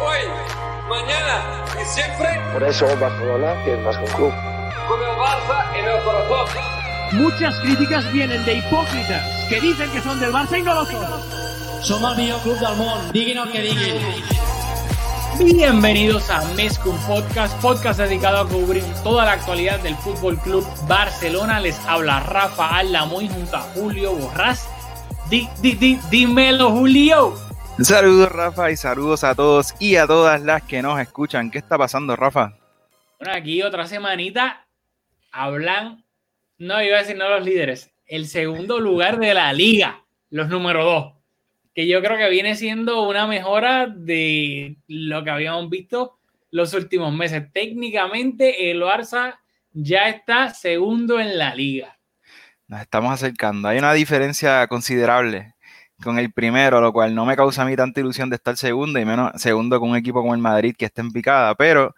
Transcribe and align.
Hoy, 0.00 0.20
mañana 0.88 1.64
y 1.80 1.84
siempre. 1.84 2.28
Por 2.52 2.62
eso 2.62 2.86
Barcelona 2.98 3.54
es 3.66 3.78
más 3.80 3.96
que 3.96 4.04
un 4.04 4.10
club. 4.12 4.32
Con 4.86 5.00
el 5.00 5.16
Barça 5.16 5.76
en 5.76 5.84
el 5.86 6.04
corazón. 6.04 6.46
Muchas 7.12 7.58
críticas 7.60 8.12
vienen 8.12 8.44
de 8.44 8.54
hipócritas 8.54 9.48
que 9.48 9.60
dicen 9.60 9.90
que 9.90 10.00
son 10.00 10.20
del 10.20 10.32
Barça 10.32 10.58
y 10.58 10.62
no 10.62 10.74
lo 10.74 10.84
son. 10.84 11.04
Som 11.82 12.04
el 12.04 12.16
millor 12.16 12.40
club 12.42 12.58
del 12.58 12.76
món, 12.76 13.12
diguin 13.12 13.38
el 13.38 13.50
que 13.50 13.60
diguin. 13.60 13.96
Bienvenidos 15.40 16.30
a 16.30 16.44
Mezcum 16.54 16.96
Podcast, 17.06 17.60
podcast 17.60 17.98
dedicado 17.98 18.38
a 18.38 18.48
cubrir 18.48 18.84
toda 19.02 19.24
la 19.24 19.32
actualidad 19.32 19.80
del 19.80 19.96
Fútbol 19.96 20.38
Club 20.38 20.66
Barcelona. 20.86 21.60
Les 21.60 21.78
habla 21.86 22.20
Rafa 22.20 22.76
Aldamuy 22.76 23.28
junto 23.28 23.56
a 23.56 23.62
Julio 23.74 24.12
Borrás. 24.12 24.68
Di, 25.28 25.48
di, 25.60 25.72
di, 25.72 26.00
dímelo, 26.10 26.70
Julio. 26.70 27.47
Saludos, 27.82 28.32
Rafa, 28.32 28.72
y 28.72 28.76
saludos 28.76 29.22
a 29.22 29.36
todos 29.36 29.72
y 29.78 29.94
a 29.94 30.06
todas 30.06 30.42
las 30.42 30.64
que 30.64 30.82
nos 30.82 31.00
escuchan. 31.00 31.48
¿Qué 31.48 31.58
está 31.58 31.78
pasando, 31.78 32.16
Rafa? 32.16 32.58
Bueno, 33.20 33.34
aquí 33.34 33.62
otra 33.62 33.86
semanita 33.86 34.66
hablan, 35.30 36.04
no 36.58 36.82
iba 36.82 36.96
a 36.96 37.00
decir 37.00 37.16
no 37.16 37.28
los 37.28 37.44
líderes, 37.44 37.92
el 38.06 38.26
segundo 38.26 38.80
lugar 38.80 39.20
de 39.20 39.32
la 39.32 39.52
liga, 39.52 40.04
los 40.28 40.48
número 40.48 40.84
dos, 40.84 41.12
que 41.72 41.86
yo 41.86 42.02
creo 42.02 42.18
que 42.18 42.28
viene 42.28 42.56
siendo 42.56 43.02
una 43.02 43.28
mejora 43.28 43.86
de 43.86 44.76
lo 44.88 45.22
que 45.22 45.30
habíamos 45.30 45.70
visto 45.70 46.18
los 46.50 46.74
últimos 46.74 47.14
meses. 47.14 47.44
Técnicamente 47.52 48.72
el 48.72 48.82
Barça 48.82 49.38
ya 49.72 50.08
está 50.08 50.52
segundo 50.52 51.20
en 51.20 51.38
la 51.38 51.54
liga. 51.54 51.96
Nos 52.66 52.80
estamos 52.80 53.12
acercando. 53.12 53.68
Hay 53.68 53.78
una 53.78 53.92
diferencia 53.92 54.66
considerable 54.66 55.54
con 56.02 56.18
el 56.18 56.32
primero, 56.32 56.80
lo 56.80 56.92
cual 56.92 57.14
no 57.14 57.26
me 57.26 57.36
causa 57.36 57.62
a 57.62 57.64
mí 57.64 57.76
tanta 57.76 58.00
ilusión 58.00 58.30
de 58.30 58.36
estar 58.36 58.56
segundo 58.56 58.98
y 58.98 59.04
menos 59.04 59.32
segundo 59.40 59.80
con 59.80 59.90
un 59.90 59.96
equipo 59.96 60.20
como 60.20 60.34
el 60.34 60.40
Madrid 60.40 60.74
que 60.76 60.84
está 60.84 61.02
en 61.02 61.10
picada, 61.10 61.54
pero 61.54 61.94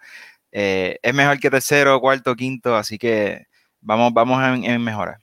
eh, 0.52 0.98
es 1.02 1.14
mejor 1.14 1.38
que 1.38 1.50
tercero, 1.50 2.00
cuarto, 2.00 2.34
quinto, 2.34 2.76
así 2.76 2.98
que 2.98 3.46
vamos, 3.80 4.12
vamos 4.12 4.42
en, 4.42 4.64
en 4.64 4.82
mejora. 4.82 5.20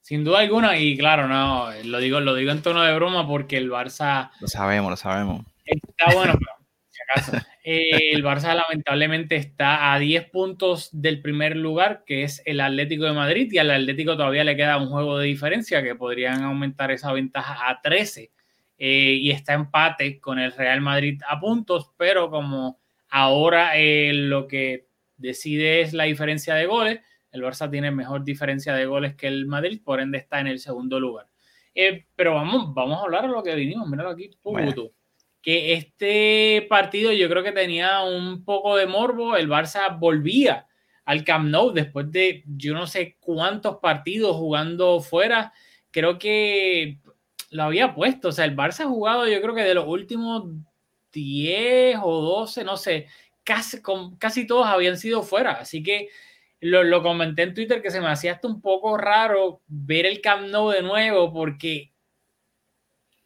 Sin 0.00 0.22
duda 0.22 0.38
alguna, 0.38 0.78
y 0.78 0.96
claro, 0.96 1.26
no, 1.26 1.68
lo 1.84 1.98
digo, 1.98 2.20
lo 2.20 2.34
digo 2.34 2.52
en 2.52 2.62
tono 2.62 2.82
de 2.82 2.94
broma 2.94 3.26
porque 3.26 3.56
el 3.56 3.70
Barça. 3.70 4.30
Lo 4.40 4.46
sabemos, 4.46 4.90
lo 4.90 4.96
sabemos. 4.96 5.44
Está 5.64 6.14
bueno, 6.14 6.34
pero 6.38 6.55
acaso. 7.10 7.32
Eh, 7.68 8.12
el 8.12 8.22
Barça 8.22 8.54
lamentablemente 8.54 9.34
está 9.34 9.92
a 9.92 9.98
10 9.98 10.30
puntos 10.30 10.88
del 10.92 11.20
primer 11.20 11.56
lugar, 11.56 12.04
que 12.06 12.22
es 12.22 12.40
el 12.46 12.60
Atlético 12.60 13.06
de 13.06 13.12
Madrid, 13.12 13.48
y 13.50 13.58
al 13.58 13.72
Atlético 13.72 14.16
todavía 14.16 14.44
le 14.44 14.54
queda 14.54 14.76
un 14.76 14.88
juego 14.88 15.18
de 15.18 15.26
diferencia 15.26 15.82
que 15.82 15.96
podrían 15.96 16.44
aumentar 16.44 16.92
esa 16.92 17.12
ventaja 17.12 17.68
a 17.68 17.80
13. 17.80 18.30
Eh, 18.78 19.18
y 19.20 19.30
está 19.30 19.54
empate 19.54 20.20
con 20.20 20.38
el 20.38 20.52
Real 20.52 20.80
Madrid 20.80 21.20
a 21.26 21.40
puntos, 21.40 21.92
pero 21.96 22.30
como 22.30 22.78
ahora 23.08 23.78
eh, 23.78 24.12
lo 24.12 24.46
que 24.46 24.86
decide 25.16 25.80
es 25.80 25.94
la 25.94 26.04
diferencia 26.04 26.54
de 26.54 26.66
goles, 26.66 27.00
el 27.30 27.42
Barça 27.42 27.70
tiene 27.70 27.90
mejor 27.90 28.22
diferencia 28.22 28.74
de 28.74 28.86
goles 28.86 29.14
que 29.14 29.28
el 29.28 29.46
Madrid, 29.46 29.80
por 29.82 30.00
ende 30.00 30.18
está 30.18 30.40
en 30.40 30.46
el 30.48 30.58
segundo 30.58 31.00
lugar. 31.00 31.26
Eh, 31.74 32.06
pero 32.14 32.34
vamos, 32.34 32.74
vamos 32.74 32.98
a 32.98 33.02
hablar 33.02 33.22
de 33.22 33.28
lo 33.28 33.42
que 33.42 33.54
vinimos, 33.54 33.88
míralo 33.88 34.10
aquí, 34.10 34.30
bueno. 34.42 34.90
Que 35.46 35.74
este 35.74 36.66
partido 36.68 37.12
yo 37.12 37.28
creo 37.28 37.44
que 37.44 37.52
tenía 37.52 38.02
un 38.02 38.44
poco 38.44 38.74
de 38.76 38.88
morbo, 38.88 39.36
el 39.36 39.48
Barça 39.48 39.96
volvía 39.96 40.66
al 41.04 41.22
Camp 41.22 41.48
Nou 41.48 41.70
después 41.70 42.10
de 42.10 42.42
yo 42.48 42.74
no 42.74 42.88
sé 42.88 43.16
cuántos 43.20 43.76
partidos 43.76 44.34
jugando 44.34 44.98
fuera, 45.00 45.52
creo 45.92 46.18
que 46.18 46.98
lo 47.50 47.62
había 47.62 47.94
puesto, 47.94 48.30
o 48.30 48.32
sea, 48.32 48.44
el 48.44 48.56
Barça 48.56 48.80
ha 48.80 48.88
jugado 48.88 49.28
yo 49.28 49.40
creo 49.40 49.54
que 49.54 49.62
de 49.62 49.74
los 49.74 49.86
últimos 49.86 50.50
10 51.12 52.00
o 52.02 52.22
12, 52.22 52.64
no 52.64 52.76
sé, 52.76 53.06
casi, 53.44 53.80
casi 54.18 54.48
todos 54.48 54.66
habían 54.66 54.98
sido 54.98 55.22
fuera, 55.22 55.52
así 55.52 55.80
que 55.80 56.08
lo, 56.58 56.82
lo, 56.82 57.04
comenté 57.04 57.42
en 57.42 57.54
Twitter 57.54 57.80
que 57.80 57.92
se 57.92 58.00
me 58.00 58.08
hacía 58.08 58.32
hasta 58.32 58.48
un 58.48 58.60
poco 58.60 58.96
raro 58.96 59.60
ver 59.68 60.06
el 60.06 60.20
Camp 60.20 60.48
Nou 60.48 60.70
de 60.70 60.82
nuevo 60.82 61.32
porque 61.32 61.92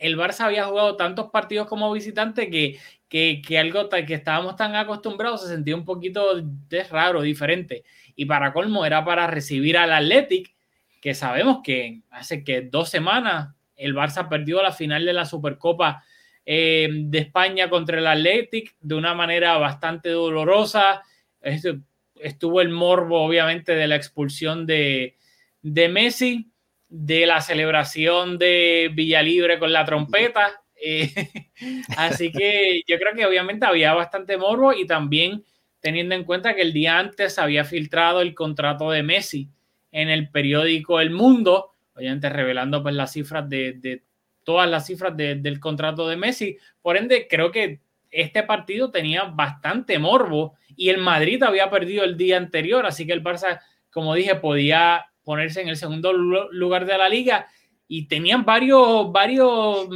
el 0.00 0.16
Barça 0.19 0.47
había 0.47 0.65
jugado 0.65 0.97
tantos 0.97 1.31
partidos 1.31 1.69
como 1.69 1.93
visitante 1.93 2.50
que, 2.50 2.78
que, 3.09 3.41
que 3.47 3.59
algo 3.59 3.88
que 3.88 4.15
estábamos 4.15 4.56
tan 4.56 4.75
acostumbrados 4.75 5.43
se 5.43 5.49
sentía 5.49 5.77
un 5.77 5.84
poquito 5.84 6.41
de 6.41 6.84
raro, 6.84 7.22
diferente. 7.22 7.84
Y 8.16 8.25
para 8.25 8.53
colmo 8.53 8.84
era 8.84 9.05
para 9.05 9.28
recibir 9.28 9.78
al 9.78 9.93
Athletic, 9.93 10.55
que 11.00 11.15
sabemos 11.15 11.61
que 11.62 12.00
hace 12.11 12.43
que 12.43 12.62
dos 12.62 12.88
semanas 12.88 13.55
el 13.77 13.94
Barça 13.94 14.28
perdió 14.28 14.62
la 14.62 14.72
final 14.72 15.05
de 15.05 15.12
la 15.12 15.25
Supercopa 15.25 16.03
eh, 16.44 16.88
de 16.91 17.19
España 17.19 17.71
contra 17.71 17.99
el 17.99 18.06
Athletic 18.06 18.77
de 18.81 18.94
una 18.94 19.15
manera 19.15 19.56
bastante 19.59 20.11
dolorosa. 20.11 21.03
Estuvo 21.41 22.61
el 22.61 22.71
morbo, 22.71 23.22
obviamente, 23.22 23.72
de 23.72 23.87
la 23.87 23.97
expulsión 23.97 24.67
de, 24.67 25.17
Messi, 25.62 26.50
de 26.90 27.24
la 27.24 27.40
celebración 27.40 28.36
de 28.36 28.90
Villalibre 28.92 29.58
con 29.58 29.72
la 29.72 29.84
trompeta. 29.84 30.60
Eh, 30.74 31.10
así 31.96 32.32
que 32.32 32.82
yo 32.86 32.98
creo 32.98 33.14
que 33.14 33.24
obviamente 33.24 33.64
había 33.64 33.94
bastante 33.94 34.36
morbo 34.36 34.72
y 34.72 34.86
también 34.86 35.44
teniendo 35.78 36.14
en 36.14 36.24
cuenta 36.24 36.54
que 36.54 36.62
el 36.62 36.72
día 36.72 36.98
antes 36.98 37.38
había 37.38 37.64
filtrado 37.64 38.20
el 38.20 38.34
contrato 38.34 38.90
de 38.90 39.02
Messi 39.02 39.48
en 39.92 40.10
el 40.10 40.30
periódico 40.30 41.00
El 41.00 41.10
Mundo, 41.10 41.70
obviamente 41.94 42.28
revelando 42.28 42.82
pues 42.82 42.94
las 42.94 43.12
cifras 43.12 43.48
de, 43.48 44.02
todas 44.44 44.68
las 44.68 44.86
cifras 44.86 45.16
de, 45.16 45.36
del 45.36 45.60
contrato 45.60 46.08
de 46.08 46.16
Messi. 46.16 46.58
Por 46.82 46.96
ende, 46.96 47.28
creo 47.30 47.50
que 47.52 47.80
este 48.10 48.42
partido 48.42 48.90
tenía 48.90 49.24
bastante 49.24 49.98
morbo 49.98 50.56
y 50.76 50.88
el 50.88 50.98
Madrid 50.98 51.42
había 51.42 51.70
perdido 51.70 52.04
el 52.04 52.16
día 52.16 52.36
anterior, 52.36 52.84
así 52.84 53.06
que 53.06 53.12
el 53.12 53.22
Barça, 53.22 53.60
como 53.90 54.14
dije, 54.14 54.34
podía 54.34 55.09
ponerse 55.22 55.60
en 55.60 55.69
el 55.69 55.76
segundo 55.76 56.12
lugar 56.12 56.86
de 56.86 56.98
la 56.98 57.08
liga 57.08 57.47
y 57.88 58.06
tenían 58.06 58.44
varios, 58.44 59.10
varios 59.10 59.88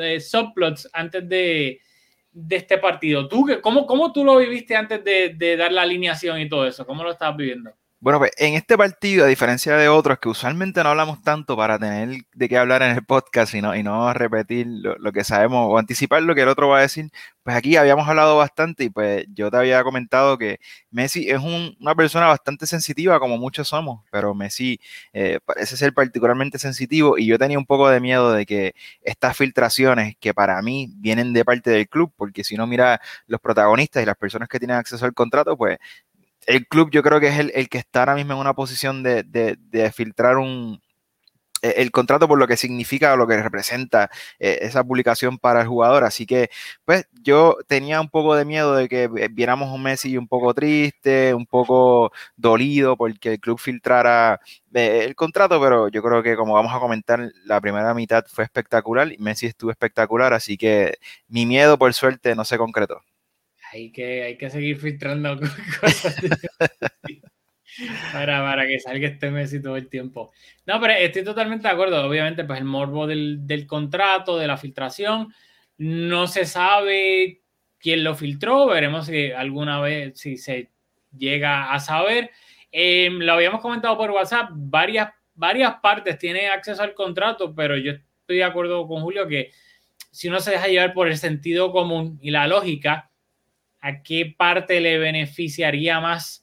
eh, 0.00 0.20
subplots 0.20 0.88
antes 0.92 1.28
de, 1.28 1.80
de, 2.30 2.56
este 2.56 2.78
partido. 2.78 3.26
¿Tú, 3.26 3.46
cómo, 3.60 3.86
¿Cómo 3.86 4.12
tú 4.12 4.24
lo 4.24 4.36
viviste 4.36 4.76
antes 4.76 5.02
de, 5.02 5.34
de 5.36 5.56
dar 5.56 5.72
la 5.72 5.82
alineación 5.82 6.40
y 6.40 6.48
todo 6.48 6.66
eso? 6.66 6.86
¿Cómo 6.86 7.02
lo 7.02 7.10
estabas 7.10 7.36
viviendo? 7.36 7.74
Bueno, 8.04 8.18
pues 8.18 8.32
en 8.36 8.52
este 8.52 8.76
partido, 8.76 9.24
a 9.24 9.28
diferencia 9.28 9.78
de 9.78 9.88
otros 9.88 10.18
que 10.18 10.28
usualmente 10.28 10.82
no 10.82 10.90
hablamos 10.90 11.22
tanto 11.22 11.56
para 11.56 11.78
tener 11.78 12.18
de 12.34 12.48
qué 12.50 12.58
hablar 12.58 12.82
en 12.82 12.90
el 12.90 13.02
podcast 13.02 13.54
y 13.54 13.62
no, 13.62 13.74
y 13.74 13.82
no 13.82 14.12
repetir 14.12 14.66
lo, 14.68 15.10
que 15.10 15.24
sabemos 15.24 15.68
o 15.70 15.78
anticipar 15.78 16.22
lo 16.22 16.34
que 16.34 16.42
el 16.42 16.48
otro 16.48 16.68
va 16.68 16.80
a 16.80 16.80
decir, 16.82 17.10
pues 17.42 17.56
aquí 17.56 17.76
habíamos 17.76 18.06
hablado 18.06 18.36
bastante 18.36 18.84
y 18.84 18.90
pues 18.90 19.24
yo 19.32 19.50
te 19.50 19.56
había 19.56 19.82
comentado 19.82 20.36
que 20.36 20.60
Messi 20.90 21.30
es 21.30 21.38
un, 21.38 21.74
una 21.80 21.94
persona 21.94 22.26
bastante 22.26 22.66
sensitiva 22.66 23.18
como 23.18 23.38
muchos 23.38 23.68
somos, 23.68 24.04
pero 24.10 24.34
Messi 24.34 24.78
eh, 25.14 25.38
parece 25.42 25.78
ser 25.78 25.94
particularmente 25.94 26.58
sensitivo 26.58 27.16
y 27.16 27.24
yo 27.24 27.38
tenía 27.38 27.58
un 27.58 27.64
poco 27.64 27.88
de 27.88 28.00
miedo 28.00 28.34
de 28.34 28.44
que 28.44 28.74
estas 29.00 29.34
filtraciones 29.34 30.14
que 30.20 30.34
para 30.34 30.60
mí 30.60 30.90
vienen 30.96 31.32
de 31.32 31.42
parte 31.42 31.70
del 31.70 31.88
club, 31.88 32.12
porque 32.18 32.44
si 32.44 32.56
no 32.56 32.66
mira 32.66 33.00
los 33.26 33.40
protagonistas 33.40 34.02
y 34.02 34.06
las 34.06 34.16
personas 34.18 34.50
que 34.50 34.58
tienen 34.58 34.76
acceso 34.76 35.06
al 35.06 35.14
contrato, 35.14 35.56
pues 35.56 35.78
el 36.46 36.66
club 36.66 36.90
yo 36.90 37.02
creo 37.02 37.20
que 37.20 37.28
es 37.28 37.38
el, 37.38 37.52
el, 37.54 37.68
que 37.68 37.78
está 37.78 38.00
ahora 38.00 38.14
mismo 38.14 38.32
en 38.34 38.38
una 38.40 38.54
posición 38.54 39.02
de, 39.02 39.22
de, 39.24 39.56
de 39.58 39.92
filtrar 39.92 40.36
un, 40.38 40.80
el 41.64 41.90
contrato 41.90 42.28
por 42.28 42.38
lo 42.38 42.46
que 42.46 42.56
significa 42.56 43.14
o 43.14 43.16
lo 43.16 43.26
que 43.26 43.42
representa 43.42 44.10
eh, 44.38 44.58
esa 44.62 44.84
publicación 44.84 45.38
para 45.38 45.62
el 45.62 45.66
jugador. 45.68 46.04
Así 46.04 46.26
que, 46.26 46.50
pues, 46.84 47.06
yo 47.22 47.56
tenía 47.66 48.00
un 48.00 48.10
poco 48.10 48.36
de 48.36 48.44
miedo 48.44 48.74
de 48.76 48.88
que 48.88 49.08
viéramos 49.32 49.70
un 49.72 49.82
Messi 49.82 50.16
un 50.18 50.28
poco 50.28 50.52
triste, 50.54 51.34
un 51.34 51.46
poco 51.46 52.12
dolido 52.36 52.96
porque 52.96 53.34
el 53.34 53.40
club 53.40 53.58
filtrara 53.58 54.40
eh, 54.74 55.04
el 55.04 55.14
contrato, 55.14 55.60
pero 55.60 55.88
yo 55.88 56.02
creo 56.02 56.22
que, 56.22 56.36
como 56.36 56.54
vamos 56.54 56.74
a 56.74 56.80
comentar, 56.80 57.30
la 57.44 57.60
primera 57.60 57.94
mitad 57.94 58.24
fue 58.28 58.44
espectacular 58.44 59.10
y 59.12 59.18
Messi 59.18 59.46
estuvo 59.46 59.70
espectacular. 59.70 60.32
Así 60.34 60.56
que 60.56 60.98
mi 61.28 61.46
miedo, 61.46 61.78
por 61.78 61.92
suerte, 61.94 62.34
no 62.34 62.44
se 62.44 62.58
concretó. 62.58 63.00
Hay 63.74 63.90
que, 63.90 64.22
hay 64.22 64.38
que 64.38 64.50
seguir 64.50 64.78
filtrando 64.78 65.36
cosas. 65.80 66.16
Para, 68.12 68.38
para, 68.40 68.68
que 68.68 68.78
salga 68.78 69.08
este 69.08 69.32
Messi 69.32 69.60
todo 69.60 69.76
el 69.76 69.88
tiempo. 69.88 70.30
No, 70.64 70.80
pero 70.80 70.92
estoy 70.92 71.24
totalmente 71.24 71.66
de 71.66 71.74
acuerdo. 71.74 72.06
Obviamente, 72.06 72.44
pues 72.44 72.60
el 72.60 72.64
morbo 72.64 73.08
del, 73.08 73.48
del, 73.48 73.66
contrato, 73.66 74.38
de 74.38 74.46
la 74.46 74.56
filtración, 74.56 75.34
no 75.78 76.28
se 76.28 76.44
sabe 76.44 77.40
quién 77.80 78.04
lo 78.04 78.14
filtró. 78.14 78.66
Veremos 78.66 79.06
si 79.06 79.32
alguna 79.32 79.80
vez, 79.80 80.16
si 80.20 80.36
se 80.36 80.70
llega 81.10 81.72
a 81.72 81.80
saber. 81.80 82.30
Eh, 82.70 83.08
lo 83.10 83.32
habíamos 83.32 83.60
comentado 83.60 83.98
por 83.98 84.12
WhatsApp, 84.12 84.50
varias, 84.52 85.10
varias 85.34 85.74
partes 85.82 86.16
tienen 86.16 86.52
acceso 86.52 86.80
al 86.80 86.94
contrato, 86.94 87.52
pero 87.56 87.76
yo 87.76 87.90
estoy 87.90 88.36
de 88.36 88.44
acuerdo 88.44 88.86
con 88.86 89.02
Julio 89.02 89.26
que 89.26 89.50
si 90.12 90.28
uno 90.28 90.38
se 90.38 90.52
deja 90.52 90.68
llevar 90.68 90.94
por 90.94 91.08
el 91.08 91.16
sentido 91.16 91.72
común 91.72 92.20
y 92.22 92.30
la 92.30 92.46
lógica, 92.46 93.10
¿a 93.84 94.02
qué 94.02 94.34
parte 94.36 94.80
le 94.80 94.98
beneficiaría 94.98 96.00
más? 96.00 96.40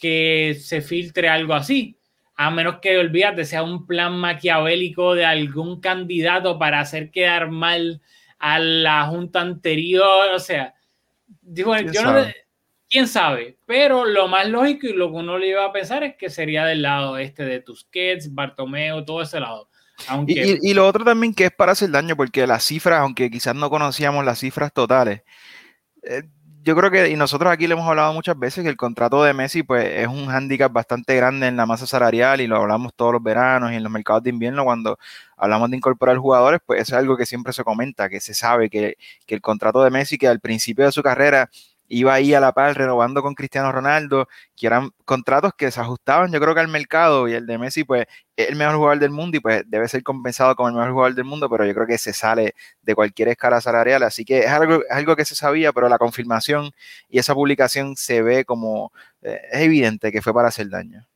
que 0.00 0.56
se 0.60 0.80
filtre 0.80 1.28
algo 1.28 1.54
así, 1.54 1.98
a 2.36 2.50
menos 2.50 2.76
que 2.80 2.98
olvídate, 2.98 3.44
sea 3.44 3.64
un 3.64 3.84
plan 3.84 4.16
maquiavélico 4.16 5.14
de 5.14 5.24
algún 5.24 5.80
candidato 5.80 6.56
para 6.56 6.78
hacer 6.78 7.10
quedar 7.10 7.50
mal 7.50 8.00
a 8.38 8.60
la 8.60 9.06
junta 9.06 9.40
anterior, 9.40 10.32
o 10.32 10.38
sea, 10.38 10.74
Digo, 11.42 11.76
yo 11.76 12.02
no, 12.02 12.24
quién 12.88 13.08
sabe, 13.08 13.58
pero 13.66 14.04
lo 14.04 14.28
más 14.28 14.48
lógico 14.48 14.86
y 14.86 14.92
lo 14.92 15.10
que 15.10 15.16
uno 15.16 15.38
le 15.38 15.48
iba 15.48 15.64
a 15.64 15.72
pensar 15.72 16.04
es 16.04 16.16
que 16.16 16.30
sería 16.30 16.64
del 16.64 16.82
lado 16.82 17.18
este 17.18 17.44
de 17.44 17.60
Tusquets, 17.60 18.34
Bartomeo, 18.34 19.04
todo 19.04 19.22
ese 19.22 19.40
lado. 19.40 19.68
Aunque... 20.08 20.58
Y, 20.60 20.74
lo 20.74 20.86
otro 20.86 21.04
también 21.04 21.34
que 21.34 21.46
es 21.46 21.50
para 21.50 21.72
hacer 21.72 21.90
daño, 21.90 22.16
porque 22.16 22.46
las 22.46 22.64
cifras, 22.64 23.00
aunque 23.00 23.30
quizás 23.30 23.54
no 23.54 23.68
conocíamos 23.68 24.24
las 24.24 24.38
cifras 24.38 24.72
totales, 24.72 25.22
eh, 26.02 26.22
yo 26.68 26.76
creo 26.76 26.90
que, 26.90 27.08
y 27.08 27.16
nosotros 27.16 27.50
aquí 27.50 27.66
le 27.66 27.72
hemos 27.72 27.88
hablado 27.88 28.12
muchas 28.12 28.38
veces, 28.38 28.62
que 28.62 28.68
el 28.68 28.76
contrato 28.76 29.24
de 29.24 29.32
Messi 29.32 29.62
pues 29.62 29.86
es 29.86 30.06
un 30.06 30.26
hándicap 30.26 30.70
bastante 30.70 31.16
grande 31.16 31.46
en 31.46 31.56
la 31.56 31.64
masa 31.64 31.86
salarial 31.86 32.42
y 32.42 32.46
lo 32.46 32.56
hablamos 32.58 32.92
todos 32.94 33.14
los 33.14 33.22
veranos 33.22 33.72
y 33.72 33.76
en 33.76 33.82
los 33.82 33.90
mercados 33.90 34.22
de 34.22 34.28
invierno 34.28 34.64
cuando 34.64 34.98
hablamos 35.38 35.70
de 35.70 35.78
incorporar 35.78 36.18
jugadores, 36.18 36.60
pues 36.66 36.82
eso 36.82 36.94
es 36.94 36.98
algo 36.98 37.16
que 37.16 37.24
siempre 37.24 37.54
se 37.54 37.64
comenta, 37.64 38.10
que 38.10 38.20
se 38.20 38.34
sabe 38.34 38.68
que, 38.68 38.98
que 39.24 39.34
el 39.34 39.40
contrato 39.40 39.82
de 39.82 39.90
Messi 39.90 40.18
que 40.18 40.28
al 40.28 40.40
principio 40.40 40.84
de 40.84 40.92
su 40.92 41.02
carrera 41.02 41.48
iba 41.88 42.14
ahí 42.14 42.34
a 42.34 42.40
la 42.40 42.52
par 42.52 42.76
renovando 42.76 43.22
con 43.22 43.34
Cristiano 43.34 43.72
Ronaldo, 43.72 44.28
que 44.56 44.66
eran 44.66 44.90
contratos 45.04 45.52
que 45.56 45.70
se 45.70 45.80
ajustaban 45.80 46.30
yo 46.32 46.40
creo 46.40 46.54
que 46.54 46.60
al 46.60 46.68
mercado 46.68 47.28
y 47.28 47.32
el 47.32 47.46
de 47.46 47.58
Messi 47.58 47.84
pues 47.84 48.06
es 48.36 48.48
el 48.48 48.56
mejor 48.56 48.76
jugador 48.76 48.98
del 48.98 49.10
mundo 49.10 49.36
y 49.36 49.40
pues 49.40 49.62
debe 49.66 49.88
ser 49.88 50.02
compensado 50.02 50.54
como 50.54 50.68
el 50.68 50.74
mejor 50.74 50.92
jugador 50.92 51.14
del 51.14 51.24
mundo, 51.24 51.48
pero 51.48 51.66
yo 51.66 51.74
creo 51.74 51.86
que 51.86 51.98
se 51.98 52.12
sale 52.12 52.54
de 52.82 52.94
cualquier 52.94 53.28
escala 53.28 53.60
salarial, 53.60 54.02
así 54.02 54.24
que 54.24 54.40
es 54.40 54.48
algo, 54.48 54.82
algo 54.90 55.16
que 55.16 55.24
se 55.24 55.34
sabía, 55.34 55.72
pero 55.72 55.88
la 55.88 55.98
confirmación 55.98 56.70
y 57.08 57.18
esa 57.18 57.34
publicación 57.34 57.96
se 57.96 58.22
ve 58.22 58.44
como, 58.44 58.92
eh, 59.22 59.40
es 59.50 59.62
evidente 59.62 60.12
que 60.12 60.22
fue 60.22 60.34
para 60.34 60.48
hacer 60.48 60.68
daño. 60.68 61.06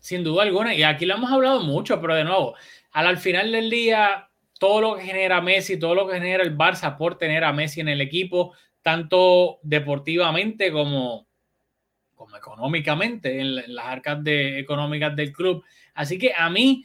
sin 0.00 0.24
duda 0.24 0.44
alguna, 0.44 0.74
y 0.74 0.82
aquí 0.82 1.04
lo 1.04 1.14
hemos 1.14 1.30
hablado 1.30 1.60
mucho, 1.60 2.00
pero 2.00 2.14
de 2.14 2.24
nuevo, 2.24 2.54
al, 2.92 3.06
al 3.06 3.18
final 3.18 3.52
del 3.52 3.68
día 3.68 4.28
todo 4.62 4.80
lo 4.80 4.94
que 4.94 5.02
genera 5.02 5.40
Messi, 5.40 5.76
todo 5.76 5.96
lo 5.96 6.06
que 6.06 6.14
genera 6.14 6.44
el 6.44 6.56
Barça 6.56 6.96
por 6.96 7.18
tener 7.18 7.42
a 7.42 7.52
Messi 7.52 7.80
en 7.80 7.88
el 7.88 8.00
equipo, 8.00 8.54
tanto 8.82 9.60
deportivamente 9.62 10.70
como, 10.72 11.26
como 12.14 12.36
económicamente, 12.36 13.40
en, 13.40 13.74
las 13.74 13.86
arcas 13.86 14.20
económicas 14.26 15.14
del 15.16 15.32
club. 15.32 15.64
Así 15.94 16.18
que 16.18 16.32
a 16.36 16.50
mí, 16.50 16.84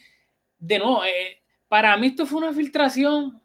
de 0.60 0.80
nuevo, 0.80 1.04
eh, 1.04 1.42
para 1.68 1.98
mí 1.98 2.08
esto 2.08 2.26
fue 2.26 2.40
una 2.40 2.54
filtración 2.54 3.42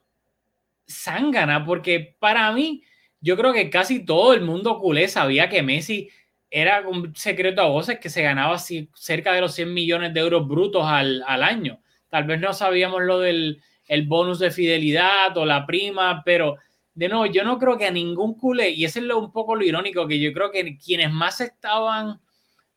zángana, 0.86 1.64
porque 1.64 2.16
para 2.18 2.50
mí, 2.52 2.82
yo 3.20 3.36
creo 3.36 3.52
que 3.52 3.70
casi 3.70 4.04
todo 4.04 4.34
el 4.34 4.42
mundo 4.42 4.78
culé 4.78 5.08
sabía 5.08 5.48
que 5.48 5.62
Messi 5.62 6.10
era 6.50 6.86
un 6.86 7.14
secreto 7.16 7.62
a 7.62 7.68
voces 7.68 7.98
que 7.98 8.10
se 8.10 8.22
ganaba 8.22 8.58
cerca 8.58 9.32
de 9.32 9.40
los 9.40 9.54
100 9.54 9.72
millones 9.72 10.12
de 10.12 10.20
euros 10.20 10.46
brutos 10.46 10.84
al, 10.84 11.24
al 11.26 11.42
año. 11.42 11.80
Tal 12.08 12.24
vez 12.24 12.40
no 12.40 12.52
sabíamos 12.52 13.02
lo 13.02 13.20
del 13.20 13.62
el 13.92 14.06
bonus 14.06 14.38
de 14.38 14.50
fidelidad 14.50 15.36
o 15.36 15.44
la 15.44 15.66
prima, 15.66 16.22
pero 16.24 16.56
de 16.94 17.08
nuevo, 17.08 17.26
yo 17.26 17.44
no 17.44 17.58
creo 17.58 17.78
que 17.78 17.86
a 17.86 17.90
ningún 17.90 18.34
culé, 18.34 18.70
y 18.70 18.84
eso 18.84 18.98
es 18.98 19.06
lo, 19.06 19.18
un 19.18 19.32
poco 19.32 19.54
lo 19.54 19.64
irónico, 19.64 20.06
que 20.06 20.20
yo 20.20 20.32
creo 20.32 20.50
que 20.50 20.76
quienes 20.78 21.10
más 21.10 21.40
estaban 21.40 22.20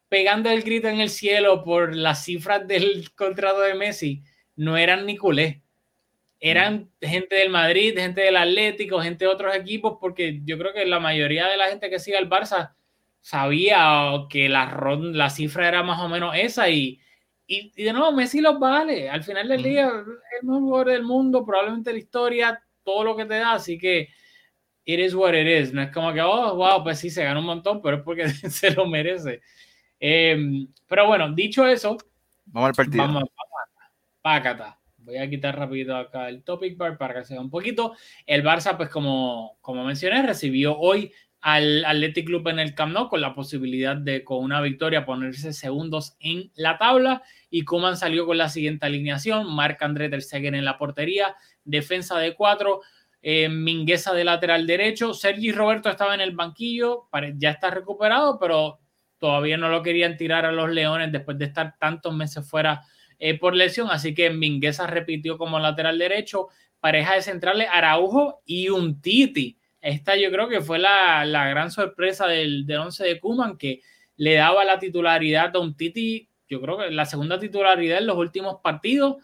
pegando 0.08 0.50
el 0.50 0.64
grito 0.64 0.88
en 0.88 1.02
el 1.02 1.10
cielo 1.10 1.64
por 1.64 1.96
las 1.96 2.24
cifras 2.24 2.68
del 2.68 3.12
contrato 3.16 3.62
de 3.62 3.74
Messi 3.74 4.24
no 4.56 4.78
eran 4.78 5.06
ni 5.06 5.18
culé. 5.18 5.62
Eran 6.40 6.92
gente 7.02 7.36
del 7.36 7.50
Madrid, 7.50 7.98
gente 7.98 8.22
del 8.22 8.38
Atlético, 8.38 9.02
gente 9.02 9.26
de 9.26 9.32
otros 9.32 9.56
equipos, 9.56 9.98
porque 10.00 10.42
yo 10.46 10.58
creo 10.58 10.74
que 10.74 10.86
la 10.86 11.00
mayoría 11.00 11.48
de 11.48 11.58
la 11.58 11.68
gente 11.68 11.90
que 11.90 12.00
sigue 12.00 12.18
al 12.18 12.30
Barça 12.30 12.76
sabía 13.22 14.12
que 14.30 14.48
la, 14.50 14.78
la 15.00 15.30
cifra 15.30 15.68
era 15.68 15.82
más 15.84 16.00
o 16.00 16.08
menos 16.08 16.36
esa 16.36 16.70
y, 16.70 17.00
y, 17.48 17.72
de 17.84 17.92
nuevo 17.94 18.12
Messi 18.12 18.42
los 18.42 18.60
vale. 18.60 19.10
Al 19.10 19.24
final 19.24 19.48
del 19.48 19.64
día, 19.64 19.88
el 19.88 20.48
mejor 20.48 20.62
jugador 20.62 20.88
del 20.90 21.04
mundo, 21.04 21.46
probablemente 21.46 21.92
la 21.92 22.00
historia, 22.00 22.64
todo 22.86 23.04
lo 23.04 23.18
que 23.18 23.26
te 23.26 23.34
da, 23.36 23.54
así 23.54 23.78
que 23.78 24.10
it 24.86 25.00
is 25.00 25.14
what 25.14 25.34
it 25.34 25.48
is. 25.48 25.74
No 25.74 25.82
es 25.82 25.92
como 25.92 26.14
que, 26.14 26.22
oh, 26.22 26.56
wow, 26.56 26.84
pues 26.84 27.00
sí, 27.00 27.10
se 27.10 27.24
gana 27.24 27.40
un 27.40 27.46
montón, 27.46 27.82
pero 27.82 27.98
es 27.98 28.04
porque 28.04 28.30
se 28.50 28.72
lo 28.72 28.86
merece. 28.86 29.42
Em, 30.00 30.68
pero 30.88 31.08
bueno, 31.08 31.34
dicho 31.34 31.66
eso, 31.68 31.98
vamos 32.46 32.70
al 32.70 32.76
partido. 32.76 33.04
Vamos, 33.04 33.24
pácata. 34.22 34.80
Voy 34.98 35.18
a 35.18 35.30
quitar 35.30 35.56
rápido 35.56 35.96
acá 35.96 36.30
el 36.30 36.44
topic 36.44 36.78
bar 36.78 36.98
para 36.98 37.14
que 37.14 37.26
se 37.26 37.36
vea 37.36 37.42
un 37.42 37.52
poquito. 37.52 37.94
El 38.26 38.44
Barça, 38.44 38.76
pues 38.76 38.90
como, 38.90 39.58
como 39.62 39.84
mencioné, 39.84 40.24
recibió 40.24 40.78
hoy 40.80 41.12
al 41.42 41.86
Athletic 41.86 42.26
Club 42.26 42.48
en 42.48 42.58
el 42.58 42.74
Camp 42.74 42.92
Nou 42.92 43.08
con 43.08 43.22
la 43.22 43.36
posibilidad 43.36 43.96
de 43.96 44.24
con 44.24 44.44
una 44.44 44.62
victoria 44.62 45.06
ponerse 45.06 45.54
segundos 45.54 46.18
en 46.20 46.52
la 46.56 46.80
tabla 46.80 47.22
y 47.52 47.66
Coman 47.66 47.98
salió 47.98 48.26
con 48.26 48.40
la 48.40 48.50
siguiente 48.50 48.88
alineación, 48.88 49.54
Marc 49.54 49.80
André 49.84 50.10
Ter 50.10 50.24
Stegen 50.24 50.56
en 50.56 50.66
la 50.66 50.80
portería, 50.80 51.36
defensa 51.66 52.18
de 52.18 52.34
cuatro, 52.36 52.82
eh, 53.22 53.50
Mingueza 53.50 54.14
de 54.14 54.24
lateral 54.24 54.66
derecho, 54.66 55.14
Sergi 55.14 55.52
Roberto 55.52 55.90
estaba 55.90 56.16
en 56.16 56.22
el 56.22 56.36
banquillo, 56.36 57.10
ya 57.38 57.52
está 57.52 57.70
recuperado, 57.72 58.40
pero 58.40 58.80
todavía 59.18 59.58
no 59.58 59.68
lo 59.70 59.84
querían 59.84 60.16
tirar 60.16 60.46
a 60.46 60.52
los 60.52 60.70
Leones 60.70 61.12
después 61.12 61.38
de 61.38 61.46
estar 61.46 61.76
tantos 61.78 62.14
meses 62.14 62.48
fuera 62.48 62.84
eh, 63.20 63.38
por 63.38 63.56
lesión, 63.56 63.90
así 63.92 64.14
que 64.14 64.30
Mingueza 64.30 64.88
repitió 64.88 65.38
como 65.38 65.60
lateral 65.60 65.98
derecho, 65.98 66.48
pareja 66.80 67.16
de 67.16 67.22
centrales 67.22 67.68
Araujo 67.72 68.42
y 68.46 68.70
un 68.70 69.02
Titi 69.02 69.58
esta 69.86 70.16
yo 70.16 70.32
creo 70.32 70.50
que 70.50 70.62
fue 70.62 70.80
la, 70.80 71.24
gran 71.48 71.70
sorpresa 71.70 72.26
del, 72.26 72.66
del 72.66 72.80
once 72.80 73.04
de 73.04 73.20
Kuman, 73.20 73.56
que 73.56 73.82
le 74.18 74.34
daba 74.34 74.66
la 74.66 74.80
titularidad 74.80 75.56
a 75.56 75.60
un 75.60 75.78
Titi, 75.78 76.28
yo 76.50 76.60
creo 76.60 76.80
que 76.80 76.90
la 76.90 77.06
segunda 77.06 77.38
titularidad 77.38 78.00
en 78.00 78.08
los 78.08 78.18
últimos 78.18 78.62
partidos, 78.64 79.18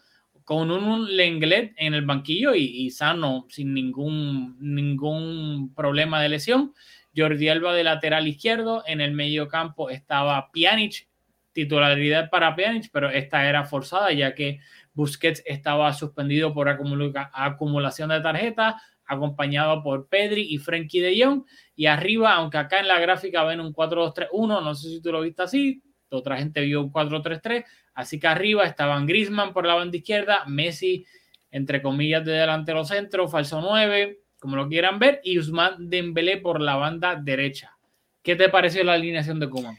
con 0.52 0.70
un 0.70 1.16
Lenglet 1.16 1.72
en 1.78 1.94
el 1.94 2.04
banquillo 2.04 2.54
y, 2.54 2.90
sano, 2.90 3.46
sin 3.48 3.72
ningún, 3.72 4.58
ningún 4.60 5.72
problema 5.74 6.20
de 6.20 6.28
lesión. 6.28 6.74
Jordi 7.16 7.48
Alba 7.48 7.72
de 7.72 7.84
lateral 7.84 8.28
izquierdo, 8.28 8.84
en 8.86 9.00
el 9.00 9.12
medio 9.12 9.48
campo 9.48 9.88
estaba 9.88 10.50
Pjanic, 10.52 11.08
titularidad 11.52 12.28
para 12.28 12.54
Pjanic, 12.54 12.90
pero 12.92 13.08
esta 13.08 13.48
era 13.48 13.64
forzada 13.64 14.12
ya 14.12 14.34
que 14.34 14.60
Busquets 14.92 15.42
estaba 15.46 15.90
suspendido 15.94 16.52
por 16.52 16.68
acumulación 16.68 18.10
de 18.10 18.20
tarjetas, 18.20 18.74
acompañado 19.06 19.82
por 19.82 20.06
Pedri 20.10 20.42
y 20.50 20.58
Frenkie 20.58 21.00
de 21.00 21.24
Jong. 21.24 21.44
Y 21.74 21.86
arriba, 21.86 22.34
aunque 22.34 22.58
acá 22.58 22.78
en 22.78 22.88
la 22.88 23.00
gráfica 23.00 23.42
ven 23.44 23.60
un 23.60 23.72
4-2-3-1, 23.72 24.62
no 24.62 24.74
sé 24.74 24.90
si 24.90 25.00
tú 25.00 25.12
lo 25.12 25.22
viste 25.22 25.44
así, 25.44 25.82
otra 26.16 26.38
gente 26.38 26.60
vio 26.60 26.82
un 26.82 26.92
4-3-3, 26.92 27.64
así 27.94 28.18
que 28.18 28.26
arriba 28.26 28.64
estaban 28.64 29.06
Griezmann 29.06 29.52
por 29.52 29.66
la 29.66 29.74
banda 29.74 29.96
izquierda, 29.96 30.44
Messi, 30.46 31.06
entre 31.50 31.82
comillas, 31.82 32.24
de 32.24 32.32
delantero 32.32 32.84
centro, 32.84 33.28
falso 33.28 33.60
9, 33.60 34.20
como 34.38 34.56
lo 34.56 34.68
quieran 34.68 34.98
ver, 34.98 35.20
y 35.22 35.38
Usman 35.38 35.88
Dembélé 35.90 36.38
por 36.38 36.60
la 36.60 36.76
banda 36.76 37.14
derecha. 37.14 37.76
¿Qué 38.22 38.36
te 38.36 38.48
pareció 38.48 38.84
la 38.84 38.94
alineación 38.94 39.40
de 39.40 39.50
Koeman? 39.50 39.76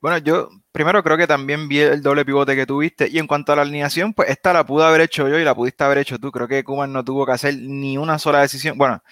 Bueno, 0.00 0.18
yo 0.18 0.50
primero 0.70 1.02
creo 1.02 1.16
que 1.16 1.26
también 1.26 1.66
vi 1.66 1.78
el 1.78 2.02
doble 2.02 2.26
pivote 2.26 2.54
que 2.54 2.66
tuviste. 2.66 3.08
Y 3.08 3.18
en 3.18 3.26
cuanto 3.26 3.52
a 3.52 3.56
la 3.56 3.62
alineación, 3.62 4.12
pues 4.12 4.28
esta 4.28 4.52
la 4.52 4.66
pude 4.66 4.84
haber 4.84 5.00
hecho 5.00 5.26
yo 5.28 5.38
y 5.38 5.44
la 5.44 5.54
pudiste 5.54 5.82
haber 5.82 5.96
hecho 5.96 6.18
tú. 6.18 6.30
Creo 6.30 6.46
que 6.46 6.62
Kuman 6.62 6.92
no 6.92 7.02
tuvo 7.02 7.24
que 7.24 7.32
hacer 7.32 7.54
ni 7.56 7.96
una 7.96 8.18
sola 8.18 8.42
decisión. 8.42 8.76
Bueno, 8.76 9.02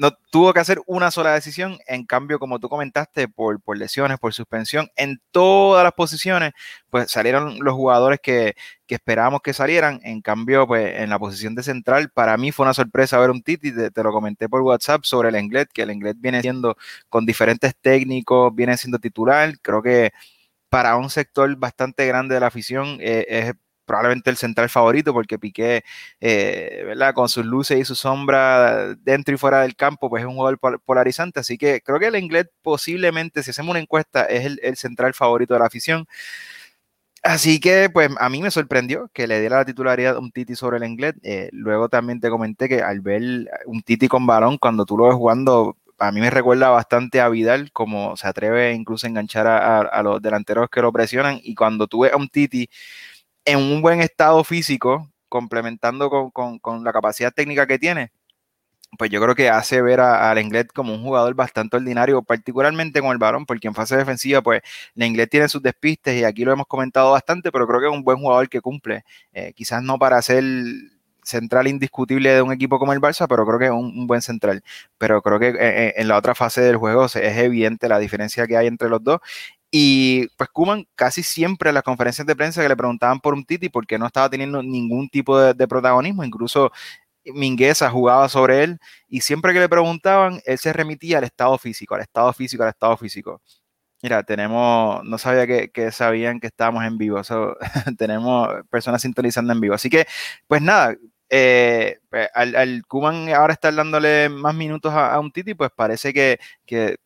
no 0.00 0.12
tuvo 0.30 0.54
que 0.54 0.60
hacer 0.60 0.80
una 0.86 1.10
sola 1.10 1.34
decisión. 1.34 1.78
En 1.86 2.06
cambio, 2.06 2.38
como 2.38 2.58
tú 2.58 2.70
comentaste, 2.70 3.28
por, 3.28 3.60
por, 3.60 3.76
lesiones, 3.76 4.18
por 4.18 4.32
suspensión, 4.32 4.88
en 4.96 5.20
todas 5.30 5.84
las 5.84 5.92
posiciones, 5.92 6.52
pues 6.88 7.10
salieron 7.10 7.58
los 7.60 7.74
jugadores 7.74 8.18
que, 8.22 8.54
que 8.86 8.94
esperábamos 8.94 9.42
que 9.42 9.52
salieran. 9.52 10.00
En 10.02 10.22
cambio, 10.22 10.66
pues 10.66 10.96
en 10.96 11.10
la 11.10 11.18
posición 11.18 11.54
de 11.54 11.62
central, 11.62 12.08
para 12.08 12.38
mí 12.38 12.50
fue 12.50 12.64
una 12.64 12.72
sorpresa 12.72 13.18
ver 13.18 13.30
un 13.30 13.42
Titi. 13.42 13.72
Te, 13.72 13.90
te 13.90 14.02
lo 14.02 14.10
comenté 14.10 14.48
por 14.48 14.62
WhatsApp 14.62 15.04
sobre 15.04 15.28
el 15.28 15.34
Englet, 15.34 15.68
que 15.70 15.82
el 15.82 15.90
Englet 15.90 16.16
viene 16.18 16.40
siendo 16.40 16.78
con 17.10 17.26
diferentes 17.26 17.74
técnicos, 17.78 18.54
viene 18.54 18.78
siendo 18.78 18.98
titular. 18.98 19.58
Creo 19.60 19.82
que 19.82 20.12
para 20.70 20.96
un 20.96 21.10
sector 21.10 21.54
bastante 21.56 22.06
grande 22.06 22.34
de 22.36 22.40
la 22.40 22.46
afición 22.46 22.96
eh, 23.00 23.26
es 23.28 23.54
probablemente 23.90 24.30
el 24.30 24.36
central 24.36 24.68
favorito 24.68 25.12
porque 25.12 25.36
Piqué, 25.36 25.82
eh, 26.20 26.84
¿verdad? 26.86 27.12
Con 27.12 27.28
sus 27.28 27.44
luces 27.44 27.80
y 27.80 27.84
su 27.84 27.96
sombra 27.96 28.94
dentro 28.94 29.34
y 29.34 29.38
fuera 29.38 29.62
del 29.62 29.74
campo, 29.74 30.08
pues 30.08 30.22
es 30.22 30.28
un 30.28 30.36
jugador 30.36 30.60
polarizante. 30.84 31.40
Así 31.40 31.58
que 31.58 31.80
creo 31.82 31.98
que 31.98 32.06
el 32.06 32.14
inglés 32.14 32.46
posiblemente, 32.62 33.42
si 33.42 33.50
hacemos 33.50 33.72
una 33.72 33.80
encuesta, 33.80 34.24
es 34.26 34.44
el, 34.62 34.76
central 34.76 35.12
favorito 35.12 35.54
de 35.54 35.60
la 35.60 35.66
afición. 35.66 36.06
Así 37.22 37.58
que, 37.58 37.90
pues, 37.92 38.10
a 38.18 38.28
mí 38.30 38.40
me 38.40 38.50
sorprendió 38.52 39.10
que 39.12 39.26
le 39.26 39.40
diera 39.40 39.58
la 39.58 39.64
titularidad 39.64 40.16
un 40.18 40.30
Titi 40.30 40.54
sobre 40.54 40.78
el 40.78 40.84
inglés. 40.84 41.14
Eh, 41.22 41.48
luego 41.52 41.88
también 41.88 42.20
te 42.20 42.30
comenté 42.30 42.68
que 42.68 42.80
al 42.82 43.00
ver 43.00 43.22
un 43.66 43.82
Titi 43.82 44.06
con 44.08 44.24
balón, 44.26 44.56
cuando 44.56 44.84
tú 44.86 44.96
lo 44.96 45.06
ves 45.06 45.16
jugando, 45.16 45.76
a 45.98 46.12
mí 46.12 46.20
me 46.20 46.30
recuerda 46.30 46.70
bastante 46.70 47.20
a 47.20 47.28
Vidal, 47.28 47.72
como 47.72 48.16
se 48.16 48.28
atreve 48.28 48.72
incluso 48.72 49.06
a 49.06 49.10
enganchar 49.10 49.46
a, 49.48 49.80
a 49.80 50.02
los 50.02 50.22
delanteros 50.22 50.70
que 50.70 50.80
lo 50.80 50.92
presionan. 50.92 51.40
Y 51.42 51.54
cuando 51.56 51.88
tú 51.88 52.00
ves 52.00 52.12
a 52.12 52.16
un 52.16 52.28
Titi 52.28 52.70
en 53.50 53.58
un 53.58 53.82
buen 53.82 54.00
estado 54.00 54.42
físico, 54.44 55.10
complementando 55.28 56.10
con, 56.10 56.84
la 56.84 56.92
capacidad 56.92 57.32
técnica 57.32 57.66
que 57.66 57.78
tiene, 57.78 58.12
pues 58.98 59.10
yo 59.10 59.20
creo 59.20 59.34
que 59.34 59.48
hace 59.48 59.82
ver 59.82 60.00
a, 60.00 60.34
Lenglet 60.34 60.72
como 60.72 60.94
un 60.94 61.02
jugador 61.02 61.34
bastante 61.34 61.76
ordinario, 61.76 62.22
particularmente 62.22 63.00
con 63.00 63.12
el 63.12 63.18
varón, 63.18 63.46
porque 63.46 63.68
en 63.68 63.74
fase 63.74 63.96
defensiva, 63.96 64.42
pues 64.42 64.62
Lenglet 64.94 65.30
tiene 65.30 65.48
sus 65.48 65.62
despistes 65.62 66.20
y 66.20 66.24
aquí 66.24 66.44
lo 66.44 66.52
hemos 66.52 66.66
comentado 66.66 67.12
bastante, 67.12 67.52
pero 67.52 67.66
creo 67.66 67.80
que 67.80 67.86
es 67.86 67.92
un 67.92 68.02
buen 68.02 68.18
jugador 68.18 68.48
que 68.48 68.60
cumple. 68.60 69.04
Eh, 69.32 69.52
quizás 69.54 69.82
no 69.82 69.98
para 69.98 70.20
ser 70.22 70.44
central 71.22 71.68
indiscutible 71.68 72.30
de 72.34 72.42
un 72.42 72.52
equipo 72.52 72.78
como 72.78 72.92
el 72.92 73.00
Barça, 73.00 73.26
pero 73.28 73.46
creo 73.46 73.58
que 73.58 73.66
es 73.66 73.70
un, 73.70 74.06
buen 74.06 74.22
central. 74.22 74.62
Pero 74.98 75.22
creo 75.22 75.38
que 75.38 75.48
eh, 75.48 75.56
eh, 75.60 75.94
en 75.96 76.08
la 76.08 76.16
otra 76.16 76.34
fase 76.34 76.60
del 76.60 76.76
juego 76.76 77.06
es 77.06 77.16
evidente 77.16 77.88
la 77.88 77.98
diferencia 77.98 78.46
que 78.46 78.56
hay 78.56 78.66
entre 78.66 78.88
los 78.88 79.02
dos. 79.02 79.20
Y 79.70 80.28
pues 80.36 80.50
Kuman 80.50 80.86
casi 80.96 81.22
siempre 81.22 81.70
en 81.70 81.74
las 81.74 81.84
conferencias 81.84 82.26
de 82.26 82.34
prensa 82.36 82.62
que 82.62 82.68
le 82.68 82.76
preguntaban 82.76 83.20
por 83.20 83.34
un 83.34 83.44
Titi 83.44 83.68
porque 83.68 83.98
no 83.98 84.06
estaba 84.06 84.28
teniendo 84.28 84.62
ningún 84.62 85.08
tipo 85.08 85.38
de, 85.38 85.68
protagonismo, 85.68 86.24
incluso 86.24 86.72
Mingueza 87.24 87.90
jugaba 87.90 88.28
sobre 88.28 88.64
él 88.64 88.78
y 89.08 89.20
siempre 89.20 89.52
que 89.52 89.60
le 89.60 89.68
preguntaban, 89.68 90.40
él 90.46 90.58
se 90.58 90.72
remitía 90.72 91.18
al 91.18 91.24
estado 91.24 91.58
físico, 91.58 91.94
al 91.94 92.02
estado 92.02 92.32
físico, 92.32 92.62
al 92.64 92.70
estado 92.70 92.96
físico. 92.96 93.42
Mira, 94.02 94.22
tenemos, 94.22 95.04
no 95.04 95.18
sabía 95.18 95.46
que, 95.46 95.92
sabían 95.92 96.40
que 96.40 96.46
estábamos 96.46 96.84
en 96.84 96.96
vivo, 96.98 97.20
tenemos 97.98 98.48
personas 98.70 99.02
sintonizando 99.02 99.52
en 99.52 99.60
vivo. 99.60 99.74
Así 99.74 99.90
que, 99.90 100.06
pues 100.46 100.62
nada, 100.62 100.96
eh, 101.32 102.00
pues, 102.10 102.28
al, 102.34 102.56
al 102.56 102.82
Kuman 102.88 103.28
ahora 103.28 103.52
estar 103.52 103.72
dándole 103.72 104.28
más 104.28 104.52
minutos 104.52 104.92
a, 104.92 105.18
un 105.20 105.30
Titi, 105.30 105.54
pues 105.54 105.70
parece 105.74 106.12
que, 106.12 106.40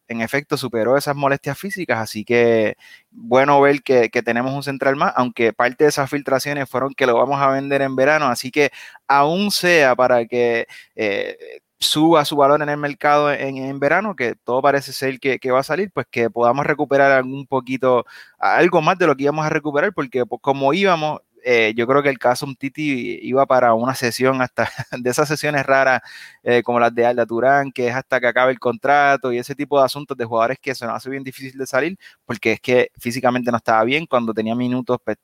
en 0.09 0.21
efecto 0.23 0.57
superó 0.57 0.97
esas 0.97 1.15
molestias 1.15 1.59
físicas, 1.59 1.99
así 1.99 2.25
que 2.25 2.77
bueno 3.11 3.61
ver 3.61 3.83
que, 3.83 4.09
tenemos 4.25 4.53
un 4.55 4.63
central 4.63 4.97
más, 4.97 5.13
aunque 5.17 5.53
parte 5.53 5.85
de 5.85 5.91
esas 5.91 6.09
filtraciones 6.09 6.71
fueron 6.71 6.95
que 6.95 7.07
lo 7.07 7.15
vamos 7.17 7.41
a 7.41 7.49
vender 7.51 7.83
en 7.83 7.97
verano, 7.97 8.27
así 8.27 8.51
que 8.51 8.71
aún 9.07 9.51
sea 9.51 9.95
para 9.95 10.25
que 10.27 10.67
eh, 10.97 11.61
suba 11.79 12.25
su 12.25 12.37
valor 12.37 12.63
en 12.63 12.71
el 12.71 12.79
mercado 12.79 13.31
en, 13.33 13.79
verano, 13.79 14.17
que 14.17 14.35
todo 14.37 14.63
parece 14.63 14.93
ser 14.95 15.21
que, 15.21 15.39
va 15.51 15.61
a 15.61 15.63
salir, 15.63 15.91
pues 15.93 16.07
que 16.11 16.31
podamos 16.31 16.67
recuperar 16.67 17.13
algún 17.13 17.47
poquito, 17.47 18.07
algo 18.39 18.81
más 18.81 18.99
de 18.99 19.07
lo 19.07 19.17
que 19.17 19.25
íbamos 19.25 19.45
a 19.45 19.51
recuperar, 19.51 19.93
porque 19.93 20.25
como 20.41 20.73
íbamos, 20.73 21.21
eh, 21.45 21.75
yo 21.77 21.87
creo 21.87 22.03
que 22.03 22.09
el 22.09 22.19
caso 22.19 22.47
un 22.47 22.57
Titi 22.57 23.19
iba 23.23 23.47
para 23.47 23.75
una 23.75 23.95
sesión 23.95 24.41
hasta 24.43 24.69
de 24.99 25.11
esas 25.11 25.29
sesiones 25.29 25.67
raras 25.67 26.01
eh, 26.43 26.63
como 26.63 26.81
las 26.81 26.95
de 26.95 27.07
Alda 27.07 27.27
Turán, 27.27 27.71
que 27.73 27.89
es 27.89 27.95
hasta 27.95 28.21
que 28.21 28.27
acabe 28.29 28.53
el 28.53 28.59
contrato 28.59 29.33
y 29.33 29.39
ese 29.39 29.55
tipo 29.55 29.79
de 29.79 29.85
asuntos 29.87 30.17
de 30.17 30.25
jugadores 30.25 30.59
que 30.61 30.75
se 30.75 30.87
nos 30.87 30.97
hace 30.97 31.11
bien 31.11 31.23
difícil 31.23 31.59
de 31.59 31.67
salir 31.67 31.99
porque 32.25 32.53
es 32.53 32.61
que 32.61 32.91
físicamente 32.99 33.51
no 33.51 33.59
estaba 33.59 33.85
bien 33.85 34.07
cuando 34.07 34.33
tenía 34.35 34.55
minutos 34.55 34.99
pues, 35.05 35.19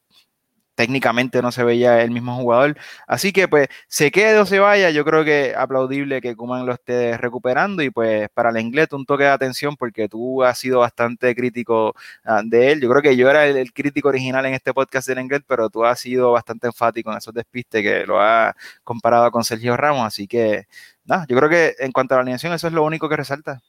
técnicamente 0.80 1.42
no 1.42 1.52
se 1.52 1.62
veía 1.62 2.02
el 2.02 2.10
mismo 2.10 2.34
jugador. 2.36 2.74
Así 3.06 3.32
que 3.34 3.48
pues 3.48 3.68
se 3.86 4.10
quede 4.10 4.38
o 4.38 4.46
se 4.46 4.60
vaya, 4.60 4.88
yo 4.88 5.04
creo 5.04 5.24
que 5.26 5.54
aplaudible 5.54 6.22
que 6.22 6.34
Kuman 6.34 6.64
lo 6.64 6.72
esté 6.72 7.18
recuperando 7.18 7.82
y 7.82 7.90
pues 7.90 8.30
para 8.30 8.48
el 8.48 8.56
inglés 8.56 8.88
un 8.92 9.04
toque 9.04 9.24
de 9.24 9.28
atención 9.28 9.76
porque 9.76 10.08
tú 10.08 10.42
has 10.42 10.58
sido 10.58 10.78
bastante 10.80 11.34
crítico 11.34 11.94
ah, 12.24 12.40
de 12.42 12.72
él. 12.72 12.80
Yo 12.80 12.88
creo 12.88 13.02
que 13.02 13.14
yo 13.14 13.28
era 13.28 13.46
el, 13.46 13.74
crítico 13.74 14.08
original 14.08 14.46
en 14.46 14.54
este 14.54 14.72
podcast 14.72 15.06
del 15.06 15.18
inglés, 15.20 15.42
pero 15.46 15.68
tú 15.68 15.84
has 15.84 16.00
sido 16.00 16.32
bastante 16.32 16.68
enfático 16.68 17.12
en 17.12 17.18
esos 17.18 17.34
despistes 17.34 17.82
que 17.82 18.06
lo 18.06 18.18
ha 18.18 18.56
comparado 18.82 19.30
con 19.30 19.44
Sergio 19.44 19.76
Ramos. 19.76 20.06
Así 20.06 20.26
que 20.26 20.66
nada, 21.04 21.26
yo 21.28 21.36
creo 21.36 21.50
que 21.50 21.74
en 21.78 21.92
cuanto 21.92 22.14
a 22.14 22.16
la 22.18 22.22
alineación 22.22 22.54
eso 22.54 22.68
es 22.68 22.72
lo 22.72 22.84
único 22.84 23.06
que 23.06 23.16
resalta. 23.16 23.60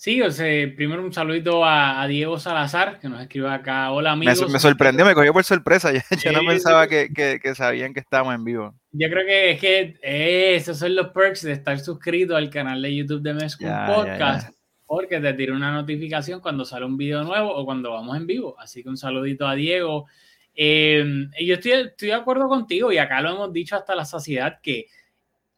Sí, 0.00 0.22
o 0.22 0.30
sea, 0.30 0.46
primero 0.76 1.04
un 1.04 1.12
saludito 1.12 1.62
a, 1.62 2.06
Diego 2.06 2.38
Salazar, 2.38 2.98
que 3.00 3.08
nos 3.10 3.20
escribe 3.20 3.50
acá. 3.50 3.92
Hola 3.92 4.12
amigos. 4.12 4.50
Me, 4.50 4.58
sorprendió, 4.58 5.04
me 5.04 5.12
cogió 5.12 5.30
por 5.34 5.44
sorpresa. 5.44 5.92
Yo, 5.92 6.32
no 6.32 6.40
pensaba 6.48 6.88
que, 6.88 7.10
que, 7.12 7.54
sabían 7.54 7.92
que 7.92 8.00
estábamos 8.00 8.34
en 8.34 8.42
vivo. 8.42 8.74
Yo 8.92 9.10
creo 9.10 9.26
que 9.26 9.50
es 9.50 9.60
que 9.60 9.98
eh, 10.00 10.54
esos 10.54 10.78
son 10.78 10.94
los 10.94 11.08
perks 11.08 11.42
de 11.42 11.52
estar 11.52 11.78
suscrito 11.80 12.34
al 12.34 12.48
canal 12.48 12.80
de 12.80 12.96
YouTube 12.96 13.20
de 13.20 13.34
Mesco 13.34 13.66
Podcast, 13.86 14.54
porque 14.86 15.20
te 15.20 15.34
tira 15.34 15.52
una 15.52 15.70
notificación 15.70 16.40
cuando 16.40 16.64
sale 16.64 16.86
un 16.86 16.96
video 16.96 17.22
nuevo 17.22 17.54
o 17.54 17.66
cuando 17.66 17.90
vamos 17.90 18.16
en 18.16 18.26
vivo. 18.26 18.58
Así 18.58 18.82
que 18.82 18.88
un 18.88 18.96
saludito 18.96 19.46
a 19.46 19.54
Diego. 19.54 20.06
Eh, 20.54 21.28
yo 21.42 21.56
estoy, 21.56 21.72
estoy 21.72 22.08
de 22.08 22.14
acuerdo 22.14 22.48
contigo 22.48 22.90
y 22.90 22.96
acá 22.96 23.20
lo 23.20 23.32
hemos 23.32 23.52
dicho 23.52 23.76
hasta 23.76 23.94
la 23.94 24.06
saciedad 24.06 24.60
que 24.62 24.86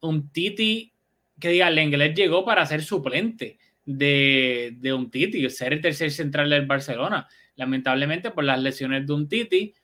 un 0.00 0.32
Titi, 0.32 0.92
que 1.38 1.50
diga, 1.50 1.68
el 1.68 1.78
inglés 1.78 2.12
llegó 2.16 2.44
para 2.44 2.66
ser 2.66 2.82
suplente 2.82 3.61
de, 3.84 4.74
de 4.76 4.92
un 4.92 5.10
Titi, 5.10 5.48
ser 5.50 5.72
el 5.72 5.80
tercer 5.80 6.10
central 6.10 6.50
del 6.50 6.66
Barcelona. 6.66 7.28
Lamentablemente, 7.56 8.30
por 8.30 8.44
las 8.44 8.60
lesiones 8.60 9.06
de 9.06 9.12
un 9.12 9.28
Titi, 9.28 9.74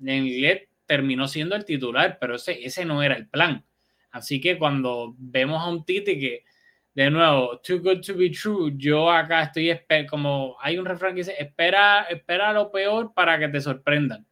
inglés 0.00 0.68
terminó 0.86 1.28
siendo 1.28 1.54
el 1.54 1.64
titular, 1.64 2.18
pero 2.20 2.34
ese, 2.34 2.64
ese 2.64 2.84
no 2.84 3.02
era 3.02 3.14
el 3.14 3.28
plan. 3.28 3.64
Así 4.10 4.40
que 4.40 4.58
cuando 4.58 5.14
vemos 5.18 5.62
a 5.62 5.68
un 5.68 5.84
Titi 5.84 6.18
que, 6.18 6.44
de 6.94 7.10
nuevo, 7.10 7.60
too 7.60 7.78
good 7.78 8.00
to 8.00 8.16
be 8.16 8.30
true, 8.30 8.72
yo 8.76 9.08
acá 9.08 9.44
estoy, 9.44 9.78
como 10.08 10.56
hay 10.60 10.78
un 10.78 10.86
refrán 10.86 11.14
que 11.14 11.20
dice, 11.20 11.36
espera, 11.38 12.02
espera 12.10 12.52
lo 12.52 12.72
peor 12.72 13.12
para 13.14 13.38
que 13.38 13.48
te 13.48 13.60
sorprendan. 13.60 14.26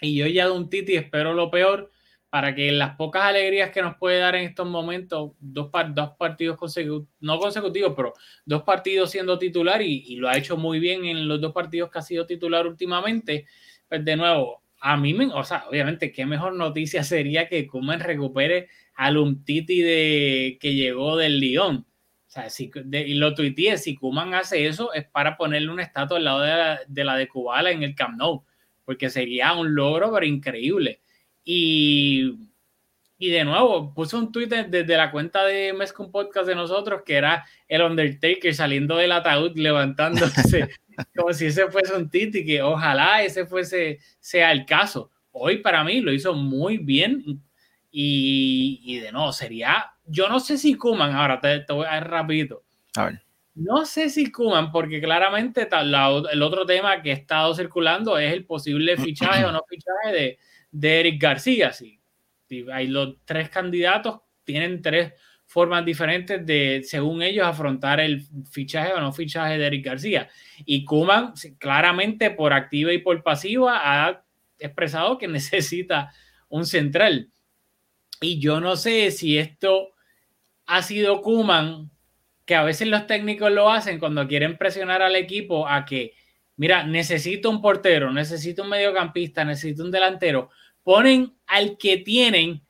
Y 0.00 0.16
yo 0.16 0.26
ya 0.26 0.46
de 0.46 0.52
un 0.52 0.68
Titi 0.68 0.96
espero 0.96 1.32
lo 1.32 1.48
peor 1.48 1.91
para 2.32 2.54
que 2.54 2.72
las 2.72 2.96
pocas 2.96 3.24
alegrías 3.24 3.68
que 3.72 3.82
nos 3.82 3.98
puede 3.98 4.18
dar 4.18 4.34
en 4.36 4.44
estos 4.44 4.66
momentos, 4.66 5.32
dos, 5.38 5.70
dos 5.90 6.12
partidos 6.18 6.56
consecutivos, 6.56 7.06
no 7.20 7.38
consecutivos, 7.38 7.92
pero 7.94 8.14
dos 8.46 8.62
partidos 8.62 9.10
siendo 9.10 9.38
titular 9.38 9.82
y, 9.82 10.16
lo 10.16 10.30
ha 10.30 10.38
hecho 10.38 10.56
muy 10.56 10.78
bien 10.78 11.04
en 11.04 11.28
los 11.28 11.42
dos 11.42 11.52
partidos 11.52 11.90
que 11.90 11.98
ha 11.98 12.02
sido 12.02 12.24
titular 12.24 12.66
últimamente, 12.66 13.44
pues 13.86 14.02
de 14.02 14.16
nuevo, 14.16 14.62
a 14.80 14.96
mí 14.96 15.12
me, 15.12 15.26
o 15.26 15.44
sea, 15.44 15.66
obviamente, 15.68 16.10
qué 16.10 16.24
mejor 16.24 16.54
noticia 16.54 17.04
sería 17.04 17.50
que 17.50 17.66
Kuman 17.66 18.00
recupere 18.00 18.70
al 18.94 19.18
Umtiti 19.18 19.82
de, 19.82 20.56
que 20.58 20.72
llegó 20.74 21.18
del 21.18 21.38
Lyon. 21.38 21.84
O 22.28 22.30
sea, 22.30 22.48
si, 22.48 22.70
y 22.92 23.12
lo 23.12 23.34
tuiteé, 23.34 23.76
si 23.76 23.94
Kuman 23.94 24.32
hace 24.32 24.66
eso 24.66 24.94
es 24.94 25.04
para 25.04 25.36
ponerle 25.36 25.70
un 25.70 25.80
estatua 25.80 26.16
al 26.16 26.24
lado 26.24 26.40
de 26.40 26.48
la, 26.50 26.80
de 26.88 27.04
la 27.04 27.16
de 27.16 27.28
Kubala 27.28 27.72
en 27.72 27.82
el 27.82 27.94
Camp 27.94 28.16
Nou, 28.16 28.42
porque 28.86 29.10
sería 29.10 29.52
un 29.52 29.74
logro, 29.74 30.10
pero 30.14 30.24
increíble. 30.24 31.01
Y, 31.44 32.38
y 33.18 33.30
de 33.30 33.44
nuevo, 33.44 33.94
puse 33.94 34.16
un 34.16 34.32
tweet 34.32 34.48
desde 34.68 34.96
la 34.96 35.10
cuenta 35.10 35.44
de 35.44 35.72
Mescon 35.72 36.10
Podcast 36.10 36.46
de 36.46 36.54
nosotros 36.54 37.02
que 37.06 37.14
era 37.14 37.44
el 37.68 37.82
Undertaker 37.82 38.54
saliendo 38.54 38.96
del 38.96 39.12
ataúd, 39.12 39.56
levantándose, 39.56 40.68
como 41.16 41.32
si 41.32 41.46
ese 41.46 41.68
fuese 41.68 41.94
un 41.94 42.10
Titi, 42.10 42.44
que 42.44 42.62
ojalá 42.62 43.22
ese 43.22 43.46
fuese, 43.46 44.00
sea 44.18 44.52
el 44.52 44.66
caso. 44.66 45.10
Hoy 45.30 45.58
para 45.58 45.84
mí 45.84 46.00
lo 46.00 46.12
hizo 46.12 46.34
muy 46.34 46.78
bien 46.78 47.42
y, 47.90 48.80
y 48.84 48.98
de 48.98 49.12
nuevo 49.12 49.32
sería, 49.32 49.92
yo 50.06 50.28
no 50.28 50.40
sé 50.40 50.58
si 50.58 50.74
Kuman, 50.74 51.14
ahora 51.14 51.40
te, 51.40 51.64
voy 51.72 51.86
a 51.88 51.98
ir 51.98 52.04
rapidito. 52.04 52.64
A 52.96 53.06
ver. 53.06 53.22
No 53.54 53.84
sé 53.84 54.08
si 54.08 54.32
Kuman, 54.32 54.72
porque 54.72 55.00
claramente 55.00 55.68
el 55.70 56.42
otro 56.42 56.64
tema 56.66 57.02
que 57.02 57.10
ha 57.10 57.14
estado 57.14 57.54
circulando 57.54 58.18
es 58.18 58.32
el 58.32 58.44
posible 58.44 58.96
fichaje 58.98 59.44
o 59.44 59.52
no 59.52 59.62
fichaje 59.68 60.12
de, 60.12 60.38
de 60.72 61.00
Eric 61.00 61.22
García. 61.22 61.72
Si, 61.72 62.00
hay 62.72 62.88
los 62.88 63.16
tres 63.24 63.48
candidatos, 63.48 64.20
tienen 64.44 64.82
tres 64.82 65.12
formas 65.46 65.84
diferentes 65.84 66.44
de, 66.44 66.82
según 66.84 67.22
ellos, 67.22 67.46
afrontar 67.46 68.00
el 68.00 68.22
fichaje 68.50 68.92
o 68.92 69.00
no 69.00 69.12
fichaje 69.12 69.58
de 69.58 69.66
Eric 69.66 69.84
García. 69.84 70.28
Y 70.64 70.84
Kuman, 70.84 71.34
claramente 71.58 72.30
por 72.30 72.52
activa 72.52 72.92
y 72.92 72.98
por 72.98 73.22
pasiva, 73.22 73.80
ha 73.82 74.24
expresado 74.58 75.18
que 75.18 75.28
necesita 75.28 76.12
un 76.48 76.66
central. 76.66 77.30
Y 78.20 78.40
yo 78.40 78.60
no 78.60 78.76
sé 78.76 79.10
si 79.10 79.38
esto 79.38 79.90
ha 80.66 80.82
sido 80.82 81.20
Kuman, 81.20 81.90
que 82.44 82.54
a 82.54 82.64
veces 82.64 82.88
los 82.88 83.06
técnicos 83.06 83.52
lo 83.52 83.70
hacen 83.70 83.98
cuando 83.98 84.26
quieren 84.26 84.56
presionar 84.56 85.02
al 85.02 85.16
equipo 85.16 85.68
a 85.68 85.84
que, 85.84 86.14
mira, 86.56 86.84
necesito 86.84 87.50
un 87.50 87.60
portero, 87.60 88.12
necesito 88.12 88.62
un 88.62 88.68
mediocampista, 88.70 89.44
necesito 89.44 89.84
un 89.84 89.90
delantero, 89.90 90.50
ponen 90.82 91.34
al 91.46 91.76
que 91.78 91.98
tienen 91.98 92.62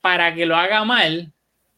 para 0.00 0.34
que 0.34 0.46
lo 0.46 0.56
haga 0.56 0.84
mal 0.84 1.32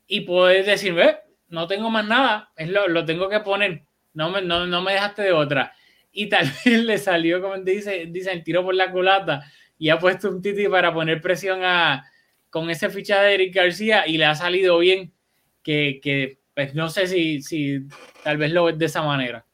y 0.06 0.23
poder 0.23 0.64
decir, 0.64 0.95
ve, 0.95 1.16
no 1.49 1.66
tengo 1.66 1.90
más 1.90 2.06
nada, 2.06 2.50
es 2.56 2.68
lo, 2.68 2.88
lo 2.88 3.04
tengo 3.04 3.28
que 3.28 3.40
poner, 3.40 3.85
no 4.14 4.30
me, 4.30 4.42
no, 4.42 4.66
no, 4.66 4.83
me 4.83 4.92
dejaste 4.92 5.23
de 5.23 5.33
otra. 5.33 5.75
Y 6.12 6.28
tal 6.28 6.50
vez 6.64 6.85
le 6.85 6.99
salió, 6.99 7.40
como 7.40 7.56
dice, 7.59 8.06
dice, 8.09 8.33
el 8.33 8.42
tiro 8.42 8.64
por 8.64 8.75
la 8.75 8.90
culata 8.90 9.45
y 9.78 9.90
ha 9.90 9.99
puesto 9.99 10.30
un 10.30 10.40
titi 10.40 10.68
para 10.68 10.92
poner 10.92 11.21
presión 11.21 11.61
a, 11.62 12.04
con 12.50 12.71
ese 12.71 12.88
fichaje 12.88 13.25
de 13.25 13.35
Eric 13.35 13.54
García 13.54 14.06
y 14.06 14.16
le 14.16 14.25
ha 14.25 14.35
salido 14.35 14.78
bien, 14.78 15.12
que, 15.62 16.00
que 16.02 16.38
pues 16.54 16.75
no 16.75 16.88
sé 16.88 17.06
si, 17.06 17.42
si 17.42 17.80
tal 18.23 18.38
vez 18.38 18.50
lo 18.52 18.64
ves 18.64 18.78
de 18.78 18.87
esa 18.87 19.02
manera. 19.02 19.45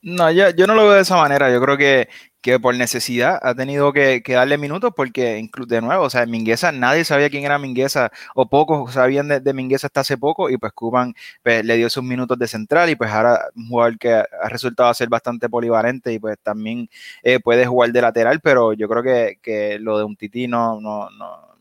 No, 0.00 0.30
yo, 0.30 0.50
yo 0.50 0.66
no 0.66 0.74
lo 0.74 0.84
veo 0.84 0.94
de 0.94 1.02
esa 1.02 1.16
manera. 1.16 1.52
Yo 1.52 1.60
creo 1.60 1.76
que, 1.76 2.08
que 2.40 2.60
por 2.60 2.74
necesidad 2.74 3.38
ha 3.42 3.54
tenido 3.54 3.92
que, 3.92 4.22
darle 4.26 4.58
minutos 4.58 4.92
porque, 4.96 5.48
de 5.66 5.80
nuevo, 5.80 6.04
o 6.04 6.10
sea, 6.10 6.26
Mingueza, 6.26 6.72
nadie 6.72 7.04
sabía 7.04 7.30
quién 7.30 7.44
era 7.44 7.58
Mingueza 7.58 8.10
o 8.34 8.48
pocos 8.48 8.92
sabían 8.94 9.28
de, 9.28 9.52
Mingueza 9.54 9.88
hasta 9.88 10.00
hace 10.00 10.16
poco 10.16 10.50
y 10.50 10.56
pues 10.56 10.72
Cuban 10.72 11.14
pues, 11.42 11.64
le 11.64 11.76
dio 11.76 11.90
sus 11.90 12.04
minutos 12.04 12.38
de 12.38 12.46
central 12.48 12.90
y 12.90 12.96
pues 12.96 13.10
ahora 13.10 13.48
un 13.56 13.68
jugador 13.68 13.98
que 13.98 14.12
ha 14.12 14.48
resultado 14.48 14.92
ser 14.94 15.08
bastante 15.08 15.48
polivalente 15.48 16.12
y 16.12 16.18
pues 16.18 16.38
también 16.42 16.88
eh, 17.22 17.40
puede 17.40 17.66
jugar 17.66 17.92
de 17.92 18.02
lateral, 18.02 18.40
pero 18.40 18.72
yo 18.72 18.88
creo 18.88 19.02
que, 19.02 19.78
lo 19.80 19.98
de 19.98 20.04
un 20.04 20.16
Titi 20.16 20.46
no, 20.46 20.80
no, 20.80 21.10
no, 21.10 21.58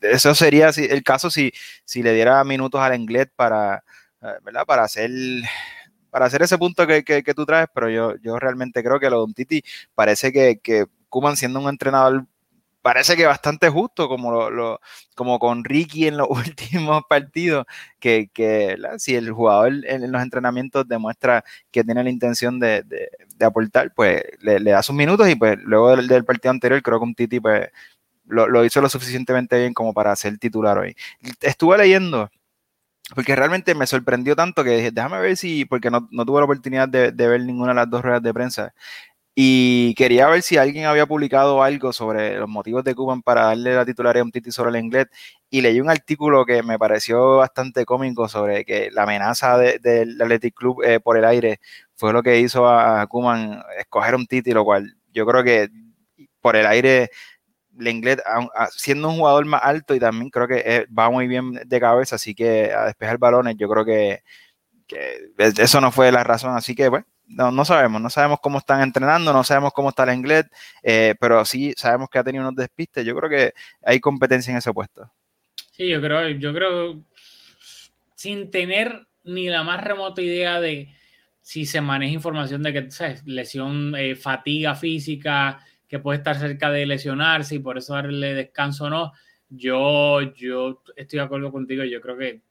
eso 0.00 0.34
sería 0.34 0.70
el 0.76 1.02
caso 1.02 1.30
si, 1.30 1.52
si 1.84 2.02
le 2.02 2.12
diera 2.12 2.42
minutos 2.44 2.80
al 2.80 2.94
inglés 2.94 3.28
para, 3.34 3.82
eh. 4.22 4.64
Para 4.66 4.84
hacer 4.84 5.10
para 6.10 6.26
hacer 6.26 6.42
ese 6.42 6.58
punto 6.58 6.86
que, 6.86 7.04
que, 7.04 7.34
tú 7.34 7.46
traes, 7.46 7.68
pero 7.74 7.90
yo, 7.90 8.14
yo 8.22 8.38
realmente 8.38 8.82
creo 8.82 8.98
que 9.00 9.10
lo 9.10 9.26
de 9.26 9.34
Titi 9.34 9.64
parece 9.94 10.32
que, 10.32 10.58
que 10.62 10.86
Kuman 11.08 11.36
siendo 11.36 11.60
un 11.60 11.68
entrenador 11.68 12.26
parece 12.86 13.16
que 13.16 13.26
bastante 13.26 13.68
justo, 13.68 14.08
como, 14.08 14.48
lo, 14.48 14.80
como 15.16 15.40
con 15.40 15.64
Ricky 15.64 16.06
en 16.06 16.16
los 16.18 16.28
últimos 16.30 17.02
partidos, 17.08 17.66
que, 17.98 18.30
que 18.32 18.76
si 18.98 19.16
el 19.16 19.32
jugador 19.32 19.72
en, 19.86 20.12
los 20.12 20.22
entrenamientos 20.22 20.86
demuestra 20.86 21.44
que 21.72 21.82
tiene 21.82 22.04
la 22.04 22.10
intención 22.10 22.60
de, 22.60 22.84
aportar, 23.40 23.92
pues 23.92 24.22
le, 24.40 24.60
da 24.60 24.84
sus 24.84 24.94
minutos 24.94 25.28
y 25.28 25.34
pues 25.34 25.58
luego 25.64 25.96
del, 25.96 26.24
partido 26.24 26.52
anterior 26.52 26.80
creo 26.80 27.00
que 27.00 27.04
un 27.06 27.14
Titi 27.16 27.40
pues 27.40 27.70
lo, 28.24 28.64
hizo 28.64 28.80
lo 28.80 28.88
suficientemente 28.88 29.58
bien 29.58 29.74
como 29.74 29.92
para 29.92 30.14
ser 30.14 30.38
titular 30.38 30.78
hoy. 30.78 30.94
Estuve 31.40 31.78
leyendo 31.78 32.30
porque 33.14 33.36
realmente 33.36 33.74
me 33.74 33.86
sorprendió 33.86 34.34
tanto 34.36 34.64
que 34.64 34.70
dije, 34.70 34.90
déjame 34.90 35.20
ver 35.20 35.36
si, 35.36 35.64
porque 35.64 35.90
no, 35.90 36.08
tuve 36.24 36.40
la 36.40 36.44
oportunidad 36.44 36.88
de, 36.88 37.12
de, 37.12 37.28
ver 37.28 37.42
ninguna 37.42 37.70
de 37.70 37.76
las 37.76 37.90
dos 37.90 38.02
ruedas 38.02 38.22
de 38.22 38.34
prensa, 38.34 38.74
y 39.38 39.94
quería 39.96 40.28
ver 40.28 40.40
si 40.40 40.56
alguien 40.56 40.86
había 40.86 41.04
publicado 41.04 41.62
algo 41.62 41.92
sobre 41.92 42.38
los 42.38 42.48
motivos 42.48 42.82
de 42.84 42.94
Cuban 42.94 43.20
para 43.20 43.42
darle 43.42 43.74
la 43.74 43.84
titularidad 43.84 44.22
a 44.22 44.24
un 44.24 44.32
Titi 44.32 44.50
sobre 44.50 44.70
el 44.70 44.82
inglés. 44.82 45.08
Y 45.50 45.60
leí 45.60 45.78
un 45.78 45.90
artículo 45.90 46.46
que 46.46 46.62
me 46.62 46.78
pareció 46.78 47.36
bastante 47.36 47.84
cómico 47.84 48.28
sobre 48.30 48.64
que 48.64 48.90
la 48.90 49.02
amenaza 49.02 49.58
del 49.58 50.18
Athletic 50.22 50.54
Club 50.54 50.82
eh, 50.82 51.00
por 51.00 51.18
el 51.18 51.26
aire 51.26 51.60
fue 51.96 52.14
lo 52.14 52.22
que 52.22 52.40
hizo 52.40 52.66
a 52.66 53.06
Kuman 53.08 53.62
escoger 53.78 54.14
un 54.14 54.26
Titi, 54.26 54.52
lo 54.52 54.64
cual 54.64 54.96
yo 55.12 55.26
creo 55.26 55.44
que 55.44 55.68
por 56.40 56.56
el 56.56 56.66
aire 56.66 57.10
el 57.78 57.88
inglés, 57.88 58.18
siendo 58.70 59.08
un 59.08 59.16
jugador 59.16 59.44
más 59.44 59.62
alto 59.62 59.94
y 59.94 60.00
también 60.00 60.30
creo 60.30 60.48
que 60.48 60.62
eh, 60.64 60.86
va 60.96 61.10
muy 61.10 61.26
bien 61.26 61.52
de 61.52 61.80
cabeza, 61.80 62.16
así 62.16 62.34
que 62.34 62.72
a 62.72 62.86
despejar 62.86 63.18
balones, 63.18 63.56
yo 63.56 63.68
creo 63.68 63.84
que, 63.84 64.22
eso 65.38 65.80
no 65.80 65.90
fue 65.90 66.12
la 66.12 66.24
razón. 66.24 66.56
Así 66.56 66.74
que, 66.74 66.88
bueno, 66.88 67.06
no, 67.26 67.50
no 67.50 67.64
sabemos, 67.64 68.00
no 68.00 68.10
sabemos 68.10 68.38
cómo 68.40 68.58
están 68.58 68.82
entrenando, 68.82 69.32
no 69.32 69.44
sabemos 69.44 69.72
cómo 69.72 69.88
está 69.88 70.04
el 70.04 70.14
inglés, 70.14 70.46
eh, 70.82 71.14
pero 71.18 71.44
sí 71.44 71.74
sabemos 71.76 72.08
que 72.08 72.18
ha 72.18 72.24
tenido 72.24 72.44
unos 72.44 72.56
despistes. 72.56 73.04
Yo 73.04 73.16
creo 73.16 73.30
que 73.30 73.52
hay 73.82 74.00
competencia 74.00 74.50
en 74.52 74.58
ese 74.58 74.72
puesto. 74.72 75.10
Sí, 75.72 75.88
yo 75.88 76.00
creo, 76.00 76.28
yo 76.30 76.54
creo, 76.54 77.00
sin 78.14 78.50
tener 78.50 79.06
ni 79.24 79.48
la 79.48 79.64
más 79.64 79.82
remota 79.82 80.22
idea 80.22 80.60
de 80.60 80.94
si 81.42 81.66
se 81.66 81.80
maneja 81.80 82.12
información 82.12 82.62
de 82.62 82.72
que. 82.72 82.88
Lesión, 83.24 83.94
eh, 83.96 84.16
fatiga 84.16 84.74
física, 84.74 85.60
que 85.88 85.98
puede 85.98 86.18
estar 86.18 86.36
cerca 86.36 86.70
de 86.70 86.86
lesionarse 86.86 87.56
y 87.56 87.58
por 87.58 87.78
eso 87.78 87.94
darle 87.94 88.34
descanso 88.34 88.86
o 88.86 88.90
no. 88.90 89.12
Yo, 89.48 90.34
yo 90.34 90.82
estoy 90.96 91.18
de 91.18 91.24
acuerdo 91.24 91.52
contigo. 91.52 91.84
Yo 91.84 92.00
creo 92.00 92.16
que 92.16 92.42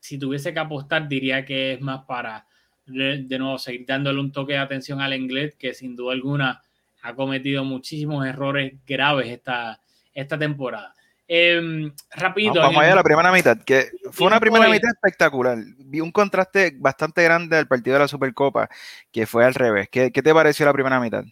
si 0.00 0.18
tuviese 0.18 0.52
que 0.52 0.60
apostar, 0.60 1.08
diría 1.08 1.44
que 1.44 1.74
es 1.74 1.80
más 1.80 2.04
para 2.04 2.46
de, 2.86 3.38
nuevo 3.38 3.58
seguir 3.58 3.86
dándole 3.86 4.20
un 4.20 4.32
toque 4.32 4.54
de 4.54 4.58
atención 4.58 5.00
al 5.00 5.14
inglés, 5.14 5.54
que 5.58 5.74
sin 5.74 5.96
duda 5.96 6.12
alguna 6.12 6.62
ha 7.02 7.14
cometido 7.14 7.64
muchísimos 7.64 8.26
errores 8.26 8.74
graves 8.86 9.28
esta, 9.28 9.80
esta 10.12 10.38
temporada. 10.38 10.94
Eh, 11.30 11.92
rápido. 12.12 12.54
Vamos, 12.54 12.82
a 12.82 12.94
la 12.94 13.02
primera 13.02 13.30
mitad, 13.30 13.58
que 13.62 13.90
fue 14.12 14.26
una 14.26 14.40
primera 14.40 14.66
mitad 14.68 14.90
espectacular. 14.90 15.58
Vi 15.76 16.00
un 16.00 16.10
contraste 16.10 16.74
bastante 16.78 17.22
grande 17.22 17.56
del 17.56 17.68
partido 17.68 17.94
de 17.94 18.00
la 18.00 18.08
Supercopa, 18.08 18.70
que 19.12 19.26
fue 19.26 19.44
al 19.44 19.54
revés. 19.54 19.88
¿Qué, 19.90 20.10
qué 20.10 20.22
te 20.22 20.32
pareció 20.32 20.64
la 20.64 20.72
primera 20.72 20.98
mitad? 20.98 21.24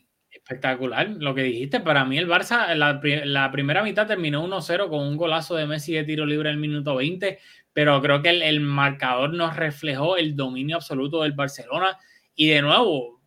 Espectacular, 0.49 1.09
lo 1.19 1.35
que 1.35 1.43
dijiste. 1.43 1.81
Para 1.81 2.05
mí, 2.05 2.19
el 2.19 2.29
Barça, 2.29 2.73
la, 2.75 3.01
la 3.25 3.51
primera 3.51 3.83
mitad 3.83 4.07
terminó 4.07 4.47
1-0 4.47 4.89
con 4.89 5.01
un 5.01 5.17
golazo 5.17 5.57
de 5.57 5.67
Messi 5.67 5.95
de 5.95 6.05
tiro 6.05 6.25
libre 6.25 6.51
en 6.51 6.55
el 6.55 6.61
minuto 6.61 6.95
20 6.95 7.39
pero 7.77 8.01
creo 8.01 8.23
que 8.23 8.31
el, 8.31 8.61
marcador 8.61 9.35
nos 9.35 9.55
reflejó 9.55 10.17
el 10.17 10.35
dominio 10.35 10.77
absoluto 10.77 11.25
del 11.25 11.33
Barcelona. 11.33 11.99
Y 12.35 12.49
de 12.49 12.63
nuevo, 12.63 13.21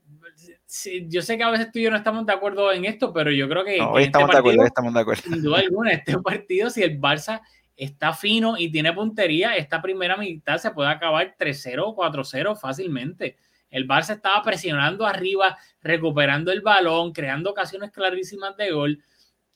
yo 1.07 1.21
sé 1.21 1.37
que 1.37 1.43
a 1.43 1.51
veces 1.51 1.71
tú 1.71 1.77
y 1.77 1.83
yo 1.83 1.91
no 1.91 1.97
estamos 1.97 2.25
de 2.25 2.33
acuerdo 2.33 2.71
en 2.71 2.85
esto, 2.85 3.13
pero 3.13 3.29
yo 3.29 3.47
creo 3.47 3.63
que, 3.63 3.79
hoy 3.79 4.05
este 4.05 4.17
estamos, 4.17 4.31
de 4.31 4.37
acuerdo, 4.39 4.65
estamos 4.65 4.93
de 4.95 4.99
acuerdo. 5.01 5.21
Sin 5.21 5.43
duda 5.43 5.59
alguna, 5.59 5.91
este 5.91 6.17
partido, 6.17 6.71
si 6.71 6.81
el 6.81 6.99
Barça 6.99 7.43
está 7.75 8.11
fino 8.11 8.57
y 8.57 8.71
tiene 8.71 8.91
puntería, 8.91 9.55
esta 9.55 9.83
primera 9.83 10.17
mitad 10.17 10.57
se 10.57 10.71
puede 10.71 10.89
acabar 10.89 11.35
3-0 11.37 11.83
o 11.85 11.95
4-0 11.95 12.59
fácilmente. 12.59 13.37
El 13.69 13.87
Barça 13.87 14.15
estaba 14.15 14.41
presionando 14.43 15.05
arriba, 15.05 15.57
recuperando 15.81 16.51
el 16.51 16.61
balón, 16.61 17.11
creando 17.13 17.51
ocasiones 17.51 17.91
clarísimas 17.91 18.57
de 18.57 18.71
gol. 18.71 19.03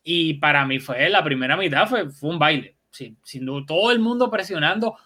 Y 0.03 0.35
para 0.35 0.65
mí 0.65 0.79
fue 0.79 1.09
la 1.09 1.23
primera 1.23 1.57
mitad, 1.57 1.87
fue, 1.87 2.09
fue 2.09 2.29
un 2.29 2.39
baile 2.39 2.77
sin, 2.93 3.65
todo 3.65 3.91
el 3.91 3.99
mundo 3.99 4.29
presionando. 4.29 4.97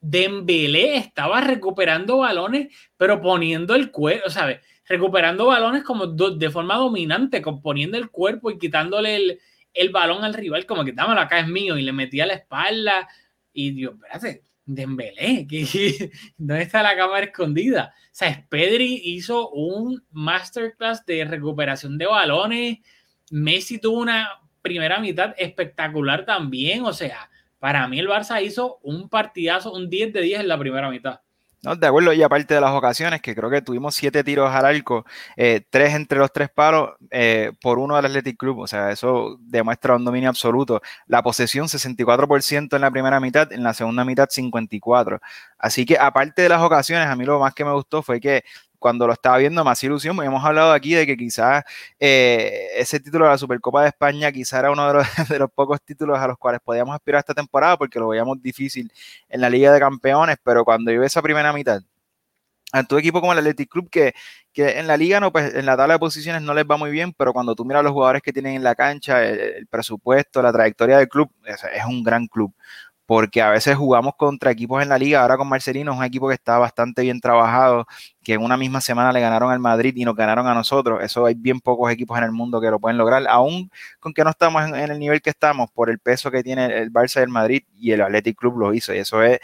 Dembélé 0.00 0.96
estaba 0.96 1.40
recuperando 1.40 2.18
balones, 2.18 2.68
pero 2.96 3.20
poniendo 3.20 3.74
el 3.74 3.90
cuerpo, 3.90 4.30
¿sabes? 4.30 4.60
Recuperando 4.86 5.46
balones 5.46 5.82
como 5.82 6.06
de 6.06 6.50
forma 6.50 6.76
dominante, 6.76 7.42
poniendo 7.62 7.96
el 7.96 8.10
cuerpo 8.10 8.50
y 8.50 8.58
quitándole 8.58 9.40
el, 9.72 9.90
balón 9.90 10.24
al 10.24 10.34
rival, 10.34 10.66
como 10.66 10.84
que 10.84 10.92
dámelo 10.92 11.20
acá 11.20 11.40
es 11.40 11.48
mío, 11.48 11.76
y 11.76 11.82
le 11.82 11.92
metía 11.92 12.26
la 12.26 12.34
espalda. 12.34 13.08
Y 13.52 13.70
Dios, 13.72 13.94
espérate, 14.12 14.42
Dembélé, 14.66 15.46
que 15.46 16.10
¿dónde 16.36 16.62
está 16.64 16.82
la 16.82 16.96
cámara 16.96 17.26
escondida? 17.26 17.94
O 17.96 18.08
sea, 18.10 18.44
Pedri 18.48 19.00
hizo 19.04 19.50
un 19.50 20.04
masterclass 20.10 21.06
de 21.06 21.24
recuperación 21.24 21.96
de 21.96 22.06
balones. 22.06 22.78
Messi 23.30 23.78
tuvo 23.78 24.00
una 24.00 24.28
primera 24.62 24.98
mitad 24.98 25.34
espectacular 25.38 26.24
también. 26.24 26.84
O 26.84 26.92
sea, 26.92 27.30
para 27.60 27.86
mí 27.86 28.00
el 28.00 28.08
Barça 28.08 28.42
hizo 28.42 28.80
un 28.82 29.08
partidazo, 29.08 29.72
un 29.72 29.88
10 29.88 30.12
de 30.12 30.22
10 30.22 30.40
en 30.40 30.48
la 30.48 30.58
primera 30.58 30.90
mitad. 30.90 31.20
De 31.74 31.86
acuerdo, 31.86 32.12
y 32.12 32.22
aparte 32.22 32.54
de 32.54 32.60
las 32.60 32.70
ocasiones, 32.70 33.20
que 33.20 33.34
creo 33.34 33.50
que 33.50 33.60
tuvimos 33.60 33.94
siete 33.94 34.22
tiros 34.22 34.50
al 34.52 34.64
arco, 34.64 35.04
eh, 35.36 35.62
tres 35.68 35.94
entre 35.94 36.18
los 36.18 36.32
tres 36.32 36.48
palos 36.48 36.90
eh, 37.10 37.52
por 37.60 37.78
uno 37.78 37.96
del 37.96 38.06
Athletic 38.06 38.36
Club, 38.36 38.60
o 38.60 38.66
sea, 38.68 38.92
eso 38.92 39.36
demuestra 39.40 39.96
un 39.96 40.04
dominio 40.04 40.28
absoluto. 40.28 40.80
La 41.06 41.22
posesión 41.22 41.66
64% 41.66 42.76
en 42.76 42.80
la 42.80 42.90
primera 42.90 43.18
mitad, 43.18 43.52
en 43.52 43.62
la 43.64 43.74
segunda 43.74 44.04
mitad 44.04 44.28
54%. 44.28 45.18
Así 45.58 45.84
que 45.84 45.98
aparte 45.98 46.42
de 46.42 46.48
las 46.48 46.62
ocasiones, 46.62 47.08
a 47.08 47.16
mí 47.16 47.24
lo 47.24 47.40
más 47.40 47.54
que 47.54 47.64
me 47.64 47.72
gustó 47.72 48.02
fue 48.02 48.20
que 48.20 48.44
cuando 48.78 49.06
lo 49.06 49.12
estaba 49.12 49.38
viendo 49.38 49.64
más 49.64 49.82
ilusión, 49.82 50.22
hemos 50.22 50.44
hablado 50.44 50.72
aquí 50.72 50.94
de 50.94 51.06
que 51.06 51.16
quizás 51.16 51.64
eh, 51.98 52.68
ese 52.76 53.00
título 53.00 53.24
de 53.26 53.32
la 53.32 53.38
Supercopa 53.38 53.82
de 53.82 53.88
España 53.88 54.32
quizás 54.32 54.60
era 54.60 54.70
uno 54.70 54.86
de 54.88 54.94
los, 54.94 55.06
de 55.28 55.38
los, 55.38 55.50
pocos 55.50 55.80
títulos 55.82 56.18
a 56.18 56.26
los 56.28 56.38
cuales 56.38 56.60
podíamos 56.64 56.94
aspirar 56.94 57.20
esta 57.20 57.34
temporada 57.34 57.76
porque 57.76 57.98
lo 57.98 58.08
veíamos 58.08 58.40
difícil 58.42 58.92
en 59.28 59.40
la 59.40 59.50
Liga 59.50 59.72
de 59.72 59.80
Campeones, 59.80 60.36
pero 60.42 60.64
cuando 60.64 60.92
yo 60.92 61.02
esa 61.02 61.22
primera 61.22 61.52
mitad, 61.52 61.82
a 62.72 62.84
tu 62.84 62.98
equipo 62.98 63.20
como 63.20 63.32
el 63.32 63.38
Athletic 63.38 63.70
Club, 63.70 63.88
que, 63.90 64.12
en 64.54 64.86
la 64.86 64.96
liga, 64.96 65.20
no, 65.20 65.32
pues 65.32 65.54
en 65.54 65.66
la 65.66 65.76
tabla 65.76 65.94
de 65.94 65.98
posiciones 66.00 66.42
no 66.42 66.54
les 66.54 66.64
va 66.64 66.76
muy 66.76 66.90
bien, 66.90 67.12
pero 67.12 67.32
cuando 67.32 67.54
tú 67.54 67.64
miras 67.64 67.82
los 67.84 67.92
jugadores 67.92 68.22
que 68.22 68.32
tienen 68.32 68.54
en 68.54 68.64
la 68.64 68.74
cancha, 68.74 69.24
el, 69.24 69.66
presupuesto, 69.66 70.42
la 70.42 70.52
trayectoria 70.52 70.98
del 70.98 71.08
club, 71.08 71.30
es 71.44 71.84
un 71.86 72.02
gran 72.02 72.26
club 72.26 72.52
porque 73.06 73.40
a 73.40 73.50
veces 73.50 73.76
jugamos 73.76 74.14
contra 74.16 74.50
equipos 74.50 74.82
en 74.82 74.88
la 74.88 74.98
liga, 74.98 75.22
ahora 75.22 75.36
con 75.36 75.48
Marcelino 75.48 75.92
es 75.92 75.98
un 75.98 76.04
equipo 76.04 76.28
que 76.28 76.34
está 76.34 76.58
bastante 76.58 77.02
bien 77.02 77.20
trabajado, 77.20 77.86
que 78.22 78.34
en 78.34 78.42
una 78.42 78.56
misma 78.56 78.80
semana 78.80 79.12
le 79.12 79.20
ganaron 79.20 79.50
al 79.52 79.60
Madrid 79.60 79.94
y 79.96 80.04
nos 80.04 80.16
ganaron 80.16 80.46
a 80.48 80.54
nosotros, 80.54 81.02
eso 81.02 81.24
hay 81.26 81.34
bien 81.34 81.60
pocos 81.60 81.90
equipos 81.92 82.18
en 82.18 82.24
el 82.24 82.32
mundo 82.32 82.60
que 82.60 82.70
lo 82.70 82.80
pueden 82.80 82.98
lograr, 82.98 83.24
aún 83.28 83.70
con 84.00 84.12
que 84.12 84.24
no 84.24 84.30
estamos 84.30 84.64
en, 84.68 84.74
el 84.74 84.98
nivel 84.98 85.22
que 85.22 85.30
estamos, 85.30 85.70
por 85.70 85.88
el 85.88 85.98
peso 86.00 86.30
que 86.30 86.42
tiene 86.42 86.66
el 86.66 86.92
Barça 86.92 87.20
del 87.20 87.28
Madrid 87.30 87.62
y 87.76 87.92
el 87.92 88.02
Athletic 88.02 88.36
Club 88.36 88.58
lo 88.58 88.74
hizo, 88.74 88.92
y 88.92 88.98
eso 88.98 89.22
es, 89.22 89.38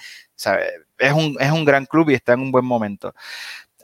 Es, 0.98 1.12
un, 1.12 1.36
es 1.40 1.50
un 1.52 1.64
gran 1.64 1.86
club 1.86 2.10
y 2.10 2.14
está 2.14 2.32
en 2.34 2.40
un 2.40 2.52
buen 2.52 2.64
momento 2.64 3.14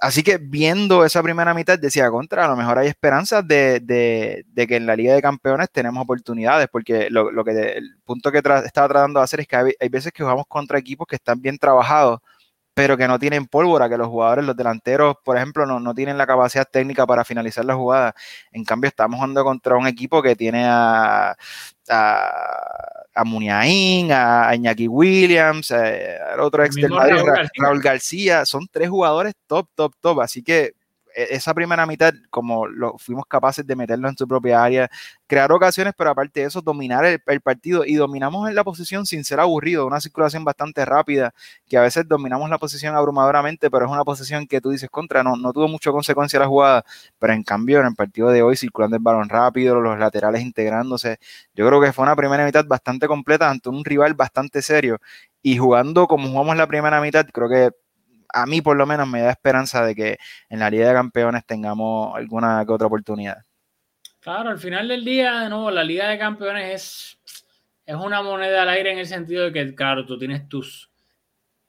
así 0.01 0.23
que 0.23 0.39
viendo 0.39 1.05
esa 1.05 1.23
primera 1.23 1.55
mitad 1.55 1.79
decía 1.79 2.11
contra, 2.11 2.45
a 2.45 2.49
lo 2.49 2.57
mejor 2.57 2.79
hay 2.79 2.89
esperanzas 2.89 3.47
de, 3.47 4.45
que 4.57 4.77
en 4.77 4.87
la 4.87 4.97
Liga 4.97 5.15
de 5.15 5.23
Campeones 5.23 5.69
tenemos 5.73 6.03
oportunidades, 6.03 6.69
porque 6.71 7.11
lo, 7.11 7.45
que 7.45 7.51
el 7.77 7.99
punto 8.05 8.33
que 8.33 8.39
estaba 8.39 8.89
tratando 8.89 9.21
de 9.21 9.25
hacer 9.25 9.41
es 9.41 9.47
que 9.47 9.57
hay, 9.57 9.89
veces 9.89 10.13
que 10.13 10.23
jugamos 10.23 10.47
contra 10.49 10.79
equipos 10.79 11.07
que 11.07 11.17
están 11.17 11.41
bien 11.41 11.59
trabajados, 11.59 12.21
pero 12.75 12.97
que 12.97 13.09
no 13.09 13.19
tienen 13.19 13.47
pólvora, 13.47 13.89
que 13.89 13.97
los 13.99 14.09
jugadores, 14.09 14.45
los 14.45 14.57
delanteros, 14.57 15.17
por 15.25 15.37
ejemplo, 15.37 15.67
no, 15.67 15.95
tienen 15.95 16.19
la 16.19 16.27
capacidad 16.27 16.69
técnica 16.71 17.07
para 17.07 17.25
finalizar 17.25 17.65
la 17.65 17.75
jugada. 17.75 18.15
En 18.53 18.65
cambio, 18.65 18.89
estamos 18.89 19.17
jugando 19.19 19.45
contra 19.45 19.77
un 19.77 19.87
equipo 19.89 20.23
que 20.23 20.37
tiene 20.37 20.65
a 20.67 21.37
Muniain, 23.25 24.11
a 24.13 24.55
Iñaki 24.55 24.89
Williams, 24.89 25.71
eh, 25.71 26.17
al 26.33 26.41
otro 26.41 26.65
ex 26.65 26.75
del 26.75 26.91
Raúl 27.57 27.81
García, 27.81 28.45
son 28.45 28.67
tres 28.71 28.89
jugadores 28.89 29.35
top, 29.47 29.69
top, 29.75 29.95
top. 30.01 30.21
Así 30.21 30.43
que 30.43 30.75
esa 31.31 31.53
primera 31.55 31.85
mitad, 31.87 32.15
como 32.31 32.67
lo 32.67 32.97
fuimos 32.99 33.27
capaces 33.27 33.67
de 33.67 33.75
meterlo 33.77 34.09
en 34.09 34.17
su 34.17 34.27
propia 34.29 34.63
área, 34.63 34.89
crear 35.27 35.51
ocasiones, 35.53 35.95
pero 35.97 36.11
aparte 36.11 36.41
de 36.41 36.47
eso, 36.47 36.61
dominar 36.63 37.05
el, 37.05 37.41
partido. 37.41 37.85
Y 37.85 37.95
dominamos 37.95 38.49
en 38.49 38.55
la 38.55 38.65
posición 38.65 39.07
sin 39.07 39.25
ser 39.25 39.41
aburrido, 39.41 39.87
una 39.87 40.01
circulación 40.01 40.45
bastante 40.45 40.85
rápida, 40.85 41.35
que 41.69 41.77
a 41.77 41.83
veces 41.83 42.07
dominamos 42.09 42.49
la 42.51 42.59
posición 42.59 42.95
abrumadoramente, 42.95 43.71
pero 43.71 43.87
es 43.87 43.91
una 43.91 44.05
posición 44.05 44.47
que 44.47 44.61
tú 44.61 44.71
dices 44.71 44.91
contra, 44.91 45.23
no, 45.23 45.37
no 45.37 45.53
tuvo 45.53 45.69
mucha 45.69 45.91
consecuencia 45.91 46.39
la 46.39 46.47
jugada, 46.47 46.85
pero 47.19 47.33
en 47.33 47.43
cambio 47.43 47.81
en 47.81 47.87
el 47.87 47.95
partido 47.95 48.31
de 48.31 48.43
hoy 48.43 48.57
circulando 48.57 48.97
el 48.97 49.03
balón 49.03 49.29
rápido, 49.29 49.81
los 49.81 49.99
laterales 49.99 50.43
integrándose, 50.43 51.19
yo 51.55 51.67
creo 51.67 51.81
que 51.81 51.93
fue 51.93 52.05
una 52.05 52.17
primera 52.17 52.45
mitad 52.45 52.65
bastante 52.67 53.07
completa 53.09 53.51
ante 53.51 53.69
un 53.69 53.85
rival 53.85 54.15
bastante 54.15 54.63
serio. 54.63 54.99
Y 55.43 55.59
jugando 55.59 56.07
como 56.07 56.29
jugamos 56.29 56.57
la 56.57 56.67
primera 56.67 57.01
mitad, 57.01 57.27
creo 57.33 57.49
que 57.49 57.71
a 58.33 58.47
mí 58.47 58.61
por 58.61 58.77
lo 58.77 58.87
menos 58.87 59.09
me 59.09 59.21
da 59.21 59.31
esperanza 59.31 59.85
de 59.85 59.95
que 59.95 60.19
en 60.49 60.59
la 60.61 60.71
Liga 60.71 60.89
de 60.89 60.95
Campeones 60.95 61.47
tengamos 61.47 62.15
alguna 62.17 62.65
que 62.67 62.73
otra 62.73 62.87
oportunidad. 62.87 63.39
Claro, 64.21 64.51
al 64.51 64.59
final 64.59 64.89
del 64.89 65.05
día, 65.05 65.41
de 65.41 65.49
nuevo, 65.49 65.71
la 65.71 65.85
Liga 65.85 66.09
de 66.09 66.19
Campeones 66.19 66.75
es, 66.75 67.21
es 67.87 67.95
una 67.95 68.23
moneda 68.23 68.63
al 68.63 68.69
aire 68.69 68.93
en 68.93 68.99
el 68.99 69.07
sentido 69.07 69.45
de 69.45 69.53
que, 69.53 69.75
claro, 69.75 70.05
tú 70.05 70.19
tienes 70.19 70.49
tus, 70.49 70.91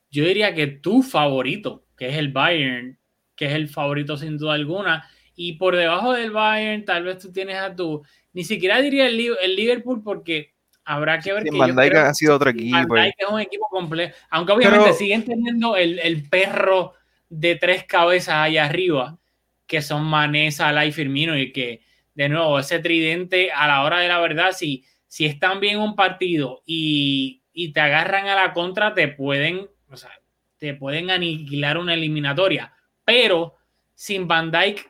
yo 0.09 0.25
diría 0.25 0.53
que 0.53 0.67
tu 0.67 1.03
favorito, 1.03 1.85
que 1.95 2.09
es 2.09 2.17
el 2.17 2.31
Bayern, 2.31 2.99
que 3.35 3.45
es 3.45 3.53
el 3.53 3.69
favorito 3.69 4.17
sin 4.17 4.37
duda 4.37 4.53
alguna, 4.53 5.07
y 5.35 5.53
por 5.53 5.75
debajo 5.75 6.13
del 6.13 6.31
Bayern 6.31 6.83
tal 6.83 7.05
vez 7.05 7.19
tú 7.19 7.31
tienes 7.31 7.57
a 7.57 7.73
tu, 7.75 8.03
ni 8.33 8.43
siquiera 8.43 8.81
diría 8.81 9.07
el, 9.07 9.37
el 9.41 9.55
Liverpool 9.55 10.03
porque 10.03 10.53
habrá 10.89 11.19
que 11.19 11.31
ver 11.31 11.43
que 11.43 11.55
Van 11.55 11.75
Dijk 11.75 11.95
ha 11.95 12.13
sido 12.15 12.35
otro 12.35 12.49
equipo. 12.49 12.75
Van 12.75 13.03
Dijk 13.03 13.15
es 13.19 13.27
un 13.29 13.39
equipo 13.39 13.67
completo, 13.69 14.15
aunque 14.31 14.53
obviamente 14.53 14.93
siguen 14.93 15.23
teniendo 15.23 15.77
el, 15.77 15.99
el, 15.99 16.27
perro 16.27 16.93
de 17.29 17.55
tres 17.57 17.83
cabezas 17.83 18.35
allá 18.35 18.65
arriba, 18.65 19.19
que 19.67 19.83
son 19.83 20.03
Mané, 20.03 20.51
Salah 20.51 20.87
y 20.87 20.91
Firmino, 20.91 21.37
y 21.37 21.51
que 21.51 21.83
de 22.15 22.27
nuevo 22.27 22.57
ese 22.57 22.79
tridente 22.79 23.51
a 23.51 23.67
la 23.67 23.83
hora 23.83 23.99
de 23.99 24.07
la 24.07 24.19
verdad, 24.19 24.51
si, 24.51 24.83
si 25.07 25.27
están 25.27 25.59
bien 25.59 25.77
un 25.77 25.95
partido 25.95 26.63
y, 26.65 27.43
y 27.53 27.71
te 27.71 27.81
agarran 27.81 28.27
a 28.27 28.33
la 28.33 28.51
contra, 28.53 28.95
te 28.95 29.09
pueden, 29.09 29.69
o 29.91 29.95
sea, 29.95 30.09
te 30.57 30.73
pueden 30.73 31.11
aniquilar 31.11 31.77
una 31.77 31.93
eliminatoria, 31.93 32.73
pero 33.05 33.57
sin 33.93 34.27
Van 34.27 34.49
Dijk 34.49 34.89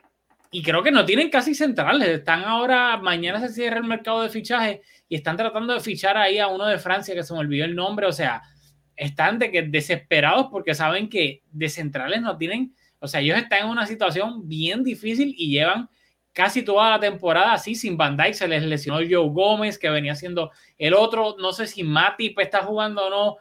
y 0.50 0.62
creo 0.62 0.82
que 0.82 0.90
no 0.90 1.04
tienen 1.04 1.28
casi 1.28 1.54
centrales. 1.54 2.08
Están 2.08 2.42
ahora, 2.44 2.96
mañana 2.96 3.38
se 3.38 3.50
cierra 3.50 3.76
el 3.76 3.84
mercado 3.84 4.22
de 4.22 4.30
fichaje 4.30 4.82
y 5.10 5.16
están 5.16 5.36
tratando 5.36 5.74
de 5.74 5.80
fichar 5.80 6.16
ahí 6.16 6.38
a 6.38 6.46
uno 6.46 6.66
de 6.66 6.78
Francia 6.78 7.16
que 7.16 7.24
se 7.24 7.34
me 7.34 7.40
olvidó 7.40 7.64
el 7.64 7.74
nombre. 7.74 8.06
O 8.06 8.12
sea, 8.12 8.42
están 8.94 9.40
de 9.40 9.50
que 9.50 9.62
desesperados 9.62 10.46
porque 10.52 10.72
saben 10.72 11.08
que 11.08 11.42
de 11.50 11.68
centrales 11.68 12.22
no 12.22 12.38
tienen. 12.38 12.76
O 13.00 13.08
sea, 13.08 13.20
ellos 13.20 13.36
están 13.36 13.64
en 13.64 13.70
una 13.70 13.86
situación 13.86 14.46
bien 14.46 14.84
difícil 14.84 15.34
y 15.36 15.50
llevan 15.50 15.90
casi 16.32 16.62
toda 16.62 16.90
la 16.90 17.00
temporada 17.00 17.54
así 17.54 17.74
sin 17.74 17.96
Van 17.96 18.16
Dijk. 18.16 18.34
Se 18.34 18.46
les 18.46 18.62
lesionó 18.62 18.98
Joe 18.98 19.30
Gómez, 19.30 19.80
que 19.80 19.90
venía 19.90 20.14
siendo 20.14 20.52
el 20.78 20.94
otro. 20.94 21.34
No 21.40 21.52
sé 21.52 21.66
si 21.66 21.82
Matip 21.82 22.38
está 22.38 22.62
jugando 22.62 23.06
o 23.06 23.10
no, 23.10 23.36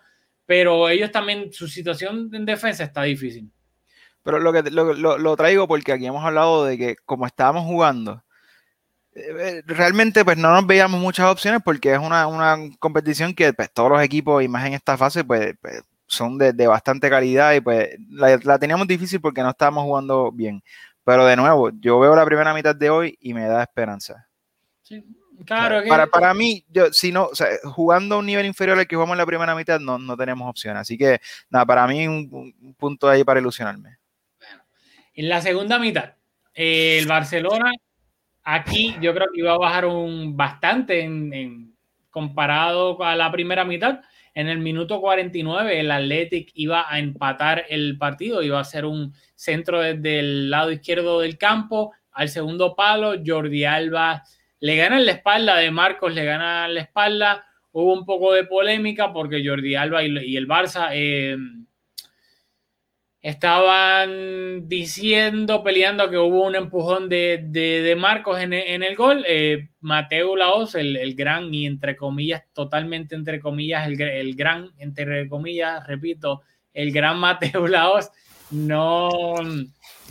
pero 0.47 0.89
ellos 0.89 1.11
también, 1.11 1.53
su 1.53 1.67
situación 1.67 2.31
en 2.33 2.45
defensa 2.45 2.83
está 2.83 3.03
difícil. 3.03 3.51
Pero 4.23 4.39
lo, 4.39 4.51
que, 4.51 4.71
lo, 4.71 5.37
traigo 5.37 5.67
porque 5.67 5.91
aquí 5.91 6.07
hemos 6.07 6.25
hablado 6.25 6.65
de 6.65 6.79
que 6.79 6.95
como 7.05 7.27
estábamos 7.27 7.65
jugando, 7.65 8.23
realmente 9.65 10.23
pues 10.23 10.37
no 10.37 10.51
nos 10.51 10.65
veíamos 10.65 10.99
muchas 10.99 11.27
opciones 11.27 11.61
porque 11.63 11.93
es 11.93 11.99
una, 11.99 12.57
competición 12.79 13.33
que 13.33 13.53
pues, 13.53 13.71
todos 13.71 13.89
los 13.89 14.01
equipos 14.01 14.43
y 14.43 14.47
más 14.47 14.65
en 14.65 14.73
esta 14.73 14.97
fase 14.97 15.23
pues, 15.23 15.55
pues 15.61 15.83
son 16.07 16.37
de, 16.37 16.67
bastante 16.67 17.09
calidad 17.09 17.53
y 17.53 17.61
pues 17.61 17.89
la, 18.09 18.59
teníamos 18.59 18.87
difícil 18.87 19.21
porque 19.21 19.41
no 19.41 19.51
estábamos 19.51 19.83
jugando 19.83 20.31
bien. 20.31 20.63
Pero 21.03 21.25
de 21.25 21.35
nuevo, 21.35 21.71
yo 21.79 21.99
veo 21.99 22.15
la 22.15 22.25
primera 22.25 22.53
mitad 22.53 22.75
de 22.75 22.89
hoy 22.89 23.17
y 23.21 23.33
me 23.33 23.45
da 23.45 23.63
esperanza. 23.63 24.27
claro. 25.45 25.81
para, 25.87 26.07
para 26.07 26.33
mí, 26.33 26.65
yo, 26.67 26.91
si 26.91 27.11
no, 27.11 27.29
jugando 27.63 28.15
a 28.15 28.17
un 28.19 28.25
nivel 28.25 28.45
inferior 28.45 28.77
al 28.77 28.87
que 28.87 28.95
jugamos 28.95 29.13
en 29.13 29.19
la 29.19 29.25
primera 29.25 29.55
mitad, 29.55 29.79
no, 29.79 29.97
no 29.97 30.17
tenemos 30.17 30.47
opción. 30.49 30.77
Así 30.77 30.97
que, 30.97 31.19
nada, 31.49 31.65
para 31.65 31.87
mí 31.87 32.07
un, 32.07 32.53
un 32.61 32.73
punto 32.75 33.07
ahí 33.07 33.23
para 33.23 33.39
ilusionarme. 33.39 33.97
En 35.13 35.29
la 35.29 35.41
segunda 35.41 35.79
mitad, 35.79 36.13
el 36.53 37.07
Barcelona 37.07 37.71
aquí 38.53 38.95
yo 39.01 39.13
creo 39.13 39.27
que 39.31 39.41
iba 39.41 39.53
a 39.53 39.57
bajar 39.57 39.85
un 39.85 40.35
bastante 40.35 41.01
en, 41.01 41.75
comparado 42.09 43.01
a 43.03 43.15
la 43.15 43.31
primera 43.31 43.63
mitad. 43.63 44.01
En 44.33 44.47
el 44.47 44.59
minuto 44.59 45.01
49 45.01 45.79
el 45.79 45.91
Athletic 45.91 46.51
iba 46.55 46.91
a 46.91 46.99
empatar 46.99 47.65
el 47.69 47.97
partido, 47.97 48.41
iba 48.41 48.59
a 48.59 48.63
ser 48.63 48.85
un 48.85 49.13
centro 49.35 49.81
desde 49.81 50.19
el 50.19 50.49
lado 50.49 50.71
izquierdo 50.71 51.19
del 51.19 51.37
campo 51.37 51.93
al 52.11 52.29
segundo 52.29 52.75
palo. 52.75 53.13
Jordi 53.23 53.65
Alba 53.65 54.23
le 54.59 54.75
gana 54.75 54.97
en 54.97 55.05
la 55.05 55.11
espalda 55.13 55.57
de 55.57 55.71
Marcos, 55.71 56.13
le 56.13 56.25
gana 56.25 56.65
en 56.65 56.75
la 56.75 56.81
espalda. 56.81 57.45
Hubo 57.71 57.93
un 57.93 58.05
poco 58.05 58.33
de 58.33 58.45
polémica 58.45 59.13
porque 59.13 59.45
Jordi 59.45 59.75
Alba 59.75 60.03
y, 60.03 60.35
el 60.35 60.47
Barça 60.47 60.89
eh, 60.91 61.37
estaban 63.21 64.69
diciendo, 64.69 65.61
peleando 65.61 66.09
que 66.09 66.17
hubo 66.17 66.45
un 66.45 66.55
empujón 66.55 67.09
de, 67.09 67.95
Marcos 67.97 68.39
en, 68.39 68.53
el 68.53 68.95
gol. 68.95 69.25
Eh, 69.27 69.69
Mateo 69.81 70.35
Laos, 70.35 70.75
el, 70.75 71.15
gran 71.15 71.53
y 71.53 71.65
entre 71.65 71.95
comillas, 71.95 72.43
totalmente 72.53 73.15
entre 73.15 73.39
comillas, 73.39 73.87
el, 73.87 74.35
gran, 74.35 74.71
entre 74.77 75.27
comillas, 75.27 75.85
repito, 75.85 76.41
el 76.73 76.91
gran 76.91 77.19
Mateo 77.19 77.67
Laos, 77.67 78.09
no, 78.51 79.09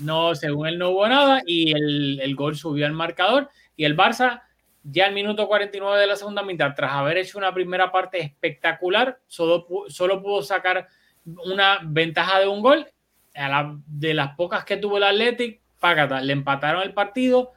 no, 0.00 0.34
según 0.34 0.68
él 0.68 0.78
no 0.78 0.90
hubo 0.90 1.08
nada 1.08 1.42
y 1.46 1.72
el, 1.72 2.34
gol 2.36 2.56
subió 2.56 2.86
al 2.86 2.92
marcador 2.92 3.48
y 3.74 3.84
el 3.84 3.96
Barça 3.96 4.42
ya 4.84 5.06
al 5.06 5.12
minuto 5.12 5.48
49 5.48 5.98
de 6.00 6.06
la 6.06 6.16
segunda 6.16 6.42
mitad, 6.42 6.72
tras 6.74 6.92
haber 6.92 7.18
hecho 7.18 7.36
una 7.36 7.52
primera 7.52 7.90
parte 7.90 8.20
espectacular, 8.20 9.18
solo, 9.26 9.66
solo 9.88 10.22
pudo 10.22 10.42
sacar 10.42 10.86
una 11.24 11.80
ventaja 11.82 12.38
de 12.38 12.46
un 12.46 12.62
gol 12.62 12.86
de 13.86 14.14
las 14.14 14.34
pocas 14.36 14.64
que 14.64 14.76
tuvo 14.76 14.98
el 14.98 15.04
Athletic, 15.04 15.60
págata, 15.78 16.20
le 16.20 16.32
empataron 16.32 16.82
el 16.82 16.92
partido. 16.92 17.52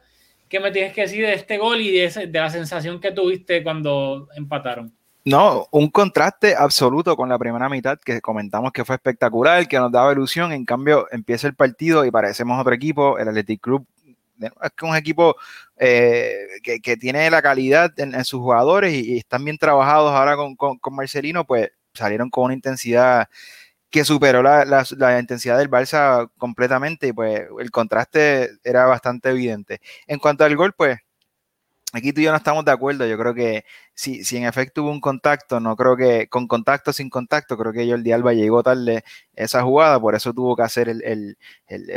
¿Qué 0.48 0.60
me 0.60 0.70
tienes 0.70 0.92
que 0.92 1.02
decir 1.02 1.24
de 1.24 1.34
este 1.34 1.58
gol 1.58 1.80
y 1.80 1.90
de, 1.90 2.26
de 2.26 2.40
la 2.40 2.50
sensación 2.50 3.00
que 3.00 3.12
tuviste 3.12 3.62
cuando 3.62 4.28
empataron? 4.36 4.92
No, 5.24 5.68
un 5.70 5.88
contraste 5.88 6.56
absoluto 6.56 7.16
con 7.16 7.28
la 7.28 7.38
primera 7.38 7.68
mitad 7.68 7.98
que 7.98 8.20
comentamos 8.20 8.72
que 8.72 8.84
fue 8.84 8.96
espectacular, 8.96 9.68
que 9.68 9.78
nos 9.78 9.92
daba 9.92 10.12
ilusión. 10.12 10.52
En 10.52 10.64
cambio, 10.64 11.06
empieza 11.12 11.46
el 11.46 11.54
partido 11.54 12.04
y 12.04 12.10
parecemos 12.10 12.60
otro 12.60 12.74
equipo. 12.74 13.18
El 13.18 13.28
Athletic 13.28 13.60
Club 13.60 13.86
es 14.40 14.50
un 14.82 14.96
equipo 14.96 15.36
eh, 15.76 16.46
que, 16.62 16.96
tiene 16.96 17.30
la 17.30 17.40
calidad 17.40 17.92
en, 17.98 18.12
sus 18.24 18.40
jugadores 18.40 18.92
y, 18.92 19.18
están 19.18 19.44
bien 19.44 19.58
trabajados 19.58 20.12
ahora 20.12 20.36
con, 20.36 20.56
con 20.56 20.94
Marcelino, 20.94 21.44
pues 21.44 21.70
salieron 21.94 22.30
con 22.30 22.44
una 22.44 22.54
intensidad 22.54 23.28
que 23.92 24.04
superó 24.04 24.42
la, 24.42 24.64
la, 24.64 25.20
intensidad 25.20 25.58
del 25.58 25.70
Barça 25.70 26.30
completamente 26.38 27.08
y 27.08 27.12
pues 27.12 27.42
el 27.60 27.70
contraste 27.70 28.50
era 28.64 28.86
bastante 28.86 29.30
evidente. 29.30 29.80
En 30.06 30.18
cuanto 30.18 30.44
al 30.44 30.56
gol, 30.56 30.72
pues 30.72 30.98
aquí 31.92 32.12
tú 32.12 32.20
y 32.20 32.24
yo 32.24 32.30
no 32.30 32.38
estamos 32.38 32.64
de 32.64 32.72
acuerdo. 32.72 33.06
Yo 33.06 33.18
creo 33.18 33.34
que 33.34 33.64
si, 33.94 34.24
si 34.24 34.36
en 34.38 34.44
efecto 34.44 34.82
hubo 34.82 34.90
un 34.90 35.00
contacto, 35.00 35.60
no 35.60 35.76
creo 35.76 35.96
que 35.96 36.28
con 36.28 36.48
contacto 36.48 36.92
sin 36.92 37.10
contacto, 37.10 37.56
creo 37.56 37.72
que 37.72 37.88
Jordi 37.88 38.12
Alba 38.12 38.32
llegó 38.32 38.62
tarde 38.62 39.04
esa 39.34 39.62
jugada, 39.62 40.00
por 40.00 40.14
eso 40.14 40.32
tuvo 40.32 40.56
que 40.56 40.62
hacer 40.62 40.88
el, 40.88 41.36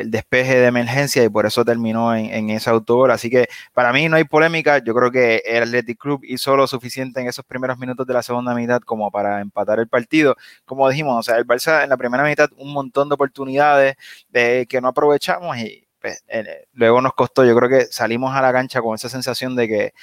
despeje 0.06 0.56
de 0.56 0.68
emergencia 0.68 1.24
y 1.24 1.30
por 1.30 1.46
eso 1.46 1.66
terminó 1.66 2.16
en, 2.16 2.26
en 2.28 2.50
ese 2.50 2.70
autogol. 2.70 3.12
Así 3.12 3.30
que 3.30 3.48
para 3.74 3.94
mí 3.94 4.10
no 4.10 4.18
hay 4.18 4.26
polémica. 4.26 4.80
Yo 4.80 4.94
creo 4.94 5.12
que 5.12 5.42
el 5.46 5.64
Athletic 5.64 5.98
Club 5.98 6.22
hizo 6.24 6.56
lo 6.56 6.68
suficiente 6.68 7.22
en 7.22 7.28
esos 7.28 7.46
primeros 7.46 7.78
minutos 7.78 8.06
de 8.06 8.14
la 8.14 8.24
segunda 8.24 8.54
mitad 8.54 8.82
como 8.82 9.12
para 9.12 9.42
empatar 9.42 9.80
el 9.80 9.88
partido. 9.88 10.36
Como 10.66 10.90
dijimos, 10.90 11.20
o 11.20 11.24
sea, 11.24 11.38
el 11.38 11.46
Barça 11.46 11.84
en 11.84 11.90
la 11.90 11.98
primera 11.98 12.24
mitad 12.24 12.50
un 12.58 12.74
montón 12.74 13.10
de 13.10 13.16
oportunidades 13.16 13.96
de, 14.30 14.66
que 14.70 14.82
no 14.82 14.90
aprovechamos 14.90 15.58
y 15.58 15.85
pues, 16.06 16.24
eh, 16.28 16.68
luego 16.74 17.02
nos 17.02 17.16
costó, 17.16 17.44
yo 17.44 17.56
creo 17.56 17.68
que 17.68 17.86
salimos 17.86 18.36
a 18.36 18.40
la 18.40 18.54
cancha 18.54 18.80
con 18.80 18.94
esa 18.94 19.10
sensación 19.10 19.56
de 19.56 19.68
que, 19.68 19.94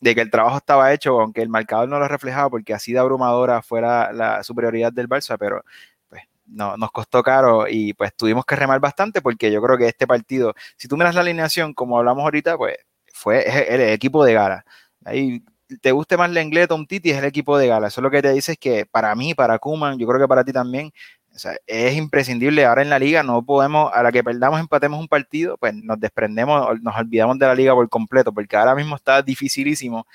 de 0.00 0.14
que 0.16 0.20
el 0.20 0.28
trabajo 0.28 0.56
estaba 0.56 0.92
hecho, 0.92 1.20
aunque 1.20 1.42
el 1.42 1.48
marcador 1.48 1.88
no 1.88 2.00
lo 2.00 2.08
reflejaba, 2.08 2.50
porque 2.50 2.74
así 2.74 2.92
de 2.92 2.98
abrumadora 2.98 3.62
fuera 3.62 4.12
la 4.12 4.42
superioridad 4.42 4.92
del 4.92 5.08
Barça, 5.08 5.36
pero 5.38 5.62
pues 6.08 6.22
no, 6.46 6.76
nos 6.76 6.90
costó 6.90 7.22
caro 7.22 7.68
y 7.68 7.94
pues 7.94 8.12
tuvimos 8.16 8.44
que 8.44 8.56
remar 8.56 8.80
bastante 8.80 9.22
porque 9.22 9.52
yo 9.52 9.62
creo 9.62 9.78
que 9.78 9.86
este 9.86 10.08
partido, 10.08 10.54
si 10.76 10.88
tú 10.88 10.96
miras 10.96 11.14
la 11.14 11.20
alineación, 11.20 11.72
como 11.72 11.98
hablamos 11.98 12.24
ahorita, 12.24 12.56
pues 12.58 12.76
fue 13.12 13.44
el, 13.72 13.80
equipo 13.92 14.24
de 14.24 14.34
gala. 14.34 14.64
Ahí 15.04 15.44
te 15.80 15.92
guste 15.92 16.16
más 16.16 16.30
Lenglet 16.30 16.72
o 16.72 16.84
Titi, 16.84 17.10
es 17.10 17.18
el 17.18 17.26
equipo 17.26 17.56
de 17.58 17.68
gala. 17.68 17.86
Eso 17.86 18.00
lo 18.00 18.10
que 18.10 18.22
te 18.22 18.32
dice 18.32 18.52
es 18.52 18.58
que 18.58 18.86
para 18.86 19.14
mí, 19.14 19.34
para 19.34 19.60
Kuman, 19.60 19.98
yo 20.00 20.08
creo 20.08 20.20
que 20.20 20.28
para 20.28 20.42
ti 20.42 20.52
también, 20.52 20.92
o 21.34 21.38
sea, 21.38 21.56
es 21.66 21.96
imprescindible. 21.96 22.64
Ahora 22.64 22.82
en 22.82 22.90
la 22.90 22.98
liga 22.98 23.22
no 23.22 23.44
podemos, 23.44 23.90
a 23.92 24.02
la 24.02 24.12
que 24.12 24.22
perdamos, 24.22 24.60
empatemos 24.60 25.00
un 25.00 25.08
partido, 25.08 25.56
pues 25.58 25.74
nos 25.74 25.98
desprendemos, 25.98 26.80
nos 26.80 26.96
olvidamos 26.96 27.38
de 27.38 27.46
la 27.46 27.54
liga 27.54 27.74
por 27.74 27.88
completo, 27.88 28.32
porque 28.32 28.56
ahora 28.56 28.74
mismo 28.74 28.96
está 28.96 29.20
dificilísimo, 29.22 30.06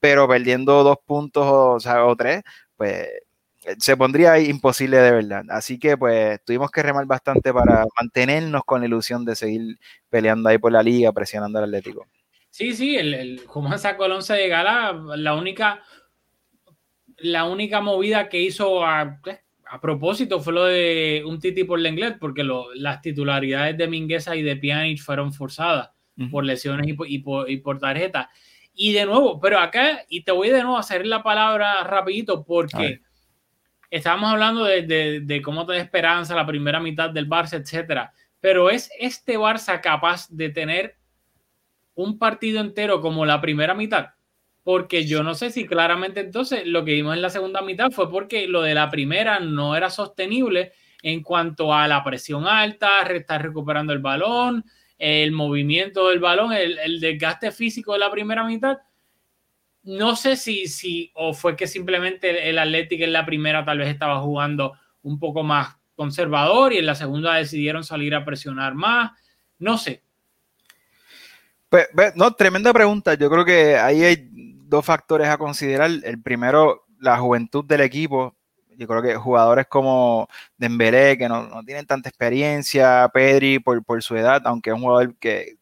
pero 0.00 0.28
perdiendo 0.28 0.82
dos 0.84 0.98
puntos 1.06 1.44
o, 1.46 2.06
o 2.06 2.16
tres, 2.16 2.42
pues 2.76 3.08
se 3.78 3.96
pondría 3.96 4.38
imposible 4.38 4.98
de 4.98 5.10
verdad. 5.10 5.44
Así 5.48 5.78
que 5.78 5.96
pues 5.96 6.42
tuvimos 6.44 6.70
que 6.70 6.82
remar 6.82 7.06
bastante 7.06 7.52
para 7.52 7.84
mantenernos 7.98 8.62
con 8.64 8.80
la 8.80 8.86
ilusión 8.86 9.24
de 9.24 9.36
seguir 9.36 9.78
peleando 10.10 10.48
ahí 10.48 10.58
por 10.58 10.72
la 10.72 10.82
liga, 10.82 11.12
presionando 11.12 11.58
al 11.58 11.64
Atlético. 11.64 12.06
Sí, 12.50 12.74
sí, 12.74 12.96
el, 12.96 13.14
el 13.14 13.42
sacó 13.78 14.06
el 14.06 14.12
11 14.12 14.34
de 14.34 14.48
gala, 14.48 14.92
la 15.16 15.34
única, 15.34 15.82
la 17.18 17.44
única 17.44 17.80
movida 17.80 18.28
que 18.28 18.40
hizo 18.40 18.84
a, 18.84 19.20
a 19.70 19.80
propósito, 19.80 20.40
fue 20.40 20.52
lo 20.52 20.64
de 20.64 21.22
un 21.26 21.38
Titi 21.38 21.64
por 21.64 21.78
Lenglet, 21.78 22.18
porque 22.18 22.46
las 22.74 23.02
titularidades 23.02 23.76
de 23.76 23.88
Mingueza 23.88 24.34
y 24.34 24.42
de 24.42 24.56
Pjanic 24.56 25.00
fueron 25.00 25.32
forzadas 25.32 25.90
por 26.30 26.44
lesiones 26.44 26.86
y 26.86 27.58
por, 27.58 27.78
tarjeta. 27.78 28.30
Y 28.74 28.92
de 28.92 29.06
nuevo, 29.06 29.40
pero 29.40 29.58
acá, 29.58 30.04
y 30.08 30.22
te 30.22 30.32
voy 30.32 30.50
de 30.50 30.62
nuevo 30.62 30.76
a 30.76 30.80
hacer 30.80 31.06
la 31.06 31.22
palabra 31.22 31.84
rapidito, 31.84 32.44
porque 32.44 33.00
estábamos 33.90 34.30
hablando 34.30 34.64
de, 34.64 35.40
cómo 35.44 35.66
te 35.66 35.72
da 35.72 35.78
esperanza 35.78 36.34
la 36.34 36.46
primera 36.46 36.80
mitad 36.80 37.10
del 37.10 37.28
Barça, 37.28 37.60
etcétera. 37.60 38.12
Pero 38.40 38.70
es 38.70 38.90
este 38.98 39.38
Barça 39.38 39.80
capaz 39.80 40.28
de 40.30 40.48
tener 40.50 40.96
un 41.94 42.18
partido 42.18 42.60
entero 42.60 43.00
como 43.00 43.26
la 43.26 43.40
primera 43.40 43.74
mitad? 43.74 44.10
Porque 44.68 45.06
yo 45.06 45.22
no 45.22 45.34
sé 45.34 45.50
si 45.50 45.66
claramente 45.66 46.20
entonces 46.20 46.66
lo 46.66 46.84
que 46.84 46.92
vimos 46.92 47.16
en 47.16 47.22
la 47.22 47.30
segunda 47.30 47.62
mitad 47.62 47.90
fue 47.90 48.10
porque 48.10 48.46
lo 48.46 48.60
de 48.60 48.74
la 48.74 48.90
primera 48.90 49.40
no 49.40 49.74
era 49.74 49.88
sostenible 49.88 50.72
en 51.02 51.22
cuanto 51.22 51.72
a 51.72 51.88
la 51.88 52.04
presión 52.04 52.46
alta, 52.46 53.00
estar 53.00 53.42
recuperando 53.42 53.94
el 53.94 54.00
balón, 54.00 54.66
el 54.98 55.32
movimiento 55.32 56.10
del 56.10 56.18
balón, 56.18 56.52
el, 56.52 57.00
desgaste 57.00 57.50
físico 57.50 57.94
de 57.94 58.00
la 58.00 58.10
primera 58.10 58.44
mitad. 58.44 58.76
No 59.84 60.14
sé 60.16 60.36
si, 60.36 60.66
si, 60.66 61.12
o 61.14 61.32
fue 61.32 61.56
que 61.56 61.66
simplemente 61.66 62.50
el 62.50 62.58
Atlético 62.58 63.04
en 63.04 63.14
la 63.14 63.24
primera 63.24 63.64
tal 63.64 63.78
vez 63.78 63.88
estaba 63.88 64.20
jugando 64.20 64.74
un 65.00 65.18
poco 65.18 65.42
más 65.42 65.78
conservador 65.94 66.74
y 66.74 66.76
en 66.76 66.84
la 66.84 66.94
segunda 66.94 67.36
decidieron 67.36 67.84
salir 67.84 68.14
a 68.14 68.22
presionar 68.22 68.74
más. 68.74 69.12
No 69.58 69.78
sé. 69.78 70.02
Pues, 71.70 71.88
no, 72.16 72.34
tremenda 72.34 72.70
pregunta. 72.74 73.14
Yo 73.14 73.30
creo 73.30 73.46
que 73.46 73.74
ahí 73.76 74.02
hay 74.02 74.28
dos 74.68 74.84
factores 74.84 75.28
a 75.28 75.38
considerar. 75.38 75.90
El 76.04 76.22
primero, 76.22 76.86
la 77.00 77.18
juventud 77.18 77.64
del 77.64 77.80
equipo 77.82 78.34
yo 78.78 78.86
creo 78.86 79.02
que 79.02 79.16
jugadores 79.16 79.66
como 79.66 80.28
Dembélé, 80.56 81.18
que 81.18 81.28
no, 81.28 81.64
tienen 81.64 81.84
tanta 81.84 82.08
experiencia, 82.08 83.10
Pedri 83.12 83.58
por, 83.58 83.84
por, 83.84 84.02
su 84.04 84.16
edad, 84.16 84.40
aunque 84.44 84.70
es 84.70 84.76
un 84.76 84.82
jugador 84.82 85.16
que 85.18 85.56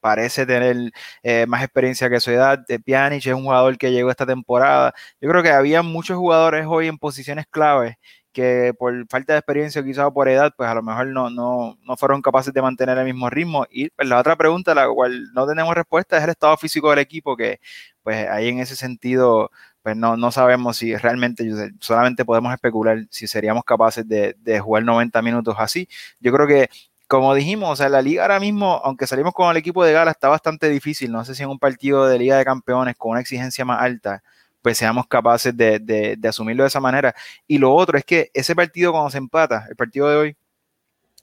parece 0.00 0.46
tener 0.46 0.92
eh, 1.22 1.46
más 1.46 1.62
experiencia 1.62 2.10
que 2.10 2.20
su 2.20 2.30
edad, 2.32 2.58
de 2.66 2.80
Pjanic 2.80 3.26
es 3.26 3.34
un 3.34 3.44
jugador 3.44 3.78
que 3.78 3.92
llegó 3.92 4.10
esta 4.10 4.26
temporada. 4.26 4.92
Yo 5.20 5.28
creo 5.28 5.42
que 5.42 5.50
había 5.50 5.82
muchos 5.82 6.16
jugadores 6.16 6.66
hoy 6.68 6.88
en 6.88 6.98
posiciones 6.98 7.46
claves 7.48 7.96
que 8.36 8.74
por 8.78 9.06
falta 9.08 9.32
de 9.32 9.38
experiencia 9.38 9.80
o 9.80 9.84
quizás 9.84 10.10
por 10.12 10.28
edad, 10.28 10.52
pues 10.54 10.68
a 10.68 10.74
lo 10.74 10.82
mejor 10.82 11.06
no, 11.06 11.30
no, 11.30 11.78
no 11.82 11.96
fueron 11.96 12.20
capaces 12.20 12.52
de 12.52 12.60
mantener 12.60 12.98
el 12.98 13.06
mismo 13.06 13.30
ritmo. 13.30 13.66
Y 13.70 13.88
pues, 13.88 14.06
la 14.06 14.18
otra 14.18 14.36
pregunta, 14.36 14.74
la 14.74 14.86
cual 14.90 15.32
no 15.32 15.46
tenemos 15.46 15.74
respuesta, 15.74 16.18
es 16.18 16.24
el 16.24 16.30
estado 16.30 16.54
físico 16.58 16.90
del 16.90 16.98
equipo, 16.98 17.34
que 17.34 17.60
pues 18.02 18.28
ahí 18.28 18.48
en 18.48 18.58
ese 18.58 18.76
sentido 18.76 19.50
pues 19.82 19.96
no, 19.96 20.18
no 20.18 20.30
sabemos 20.32 20.76
si 20.76 20.94
realmente, 20.96 21.48
solamente 21.80 22.26
podemos 22.26 22.52
especular 22.52 23.06
si 23.08 23.26
seríamos 23.26 23.64
capaces 23.64 24.06
de, 24.06 24.36
de, 24.40 24.60
jugar 24.60 24.84
90 24.84 25.22
minutos 25.22 25.56
así. 25.58 25.88
Yo 26.20 26.30
creo 26.32 26.46
que, 26.46 26.68
como 27.06 27.34
dijimos, 27.34 27.70
o 27.70 27.76
sea, 27.76 27.88
la 27.88 28.02
liga 28.02 28.22
ahora 28.22 28.38
mismo, 28.38 28.82
aunque 28.84 29.06
salimos 29.06 29.32
con 29.32 29.50
el 29.50 29.56
equipo 29.56 29.82
de 29.82 29.92
gala, 29.94 30.10
está 30.10 30.28
bastante 30.28 30.68
difícil. 30.68 31.10
No 31.10 31.24
sé 31.24 31.34
si 31.34 31.42
en 31.42 31.48
un 31.50 31.58
partido 31.58 32.06
de 32.06 32.18
Liga 32.18 32.36
de 32.36 32.44
Campeones 32.44 32.96
con 32.96 33.12
una 33.12 33.20
exigencia 33.20 33.64
más 33.64 33.80
alta, 33.80 34.22
pues 34.66 34.78
seamos 34.78 35.06
capaces 35.06 35.56
de, 35.56 35.78
de, 35.78 36.28
asumirlo 36.28 36.64
de 36.64 36.66
esa 36.66 36.80
manera. 36.80 37.14
Y 37.46 37.58
lo 37.58 37.72
otro 37.72 37.96
es 37.96 38.04
que 38.04 38.32
ese 38.34 38.56
partido 38.56 38.90
cuando 38.90 39.10
se 39.10 39.18
empata, 39.18 39.64
el 39.70 39.76
partido 39.76 40.10
de 40.10 40.16
hoy, 40.16 40.36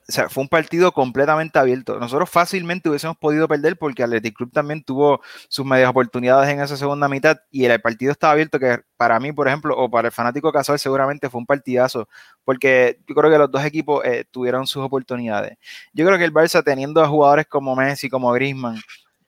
o 0.07 0.11
sea, 0.13 0.29
fue 0.29 0.43
un 0.43 0.47
partido 0.47 0.93
completamente 0.93 1.59
abierto. 1.59 1.99
Nosotros 1.99 2.29
fácilmente 2.29 2.87
hubiésemos 2.87 3.17
podido 3.17 3.45
perder 3.49 3.77
porque 3.77 4.01
Athletic 4.01 4.33
Club 4.37 4.53
también 4.53 4.81
tuvo 4.81 5.19
sus 5.49 5.65
medias 5.65 5.89
oportunidades 5.89 6.49
en 6.51 6.61
esa 6.61 6.77
segunda 6.77 7.09
mitad 7.09 7.35
y 7.51 7.65
el 7.65 7.81
partido 7.81 8.13
estaba 8.13 8.31
abierto 8.31 8.59
que 8.59 8.79
para 8.95 9.19
mí, 9.19 9.33
por 9.33 9.49
ejemplo, 9.49 9.75
o 9.77 9.91
para 9.91 10.07
el 10.07 10.13
fanático 10.13 10.53
casual 10.53 10.79
seguramente 10.79 11.29
fue 11.29 11.39
un 11.39 11.45
partidazo 11.45 12.07
porque 12.45 13.01
yo 13.05 13.13
creo 13.13 13.29
que 13.29 13.37
los 13.39 13.51
dos 13.51 13.65
equipos 13.65 14.05
eh, 14.05 14.23
tuvieron 14.31 14.67
sus 14.67 14.83
oportunidades. 14.83 15.57
Yo 15.91 16.05
creo 16.05 16.17
que 16.17 16.23
el 16.23 16.33
Barça 16.33 16.63
teniendo 16.63 17.03
a 17.03 17.09
jugadores 17.09 17.45
como 17.47 17.75
Messi, 17.75 18.09
como 18.09 18.31
Griezmann, 18.31 18.79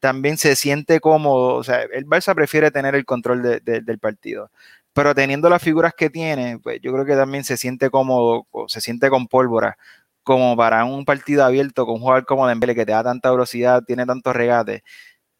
también 0.05 0.37
se 0.37 0.55
siente 0.55 0.99
cómodo. 0.99 1.55
O 1.55 1.63
sea, 1.63 1.81
el 1.81 2.05
Barça 2.05 2.33
prefiere 2.35 2.71
tener 2.71 2.95
el 2.95 3.05
control 3.05 3.61
del 3.63 3.99
partido 3.99 4.49
pero 4.95 5.13
teniendo 5.13 5.49
las 5.49 5.61
figuras 5.61 5.93
que 5.93 6.09
tiene, 6.09 6.57
pues 6.59 6.79
yo 6.81 6.93
creo 6.93 7.03
que 7.05 7.15
también 7.15 7.43
se 7.43 7.57
siente 7.57 7.89
cómodo, 7.89 8.47
se 8.67 8.79
siente 8.79 9.09
con 9.09 9.27
pólvora 9.27 9.77
como 10.23 10.55
para 10.57 10.85
un 10.85 11.05
partido 11.05 11.43
abierto 11.45 11.85
con 11.85 11.95
un 11.95 12.01
jugador 12.01 12.25
como 12.25 12.47
Dembélé 12.47 12.75
que 12.75 12.85
te 12.85 12.93
da 12.93 13.03
tanta 13.03 13.29
velocidad, 13.31 13.83
tiene 13.85 14.05
tantos 14.05 14.33
regates, 14.35 14.83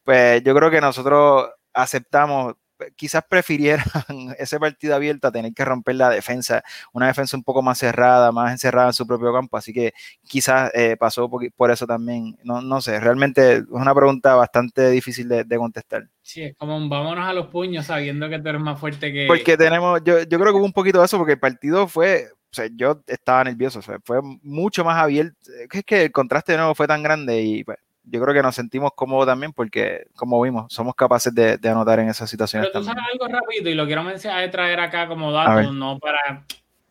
pues 0.04 0.44
yo 0.44 0.56
creo 0.56 0.72
que 0.72 0.82
nosotros 0.82 1.50
aceptamos, 1.74 2.56
quizás 2.96 3.24
prefirieran 3.28 3.86
ese 4.40 4.60
partido 4.60 4.96
abierto 4.96 5.28
a 5.28 5.32
tener 5.32 5.54
que 5.54 5.66
romper 5.66 5.96
la 5.96 6.10
defensa, 6.10 6.64
una 6.94 7.08
defensa 7.08 7.38
un 7.38 7.44
poco 7.44 7.62
más 7.62 7.78
cerrada, 7.78 8.32
más 8.32 8.52
encerrada 8.52 8.88
en 8.88 8.94
su 8.94 9.06
propio 9.06 9.34
campo, 9.34 9.58
así 9.58 9.74
que 9.74 9.94
quizás 10.24 10.72
eh, 10.74 10.98
pasó 10.98 11.30
por, 11.30 11.72
eso 11.72 11.88
también, 11.88 12.38
no, 12.44 12.62
no 12.62 12.82
sé, 12.82 13.00
realmente 13.00 13.58
es 13.58 13.64
una 13.70 13.94
pregunta 13.94 14.36
bastante 14.36 14.90
difícil 14.90 15.28
de, 15.28 15.58
contestar. 15.58 16.10
Sí, 16.22 16.44
es 16.44 16.56
como 16.58 16.88
vámonos 16.90 17.28
a 17.28 17.34
los 17.34 17.48
puños 17.48 17.86
sabiendo 17.86 18.30
que 18.30 18.40
tú 18.40 18.50
eres 18.50 18.62
más 18.62 18.80
fuerte 18.80 19.14
que... 19.14 19.26
Porque 19.28 19.58
tenemos, 19.58 20.02
yo, 20.04 20.24
yo 20.24 20.40
creo 20.40 20.52
que 20.52 20.58
hubo 20.58 20.66
un 20.66 20.74
poquito 20.74 21.00
de 21.00 21.06
eso, 21.06 21.18
porque 21.18 21.34
el 21.34 21.40
partido 21.40 21.88
fue 21.88 22.28
o 22.52 22.56
sea, 22.56 22.70
yo 22.74 23.04
estaba 23.08 23.44
nervioso, 23.44 23.80
o 23.80 23.82
sea, 23.82 24.00
fue 24.06 24.22
mucho 24.42 24.86
más 24.86 24.98
abierto, 24.98 25.36
es 25.70 25.84
que 25.84 26.04
el 26.04 26.12
contraste 26.14 26.54
de 26.54 26.60
nuevo 26.60 26.74
fue 26.74 26.88
tan 26.88 27.04
grande 27.04 27.42
y 27.42 27.66
pues, 27.66 27.78
yo 28.08 28.22
creo 28.22 28.34
que 28.34 28.42
nos 28.42 28.56
sentimos 28.56 28.92
cómodos 28.96 29.26
también 29.26 29.52
porque, 29.54 30.08
como 30.16 30.42
vimos, 30.42 30.72
somos 30.72 30.96
capaces 30.96 31.34
de, 31.34 31.60
anotar 31.64 32.00
en 32.00 32.10
esas 32.10 32.30
situaciones. 32.30 32.70
Pero 32.72 32.82
tú 32.82 32.86
sabes 32.86 33.04
algo 33.12 33.28
rápido 33.28 33.70
y 33.70 33.76
lo 33.76 33.86
quiero 33.86 34.04
mencionar, 34.04 34.50
traer 34.52 34.80
acá 34.80 35.08
como 35.08 35.32
dato, 35.32 35.72
no 35.72 36.00
para 36.00 36.46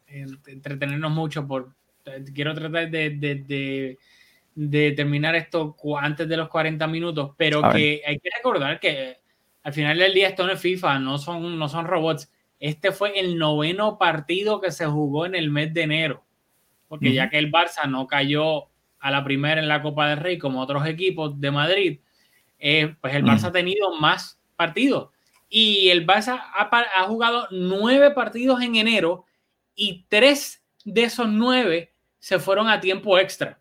eh, 0.09 0.27
entretenernos 0.46 1.11
mucho, 1.12 1.46
por, 1.46 1.72
quiero 2.35 2.55
tratar 2.55 2.90
de, 2.90 3.98
de, 4.55 4.92
terminar 4.92 5.35
esto 5.37 5.77
antes 5.98 6.29
de 6.29 6.37
los 6.37 6.48
40 6.48 6.87
minutos, 6.87 7.33
pero 7.37 7.62
que 7.72 8.03
hay 8.07 8.18
que 8.18 8.31
recordar 8.37 8.81
que 8.81 9.18
al 9.62 9.72
final 9.72 9.98
del 9.98 10.12
día 10.12 10.29
esto 10.29 10.46
no 10.46 10.53
es 10.53 10.61
FIFA, 10.61 10.98
no 10.98 11.18
son, 11.18 11.59
no 11.59 11.68
son 11.68 11.87
robots. 11.87 12.31
Este 12.59 12.92
fue 12.92 13.18
el 13.18 13.38
noveno 13.38 13.98
partido 13.98 14.61
que 14.61 14.70
se 14.70 14.87
jugó 14.87 15.27
en 15.27 15.35
el 15.35 15.50
mes 15.50 15.72
de 15.74 15.83
enero, 15.83 16.24
porque 16.88 17.12
ya 17.12 17.31
que 17.31 17.38
el 17.38 17.50
Barça 17.53 17.88
no 17.88 18.07
cayó 18.07 18.68
a 19.04 19.10
la 19.10 19.22
primera 19.22 19.60
en 19.60 19.68
la 19.68 19.82
Copa 19.82 20.08
del 20.08 20.18
Rey 20.18 20.38
como 20.38 20.62
otros 20.62 20.86
equipos 20.86 21.38
de 21.38 21.50
Madrid, 21.50 22.00
eh, 22.58 22.96
pues 23.02 23.14
el 23.14 23.22
Barça 23.22 23.48
ha 23.48 23.52
tenido 23.52 23.94
más 24.00 24.40
partidos. 24.56 25.10
Y 25.46 25.90
el 25.90 26.06
Barça 26.06 26.40
ha, 26.54 27.02
jugado 27.02 27.46
nueve 27.50 28.12
partidos 28.12 28.62
en 28.62 28.76
enero 28.76 29.26
y 29.74 30.06
tres 30.08 30.64
de 30.86 31.02
esos 31.02 31.28
nueve 31.28 31.92
se 32.18 32.38
fueron 32.38 32.66
a 32.66 32.80
tiempo 32.80 33.18
extra. 33.18 33.60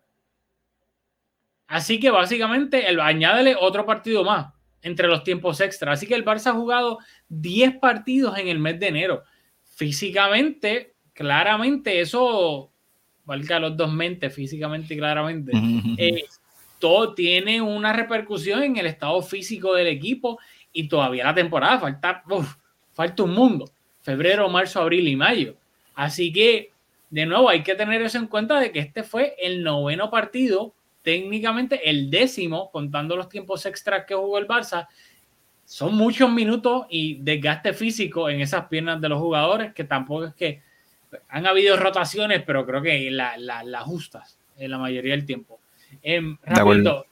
Así 1.66 2.00
que 2.00 2.10
básicamente 2.10 2.88
el, 2.88 2.98
añádele 2.98 3.54
otro 3.54 3.84
partido 3.84 4.24
más 4.24 4.46
entre 4.80 5.08
los 5.08 5.24
tiempos 5.24 5.60
extra. 5.60 5.92
Así 5.92 6.06
que 6.06 6.14
el 6.14 6.24
Barça 6.24 6.52
ha 6.52 6.54
jugado 6.54 7.00
10 7.28 7.80
partidos 7.80 8.38
en 8.38 8.48
el 8.48 8.58
mes 8.60 8.80
de 8.80 8.88
enero. 8.88 9.24
Físicamente, 9.62 10.94
claramente, 11.12 12.00
eso 12.00 12.73
valga 13.24 13.58
los 13.58 13.76
dos 13.76 13.92
mentes, 13.92 14.34
físicamente 14.34 14.94
y 14.94 14.98
claramente. 14.98 15.52
Eh, 15.96 16.24
todo 16.78 17.14
tiene 17.14 17.62
una 17.62 17.92
repercusión 17.92 18.62
en 18.62 18.76
el 18.76 18.86
estado 18.86 19.22
físico 19.22 19.74
del 19.74 19.86
equipo 19.86 20.38
y 20.72 20.88
todavía 20.88 21.24
la 21.24 21.34
temporada 21.34 21.80
falta, 21.80 22.22
falta 22.92 23.22
un 23.22 23.34
mundo. 23.34 23.70
Febrero, 24.02 24.48
marzo, 24.48 24.80
abril 24.80 25.08
y 25.08 25.16
mayo. 25.16 25.56
Así 25.94 26.32
que, 26.32 26.72
de 27.10 27.26
nuevo, 27.26 27.48
hay 27.48 27.62
que 27.62 27.74
tener 27.74 28.02
eso 28.02 28.18
en 28.18 28.26
cuenta 28.26 28.60
de 28.60 28.70
que 28.70 28.80
este 28.80 29.02
fue 29.02 29.34
el 29.38 29.62
noveno 29.62 30.10
partido 30.10 30.74
técnicamente 31.04 31.88
el 31.88 32.10
décimo, 32.10 32.70
contando 32.70 33.14
los 33.14 33.28
tiempos 33.28 33.66
extras 33.66 34.06
que 34.06 34.14
jugó 34.14 34.38
el 34.38 34.48
Barça. 34.48 34.88
Son 35.66 35.94
muchos 35.94 36.30
minutos 36.32 36.86
y 36.88 37.16
desgaste 37.20 37.74
físico 37.74 38.28
en 38.28 38.40
esas 38.40 38.66
piernas 38.68 39.00
de 39.00 39.10
los 39.10 39.20
jugadores, 39.20 39.74
que 39.74 39.84
tampoco 39.84 40.24
es 40.24 40.34
que 40.34 40.62
han 41.28 41.46
habido 41.46 41.76
rotaciones, 41.76 42.42
pero 42.44 42.66
creo 42.66 42.82
que 42.82 43.10
las 43.10 43.38
la, 43.38 43.80
justas 43.80 44.38
en 44.56 44.70
la 44.70 44.78
mayoría 44.78 45.12
del 45.12 45.26
tiempo. 45.26 45.60
Eh, 46.02 46.36
rápido, 46.44 47.06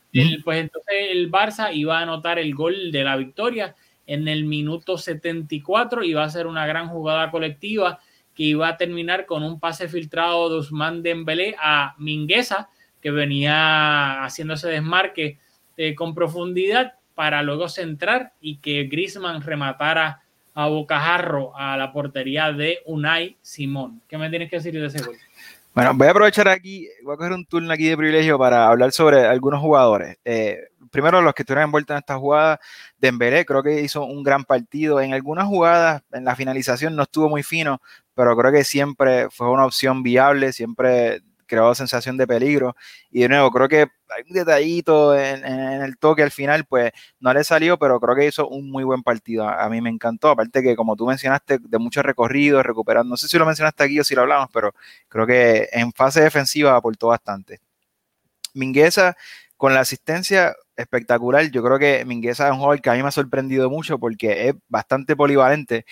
pues 0.45 0.61
entonces 0.61 0.95
el 1.11 1.31
Barça 1.31 1.75
iba 1.75 1.99
a 1.99 2.03
anotar 2.03 2.39
el 2.39 2.55
gol 2.55 2.93
de 2.93 3.05
la 3.05 3.17
victoria 3.17 3.75
en 4.07 4.29
el 4.29 4.45
minuto 4.45 4.99
74 4.99 6.05
y 6.05 6.13
va 6.13 6.25
a 6.25 6.31
ser 6.31 6.47
una 6.47 6.67
gran 6.67 6.89
jugada 6.89 7.31
colectiva 7.31 8.01
que 8.35 8.45
iba 8.45 8.69
a 8.69 8.77
terminar 8.77 9.27
con 9.27 9.43
un 9.43 9.61
pase 9.61 9.89
filtrado 9.89 10.51
de 10.51 10.59
Usman 10.59 11.03
Dembélé 11.03 11.55
a 11.61 11.95
Mingueza, 11.99 12.69
que 13.01 13.11
venía 13.11 14.25
haciendo 14.25 14.55
ese 14.55 14.69
desmarque 14.69 15.39
eh, 15.77 15.95
con 15.95 16.15
profundidad 16.15 16.95
para 17.15 17.43
luego 17.43 17.69
centrar 17.69 18.33
y 18.41 18.57
que 18.57 18.85
Grisman 18.85 19.43
rematara 19.43 20.23
a 20.55 20.69
bocajarro 20.69 21.57
a 21.57 21.77
la 21.77 21.93
portería 21.93 22.53
de 22.53 22.81
Unai 22.87 23.37
Simón. 23.41 24.03
¿Qué 24.09 24.19
me 24.19 24.31
tienes 24.31 24.51
que 24.51 24.57
decir 24.57 24.73
de 24.73 24.87
ese 24.87 25.03
gol? 25.03 25.17
Bueno, 25.75 25.95
voy 25.95 26.07
a 26.07 26.11
aprovechar 26.11 26.49
aquí, 26.49 26.87
voy 27.03 27.15
a 27.15 27.17
coger 27.17 27.33
un 27.33 27.47
turno 27.47 27.73
aquí 27.73 27.89
de 27.89 27.97
privilegio 27.97 28.39
para 28.39 28.69
hablar 28.69 28.93
sobre 28.93 29.25
algunos 29.25 29.61
jugadores. 29.61 30.19
Eh, 30.23 30.69
primero, 30.91 31.23
los 31.23 31.33
que 31.33 31.43
estuvieron 31.43 31.65
envueltos 31.65 31.95
en 31.95 31.99
esta 31.99 32.19
jugada, 32.19 32.61
Dembélé 32.99 33.47
creo 33.47 33.63
que 33.63 33.81
hizo 33.81 34.05
un 34.05 34.23
gran 34.23 34.45
partido. 34.45 35.01
En 35.01 35.15
algunas 35.15 35.47
jugadas, 35.47 36.03
en 36.13 36.25
la 36.25 36.37
finalización 36.37 36.95
no 36.95 37.05
estuvo 37.05 37.31
muy 37.31 37.43
fino, 37.43 37.81
pero 38.15 38.37
creo 38.37 38.53
que 38.53 38.65
siempre 38.65 39.31
fue 39.31 39.51
una 39.51 39.65
opción 39.65 40.03
viable, 40.03 40.53
siempre 40.53 41.23
creó 41.53 41.75
sensación 41.75 42.17
de 42.17 42.27
peligro. 42.27 42.75
Y 43.11 43.21
de 43.23 43.29
nuevo, 43.29 43.51
creo 43.51 43.69
que 43.69 43.81
hay 44.09 44.23
un 44.27 44.33
detallito 44.33 45.15
en, 45.15 45.45
el 45.45 45.99
toque 45.99 46.23
al 46.23 46.31
final, 46.31 46.65
pues 46.65 46.93
no 47.21 47.33
le 47.35 47.45
salió, 47.45 47.79
pero 47.79 48.01
creo 48.01 48.17
que 48.17 48.27
hizo 48.27 48.49
un 48.49 48.71
muy 48.71 48.85
buen 48.85 49.03
partido. 49.03 49.47
A, 49.47 49.69
mí 49.69 49.83
me 49.83 49.91
encantó. 49.91 50.31
Aparte 50.31 50.63
que, 50.63 50.75
como 50.77 50.97
tú 50.97 51.07
mencionaste, 51.07 51.59
de 51.61 51.79
mucho 51.79 52.03
recorrido, 52.03 52.63
recuperando, 52.63 53.11
no 53.11 53.17
sé 53.19 53.29
si 53.29 53.39
lo 53.39 53.45
mencionaste 53.45 53.85
aquí 53.85 54.01
o 54.01 54.05
si 54.05 54.15
lo 54.15 54.23
hablamos, 54.23 54.49
pero 54.53 54.75
creo 55.09 55.27
que 55.27 55.69
en 55.73 55.93
fase 55.93 56.23
defensiva 56.23 56.75
aportó 56.75 57.09
bastante. 57.09 57.61
Mingueza 58.55 59.17
Con 59.57 59.75
la 59.75 59.81
asistencia 59.81 60.55
espectacular, 60.77 61.51
yo 61.51 61.63
creo 61.63 61.79
que 61.79 62.05
Mingueza 62.05 62.47
es 62.47 62.53
un 62.53 62.59
jugador 62.59 62.81
que 62.83 62.91
a 62.91 62.95
mí 62.95 63.03
me 63.03 63.09
ha 63.09 63.13
sorprendido 63.13 63.71
mucho 63.71 63.99
porque 63.99 64.49
es 64.49 64.55
bastante 64.69 65.17
polivalente. 65.17 65.85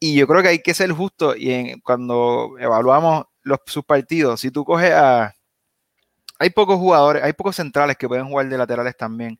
Y 0.00 0.16
yo 0.16 0.26
creo 0.26 0.42
que 0.42 0.48
hay 0.48 0.58
que 0.60 0.74
ser 0.74 0.92
justo 0.92 1.34
y 1.36 1.80
cuando 1.82 2.56
evaluamos 2.58 3.26
los, 3.46 3.60
sus 3.66 3.84
partidos, 3.84 4.40
si 4.40 4.50
tú 4.50 4.64
coges 4.64 4.92
a... 4.92 5.34
Hay 6.38 6.50
pocos 6.50 6.76
jugadores, 6.76 7.22
hay 7.22 7.32
pocos 7.32 7.56
centrales 7.56 7.96
que 7.96 8.08
pueden 8.08 8.26
jugar 8.26 8.48
de 8.48 8.58
laterales 8.58 8.94
también. 8.96 9.38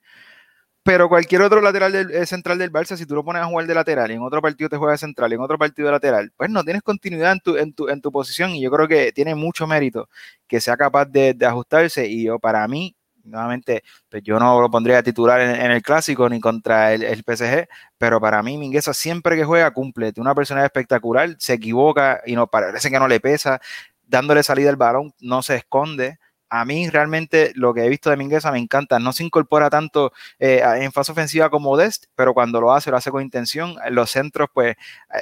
Pero 0.87 1.09
cualquier 1.09 1.41
otro 1.41 1.59
lateral 1.59 1.91
del, 1.91 2.11
eh, 2.11 2.25
central 2.25 2.57
del 2.57 2.71
Barça, 2.71 2.95
si 2.95 3.05
tú 3.05 3.13
lo 3.13 3.23
pones 3.25 3.41
a 3.41 3.45
jugar 3.45 3.67
de 3.67 3.75
lateral 3.75 4.09
y 4.09 4.13
en 4.13 4.21
otro 4.21 4.41
partido 4.41 4.69
te 4.69 4.77
juega 4.77 4.93
de 4.93 4.97
central 4.97 5.29
y 5.29 5.35
en 5.35 5.41
otro 5.41 5.57
partido 5.57 5.87
de 5.87 5.91
lateral, 5.91 6.31
pues 6.37 6.49
no 6.49 6.63
tienes 6.63 6.81
continuidad 6.81 7.33
en 7.33 7.39
tu, 7.41 7.57
en 7.57 7.73
tu, 7.73 7.89
en 7.89 7.99
tu 7.99 8.09
posición 8.09 8.51
y 8.51 8.61
yo 8.61 8.71
creo 8.71 8.87
que 8.87 9.11
tiene 9.11 9.35
mucho 9.35 9.67
mérito 9.67 10.07
que 10.47 10.61
sea 10.61 10.77
capaz 10.77 11.03
de, 11.05 11.35
ajustarse. 11.45 12.07
Y 12.07 12.23
yo 12.23 12.39
para 12.39 12.65
mí, 12.69 12.95
nuevamente, 13.25 13.83
pues 14.09 14.23
yo 14.23 14.39
no 14.39 14.61
lo 14.61 14.71
pondría 14.71 14.99
a 14.99 15.03
titular 15.03 15.41
en, 15.41 15.71
el 15.71 15.81
clásico 15.81 16.29
ni 16.29 16.39
contra 16.39 16.93
el, 16.93 17.03
el, 17.03 17.19
PSG, 17.19 17.67
pero 17.97 18.21
para 18.21 18.41
mí 18.41 18.57
Mingueza 18.57 18.93
siempre 18.93 19.35
que 19.35 19.43
juega 19.43 19.69
cumple, 19.71 20.13
tiene 20.13 20.27
una 20.29 20.35
personalidad 20.35 20.67
espectacular, 20.67 21.35
se 21.37 21.53
equivoca 21.55 22.21
y 22.25 22.35
no 22.35 22.47
parece 22.47 22.89
que 22.89 22.99
no 22.99 23.09
le 23.09 23.19
pesa, 23.19 23.59
dándole 24.07 24.43
salida 24.43 24.69
al 24.69 24.75
balón, 24.77 25.13
no 25.19 25.43
se 25.43 25.55
esconde 25.55 26.17
a 26.49 26.65
mí 26.65 26.89
realmente 26.89 27.51
lo 27.55 27.73
que 27.73 27.83
he 27.85 27.89
visto 27.89 28.09
de 28.09 28.17
Mingueza 28.17 28.51
me 28.51 28.59
encanta. 28.59 28.99
No 28.99 29.13
se 29.13 29.23
incorpora 29.23 29.69
tanto 29.69 30.11
eh, 30.39 30.61
en 30.77 30.91
fase 30.91 31.11
ofensiva 31.11 31.49
como 31.49 31.75
Dest, 31.77 32.05
pero 32.15 32.33
cuando 32.33 32.61
lo 32.61 32.73
hace, 32.73 32.91
lo 32.91 32.97
hace 32.97 33.11
con 33.11 33.21
intención. 33.21 33.75
En 33.85 33.95
los 33.95 34.11
centros, 34.11 34.49
pues 34.53 34.75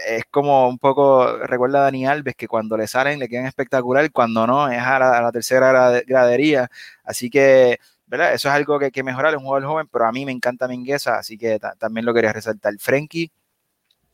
es 0.08 0.24
como 0.30 0.68
un 0.70 0.78
poco, 0.78 1.38
recuerda 1.40 1.80
a 1.80 1.84
Dani 1.84 2.06
Alves, 2.06 2.36
que 2.36 2.48
cuando 2.48 2.78
le 2.78 2.88
salen 2.88 3.20
le 3.20 3.28
quedan 3.28 3.46
espectacular, 3.46 4.12
cuando 4.12 4.46
no, 4.48 4.70
es 4.70 4.82
a 4.82 5.00
la, 5.00 5.32
tercera 5.32 6.02
gradería. 6.06 6.70
Así 7.04 7.30
que, 7.30 7.80
¿verdad? 8.06 8.34
Eso 8.34 8.50
es 8.50 8.56
algo 8.56 8.80
que 8.80 8.86
hay 8.86 8.92
que 8.92 9.04
mejorar, 9.04 9.34
es 9.34 9.38
un 9.38 9.46
jugador 9.46 9.68
joven, 9.68 9.88
pero 9.92 10.06
a 10.06 10.12
mí 10.12 10.26
me 10.26 10.32
encanta 10.32 10.68
Mingueza, 10.68 11.18
así 11.18 11.38
que 11.38 11.60
también 11.80 12.06
lo 12.06 12.14
quería 12.14 12.34
resaltar. 12.34 12.74
Frenkie 12.80 13.32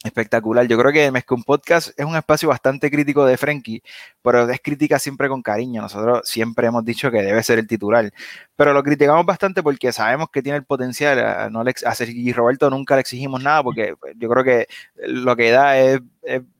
Espectacular. 0.03 0.65
Yo 0.67 0.79
creo 0.79 0.91
que 0.91 1.11
un 1.29 1.43
Podcast 1.43 1.89
es 1.95 2.05
un 2.05 2.15
espacio 2.15 2.49
bastante 2.49 2.89
crítico 2.89 3.23
de 3.23 3.37
Frenkie, 3.37 3.83
pero 4.23 4.49
es 4.49 4.59
crítica 4.59 4.97
siempre 4.97 5.29
con 5.29 5.43
cariño. 5.43 5.83
Nosotros 5.83 6.27
siempre 6.27 6.65
hemos 6.65 6.83
dicho 6.83 7.11
que 7.11 7.21
debe 7.21 7.43
ser 7.43 7.59
el 7.59 7.67
titular, 7.67 8.11
pero 8.55 8.73
lo 8.73 8.81
criticamos 8.81 9.27
bastante 9.27 9.61
porque 9.61 9.91
sabemos 9.91 10.29
que 10.31 10.41
tiene 10.41 10.57
el 10.57 10.65
potencial. 10.65 11.19
A, 11.19 11.49
no 11.51 11.63
le, 11.63 11.75
a 11.85 12.33
Roberto 12.33 12.69
nunca 12.71 12.95
le 12.95 13.01
exigimos 13.01 13.43
nada 13.43 13.61
porque 13.61 13.95
pues, 13.99 14.15
yo 14.17 14.27
creo 14.27 14.43
que 14.43 14.67
lo 14.95 15.35
que 15.35 15.51
da 15.51 15.77
es, 15.77 15.99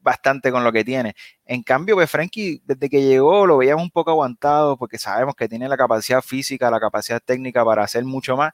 bastante 0.02 0.52
con 0.52 0.64
lo 0.64 0.72
que 0.72 0.84
tiene. 0.84 1.16
En 1.46 1.64
cambio, 1.64 1.96
pues 1.96 2.10
Frenkie, 2.10 2.62
desde 2.66 2.90
que 2.90 3.02
llegó, 3.04 3.46
lo 3.46 3.58
veíamos 3.58 3.84
un 3.84 3.92
poco 3.92 4.12
aguantado 4.12 4.78
porque 4.78 4.98
sabemos 4.98 5.36
que 5.36 5.48
tiene 5.48 5.68
la 5.70 5.78
capacidad 5.78 6.22
física, 6.22 6.72
la 6.72 6.80
capacidad 6.80 7.22
técnica 7.24 7.64
para 7.64 7.84
hacer 7.84 8.04
mucho 8.06 8.36
más 8.36 8.54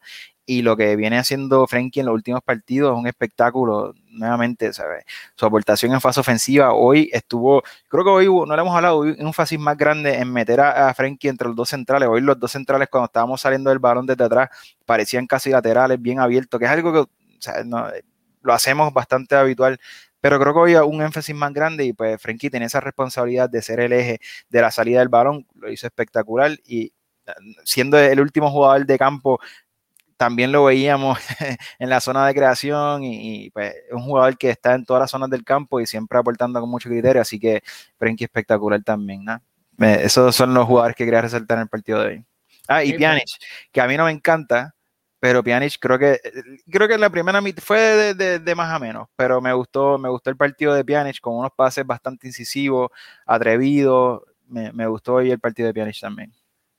y 0.50 0.62
lo 0.62 0.78
que 0.78 0.96
viene 0.96 1.18
haciendo 1.20 1.68
Frenkie 1.68 2.00
en 2.00 2.06
los 2.06 2.16
últimos 2.16 2.42
partidos 2.42 2.94
es 2.94 3.00
un 3.00 3.06
espectáculo, 3.06 3.94
nuevamente, 4.12 4.72
¿sabes? 4.72 5.04
Su 5.36 5.46
aportación 5.46 5.92
en 5.92 6.00
fase 6.00 6.22
ofensiva 6.22 6.74
hoy 6.74 7.10
estuvo, 7.12 7.64
creo 7.90 8.04
que 8.06 8.10
hoy 8.10 8.26
no 8.28 8.56
le 8.56 8.62
hemos 8.62 8.74
hablado, 8.74 9.00
hoy 9.00 9.16
un 9.20 9.34
fácil 9.34 9.60
más 9.60 9.78
grande 9.78 10.16
en 10.16 10.32
meter 10.32 10.62
a, 10.62 10.94
Frenkie 10.94 11.28
entre 11.28 11.50
los 11.50 11.56
dos 11.56 11.70
centrales. 11.70 12.08
Hoy 12.10 12.22
los 12.22 12.40
dos 12.40 12.52
centrales 12.52 12.88
cuando 12.90 13.08
estábamos 13.08 13.42
saliendo 13.42 13.70
del 13.70 13.80
balón 13.80 14.06
desde 14.06 14.24
atrás 14.24 14.50
parecían 14.86 15.28
casi 15.28 15.50
laterales, 15.50 16.02
bien 16.02 16.20
abiertos, 16.20 16.60
que 16.60 16.66
es 16.66 16.72
algo 16.72 16.94
que 16.94 17.64
no, 17.66 17.88
lo 18.42 18.54
hacemos 18.54 18.94
bastante 18.94 19.36
habitual 19.36 19.78
pero 20.28 20.42
creo 20.42 20.54
que 20.54 20.60
hoy 20.60 20.76
un 20.76 21.02
énfasis 21.02 21.34
más 21.34 21.54
grande 21.54 21.86
y 21.86 21.94
pues 21.94 22.22
Frenkie 22.22 22.50
tiene 22.50 22.66
esa 22.66 22.82
responsabilidad 22.82 23.50
de 23.50 23.62
ser 23.62 23.80
el 23.80 23.94
eje 23.94 24.20
de 24.50 24.62
la 24.62 24.72
salida 24.72 25.00
del 25.00 25.08
balón, 25.08 25.48
lo 25.56 25.72
hizo 25.72 25.88
espectacular 25.88 26.52
y 26.66 26.92
siendo 27.64 27.98
el 27.98 28.20
último 28.20 28.52
jugador 28.52 28.86
de 28.86 28.98
campo 28.98 29.40
también 30.18 30.52
lo 30.52 30.66
veíamos 30.66 31.18
en 31.80 31.90
la 31.90 32.02
zona 32.02 32.28
de 32.28 32.34
creación 32.34 33.06
y, 33.06 33.50
pues, 33.52 33.74
es 33.74 33.94
un 33.94 34.02
jugador 34.02 34.38
que 34.38 34.50
está 34.50 34.76
en 34.76 34.84
todas 34.84 35.00
las 35.00 35.12
zonas 35.12 35.30
del 35.30 35.46
campo 35.46 35.80
y 35.80 35.88
siempre 35.88 36.20
aportando 36.20 36.60
con 36.60 36.70
mucho 36.70 36.90
criterio, 36.90 37.22
así 37.22 37.40
que 37.40 37.64
Frenkie 37.98 38.26
espectacular 38.26 38.84
también, 38.84 39.24
¿no? 39.24 39.42
esos 39.80 40.36
son 40.36 40.54
los 40.54 40.66
jugadores 40.66 40.98
que 40.98 41.06
quería 41.06 41.22
resaltar 41.22 41.60
en 41.60 41.62
el 41.62 41.70
partido 41.70 42.02
de 42.02 42.08
hoy. 42.08 42.26
Ah, 42.68 42.84
y 42.84 42.92
Pjanic, 42.98 43.30
que 43.72 43.80
a 43.80 43.88
mí 43.88 43.96
no 43.96 44.04
me 44.04 44.12
encanta, 44.12 44.76
pero 45.20 45.44
Pjanic 45.44 45.78
creo 45.80 45.98
que 45.98 46.20
creo 46.70 46.88
que 46.88 46.98
la 46.98 47.10
primera 47.10 47.42
fue 47.62 48.14
de, 48.14 48.56
más 48.56 48.72
a 48.72 48.80
menos, 48.80 49.08
pero 49.16 49.42
me 49.42 49.54
gustó 49.54 49.98
me 49.98 50.10
gustó 50.10 50.30
el 50.30 50.38
partido 50.38 50.74
de 50.74 50.86
Pjanic 50.86 51.20
con 51.20 51.36
unos 51.36 51.52
pases 51.56 51.86
bastante 51.86 52.28
incisivos, 52.28 52.90
atrevidos, 53.26 54.22
me, 54.48 54.72
me 54.72 54.88
gustó 54.88 55.16
hoy 55.16 55.32
el 55.32 55.40
partido 55.40 55.68
de 55.68 55.74
Pjanic 55.74 56.00
también. 56.00 56.34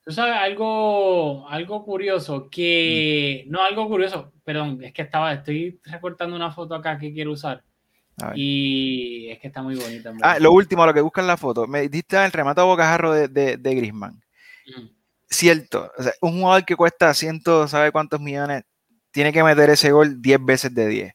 Tú 0.09 0.14
sabes, 0.14 0.37
algo, 0.37 1.46
algo 1.51 1.85
curioso, 1.85 2.48
que, 2.48 3.44
mm. 3.46 3.51
no 3.51 3.62
algo 3.62 3.87
curioso, 3.88 4.33
perdón, 4.42 4.83
es 4.83 4.94
que 4.94 5.03
estaba, 5.03 5.35
estoy 5.35 5.79
recortando 5.85 6.35
una 6.35 6.51
foto 6.51 6.74
acá 6.74 6.98
que 6.98 7.12
quiero 7.12 7.33
usar. 7.33 7.62
Y 8.35 9.29
es 9.29 9.38
que 9.38 9.48
está 9.48 9.62
muy 9.62 9.77
bonita. 9.77 10.12
ah, 10.22 10.38
lo 10.40 10.53
último, 10.53 10.87
lo 10.87 10.94
que 10.94 11.03
buscan 11.03 11.27
la 11.27 11.37
foto. 11.37 11.66
Me 11.66 11.88
diste 11.88 12.16
el 12.24 12.33
remate 12.33 12.61
a 12.62 12.64
bocajarro 12.64 13.12
de, 13.12 13.29
de, 13.29 13.59
de 13.59 13.74
Grisman. 13.74 14.14
Mm. 14.66 14.98
Cierto, 15.31 15.93
o 15.99 16.03
sea, 16.03 16.12
un 16.23 16.41
jugador 16.41 16.64
que 16.64 16.77
cuesta 16.77 17.12
ciento, 17.14 17.69
¿sabe 17.69 17.93
cuántos 17.93 18.21
millones? 18.21 18.64
Tiene 19.11 19.33
que 19.33 19.43
meter 19.43 19.71
ese 19.71 19.93
gol 19.93 20.23
10 20.23 20.38
veces 20.45 20.75
de 20.75 20.87
10 20.88 21.14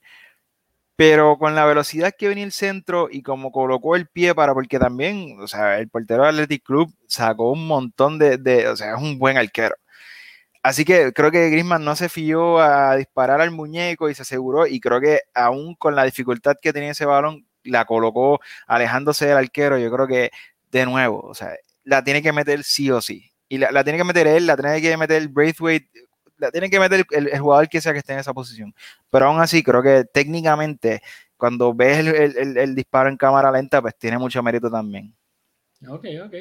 pero 0.96 1.38
con 1.38 1.56
la 1.56 1.66
velocidad 1.66 2.14
que 2.18 2.28
venía 2.28 2.44
el 2.44 2.52
centro 2.52 3.08
y 3.12 3.24
como 3.24 3.52
colocó 3.52 3.96
el 3.96 4.08
pie 4.08 4.36
para, 4.36 4.54
porque 4.54 4.80
también, 4.80 5.38
o 5.40 5.48
sea, 5.48 5.80
el 5.80 5.90
portero 5.90 6.24
del 6.24 6.36
Athletic 6.36 6.64
Club 6.64 6.94
sacó 7.08 7.52
un 7.52 7.68
montón 7.68 8.20
de, 8.20 8.38
de, 8.38 8.68
o 8.68 8.76
sea, 8.76 8.96
es 8.96 9.02
un 9.02 9.18
buen 9.20 9.38
arquero. 9.38 9.76
Así 10.64 10.86
que 10.86 11.14
creo 11.14 11.32
que 11.32 11.50
Griezmann 11.50 11.84
no 11.86 11.96
se 11.96 12.10
fió 12.10 12.60
a 12.60 12.96
disparar 12.96 13.42
al 13.42 13.52
muñeco 13.52 14.10
y 14.10 14.16
se 14.16 14.22
aseguró 14.24 14.68
y 14.68 14.80
creo 14.80 15.02
que 15.02 15.22
aún 15.34 15.76
con 15.76 15.96
la 15.96 16.06
dificultad 16.06 16.56
que 16.62 16.74
tenía 16.74 16.92
ese 16.92 17.06
balón, 17.06 17.46
la 17.64 17.86
colocó 17.86 18.40
alejándose 18.68 19.26
del 19.28 19.38
arquero. 19.38 19.78
Yo 19.78 19.92
creo 19.92 20.08
que, 20.08 20.32
de 20.72 20.86
nuevo, 20.86 21.20
o 21.22 21.34
sea, 21.36 21.56
la 21.84 22.04
tiene 22.04 22.22
que 22.22 22.34
meter 22.34 22.64
sí 22.64 22.92
o 22.92 23.02
sí. 23.02 23.33
Y 23.54 23.58
la, 23.60 23.72
la 23.72 23.84
tiene 23.84 24.00
que 24.00 24.04
meter 24.04 24.26
él, 24.26 24.48
la 24.48 24.56
tiene 24.58 24.82
que 24.82 24.98
meter 24.98 25.28
Braithwaite 25.28 25.90
tienen 26.52 26.70
que 26.70 26.80
meter 26.80 27.06
el, 27.12 27.40
jugador 27.40 27.70
que 27.70 27.82
sea 27.82 27.94
que 27.94 28.00
esté 28.00 28.14
en 28.14 28.20
esa 28.20 28.34
posición. 28.34 28.74
Pero 29.10 29.28
aún 29.28 29.40
así, 29.40 29.64
creo 29.64 29.82
que 29.82 30.06
técnicamente, 30.12 31.02
cuando 31.38 31.74
ves 31.74 32.00
el, 32.00 32.76
disparo 32.76 33.10
en 33.10 33.18
cámara 33.18 33.52
lenta, 33.52 33.82
pues 33.82 33.98
tiene 33.98 34.18
mucho 34.18 34.42
mérito 34.44 34.70
también. 34.70 35.14
Ok, 35.88 36.06
ok. 36.26 36.36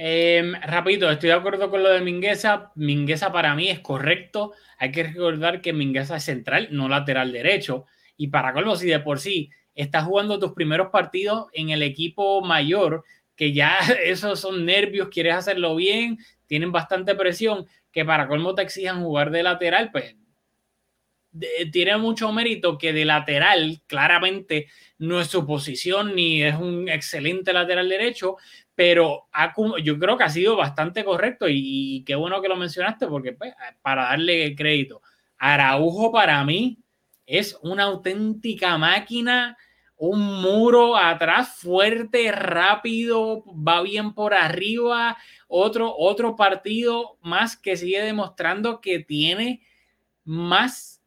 Eh, 0.00 0.52
rapidito, 0.62 1.10
estoy 1.10 1.28
de 1.30 1.34
acuerdo 1.34 1.70
con 1.70 1.82
lo 1.82 1.90
de 1.90 2.00
Mingueza. 2.00 2.72
Mingueza 2.76 3.32
para 3.32 3.54
mí 3.54 3.68
es 3.68 3.80
correcto. 3.80 4.52
Hay 4.78 4.92
que 4.92 5.02
recordar 5.02 5.60
que 5.60 5.72
Mingueza 5.72 6.16
es 6.16 6.24
central, 6.24 6.68
no 6.70 6.88
lateral 6.88 7.32
derecho. 7.32 7.86
Y 8.16 8.28
para 8.28 8.52
colmo, 8.52 8.76
si 8.76 8.88
de 8.88 9.00
por 9.00 9.18
sí 9.18 9.50
estás 9.74 10.04
jugando 10.04 10.38
tus 10.38 10.52
primeros 10.52 10.88
partidos 10.90 11.46
en 11.52 11.70
el 11.70 11.82
equipo 11.82 12.40
mayor, 12.42 13.04
que 13.38 13.52
ya 13.52 13.78
esos 14.04 14.40
son 14.40 14.66
nervios, 14.66 15.08
quieres 15.08 15.34
hacerlo 15.34 15.76
bien, 15.76 16.18
tienen 16.46 16.72
bastante 16.72 17.14
presión, 17.14 17.66
que 17.90 18.04
para 18.04 18.28
colmo 18.28 18.54
te 18.54 18.62
exijan 18.62 19.02
jugar 19.02 19.30
de 19.30 19.42
lateral, 19.42 19.90
pues 19.90 20.16
tiene 21.72 21.96
mucho 21.98 22.32
mérito 22.32 22.78
que 22.78 22.92
de 22.92 23.04
lateral 23.04 23.80
claramente 23.86 24.66
no 24.98 25.20
es 25.20 25.28
su 25.28 25.46
posición 25.46 26.16
ni 26.16 26.42
es 26.42 26.56
un 26.56 26.88
excelente 26.88 27.52
lateral 27.52 27.88
derecho, 27.88 28.36
pero 28.74 29.28
yo 29.82 29.98
creo 29.98 30.16
que 30.16 30.24
ha 30.24 30.30
sido 30.30 30.56
bastante 30.56 31.04
correcto 31.04 31.46
y, 31.48 32.02
qué 32.06 32.14
bueno 32.16 32.42
que 32.42 32.48
lo 32.48 32.56
mencionaste 32.56 33.06
porque 33.06 33.34
pues, 33.34 33.54
para 33.82 34.04
darle 34.04 34.56
crédito, 34.56 35.00
Araujo 35.36 36.10
para 36.10 36.42
mí 36.44 36.78
es 37.26 37.56
una 37.62 37.84
auténtica 37.84 38.78
máquina 38.78 39.56
un 39.98 40.40
muro 40.40 40.96
atrás 40.96 41.56
fuerte, 41.56 42.30
rápido, 42.32 43.44
va 43.46 43.82
bien 43.82 44.14
por 44.14 44.32
arriba. 44.32 45.18
Otro, 45.48 45.94
otro 45.96 46.36
partido 46.36 47.18
más 47.20 47.56
que 47.56 47.76
sigue 47.76 48.00
demostrando 48.02 48.80
que 48.80 49.00
tiene 49.00 49.62
más, 50.24 51.02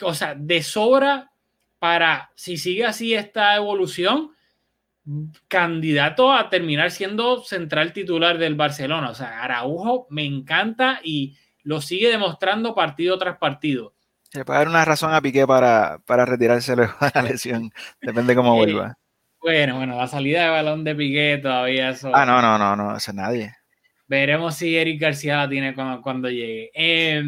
o 0.00 0.12
de 0.36 0.62
sobra 0.62 1.32
para, 1.78 2.32
si 2.34 2.56
sigue 2.56 2.86
así 2.86 3.14
esta 3.14 3.56
evolución, 3.56 4.32
candidato 5.46 6.32
a 6.32 6.48
terminar 6.48 6.90
siendo 6.90 7.42
central 7.42 7.92
titular 7.92 8.38
del 8.38 8.54
Barcelona. 8.54 9.10
O 9.10 9.14
sea, 9.14 9.42
Araujo 9.42 10.06
me 10.10 10.24
encanta 10.24 11.00
y 11.04 11.36
lo 11.62 11.80
sigue 11.80 12.08
demostrando 12.08 12.74
partido 12.74 13.18
tras 13.18 13.38
partido. 13.38 13.95
Se 14.30 14.44
puede 14.44 14.58
dar 14.58 14.68
una 14.68 14.84
razón 14.84 15.14
a 15.14 15.20
Piqué 15.20 15.46
para, 15.46 15.98
para 16.06 16.24
retirarse 16.24 16.76
luego 16.76 16.94
de 17.00 17.10
la 17.14 17.22
lesión. 17.22 17.70
Depende 18.00 18.34
cómo 18.34 18.54
vuelva. 18.54 18.96
Bueno, 19.40 19.76
bueno, 19.76 19.96
la 19.96 20.08
salida 20.08 20.44
de 20.44 20.50
balón 20.50 20.84
de 20.84 20.94
Piqué 20.94 21.38
todavía 21.40 21.90
eso. 21.90 22.10
Ah, 22.14 22.26
no, 22.26 22.42
no, 22.42 22.58
no, 22.58 22.76
no, 22.76 22.96
eso 22.96 23.10
es 23.10 23.14
nadie. 23.14 23.54
Veremos 24.08 24.56
si 24.56 24.76
Eric 24.76 25.00
García 25.00 25.36
la 25.36 25.48
tiene 25.48 25.74
cuando, 25.74 26.28
llegue. 26.28 26.70
Eh, 26.74 27.22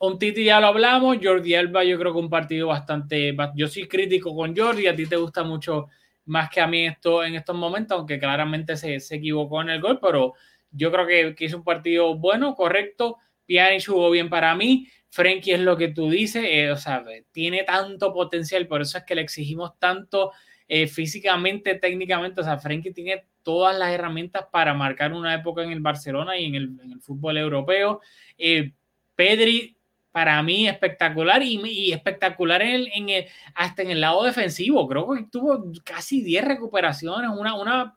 un 0.00 0.18
Titi 0.18 0.44
ya 0.44 0.60
lo 0.60 0.68
hablamos. 0.68 1.18
Jordi 1.22 1.54
Alba, 1.54 1.84
yo 1.84 1.98
creo 1.98 2.12
que 2.12 2.18
un 2.18 2.30
partido 2.30 2.68
bastante. 2.68 3.34
Yo 3.54 3.68
soy 3.68 3.88
crítico 3.88 4.34
con 4.34 4.56
Jordi, 4.56 4.86
a 4.86 4.94
ti 4.94 5.06
te 5.06 5.16
gusta 5.16 5.42
mucho 5.44 5.88
más 6.26 6.50
que 6.50 6.60
a 6.60 6.66
mí 6.66 6.86
esto 6.86 7.24
en 7.24 7.34
estos 7.34 7.56
momentos, 7.56 7.96
aunque 7.96 8.18
claramente 8.18 8.76
se, 8.76 9.00
se 9.00 9.16
equivocó 9.16 9.62
en 9.62 9.70
el 9.70 9.80
gol, 9.80 9.98
pero 10.00 10.34
yo 10.70 10.92
creo 10.92 11.06
que, 11.06 11.34
que 11.34 11.46
hizo 11.46 11.56
un 11.56 11.64
partido 11.64 12.14
bueno, 12.16 12.54
correcto 12.54 13.16
Pjanic 13.48 13.86
jugó 13.86 14.10
bien 14.10 14.28
para 14.28 14.54
mí. 14.54 14.86
Frenkie 15.10 15.52
es 15.52 15.60
lo 15.60 15.76
que 15.76 15.88
tú 15.88 16.10
dices, 16.10 16.44
eh, 16.46 16.70
o 16.70 16.76
sea, 16.76 17.04
tiene 17.32 17.64
tanto 17.64 18.12
potencial, 18.12 18.66
por 18.66 18.82
eso 18.82 18.98
es 18.98 19.04
que 19.04 19.14
le 19.14 19.22
exigimos 19.22 19.78
tanto 19.78 20.32
eh, 20.68 20.86
físicamente, 20.86 21.74
técnicamente, 21.76 22.40
o 22.40 22.44
sea, 22.44 22.58
Frenkie 22.58 22.92
tiene 22.92 23.24
todas 23.42 23.78
las 23.78 23.90
herramientas 23.90 24.44
para 24.52 24.74
marcar 24.74 25.12
una 25.14 25.34
época 25.34 25.62
en 25.62 25.72
el 25.72 25.80
Barcelona 25.80 26.36
y 26.36 26.44
en 26.44 26.54
el, 26.54 27.00
fútbol 27.00 27.38
europeo. 27.38 28.02
Eh, 28.36 28.72
Pedri, 29.14 29.78
para 30.12 30.42
mí, 30.42 30.68
espectacular 30.68 31.42
y, 31.42 31.92
espectacular 31.92 32.60
en 32.60 33.08
el, 33.08 33.26
hasta 33.54 33.82
en 33.82 33.90
el 33.90 34.00
lado 34.02 34.24
defensivo. 34.24 34.86
Creo 34.86 35.08
que 35.10 35.24
tuvo 35.30 35.72
casi 35.84 36.22
10 36.22 36.44
recuperaciones, 36.44 37.30
una, 37.30 37.54
una 37.54 37.96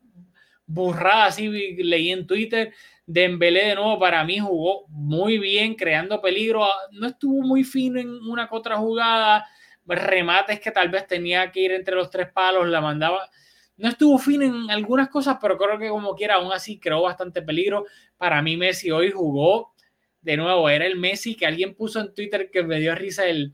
burrada 0.66 1.26
así 1.26 1.50
leí 1.50 2.12
en 2.12 2.26
Twitter. 2.26 2.74
Dembélé 3.06 3.66
de 3.66 3.76
nuevo 3.76 4.00
para 4.00 4.24
mí 4.24 4.40
jugó 4.40 4.86
muy 4.88 5.38
bien, 5.38 5.76
creando 5.76 6.22
peligro. 6.22 6.66
No 6.92 7.08
estuvo 7.08 7.42
muy 7.42 7.64
fino 7.64 8.00
en 8.00 8.10
una 8.10 8.48
que 8.48 8.56
otra 8.56 8.78
jugada, 8.78 9.46
remates 9.86 10.60
que 10.60 10.72
tal 10.72 10.90
vez 10.90 11.08
tenía 11.08 11.52
que 11.52 11.62
ir 11.62 11.72
entre 11.72 11.96
los 11.96 12.10
tres 12.10 12.32
palos, 12.32 12.68
la 12.68 12.82
mandaba. 12.82 13.30
No 13.78 13.90
estuvo 13.90 14.18
fino 14.18 14.46
en 14.46 14.70
algunas 14.70 15.10
cosas, 15.10 15.38
pero 15.42 15.58
creo 15.58 15.80
que 15.80 15.90
como 15.90 16.16
quiera, 16.16 16.36
aún 16.36 16.52
así 16.54 16.80
creó 16.80 17.02
bastante 17.02 17.42
peligro. 17.42 17.86
Para 18.18 18.42
mí 18.42 18.56
Messi 18.58 18.92
hoy 18.92 19.12
jugó 19.12 19.74
de 20.22 20.38
nuevo, 20.38 20.70
era 20.70 20.86
el 20.86 20.98
Messi 20.98 21.36
que 21.36 21.48
alguien 21.48 21.76
puso 21.76 22.00
en 22.00 22.14
Twitter 22.14 22.50
que 22.52 22.64
me 22.64 22.80
dio 22.80 22.94
risa 22.94 23.26
el 23.26 23.54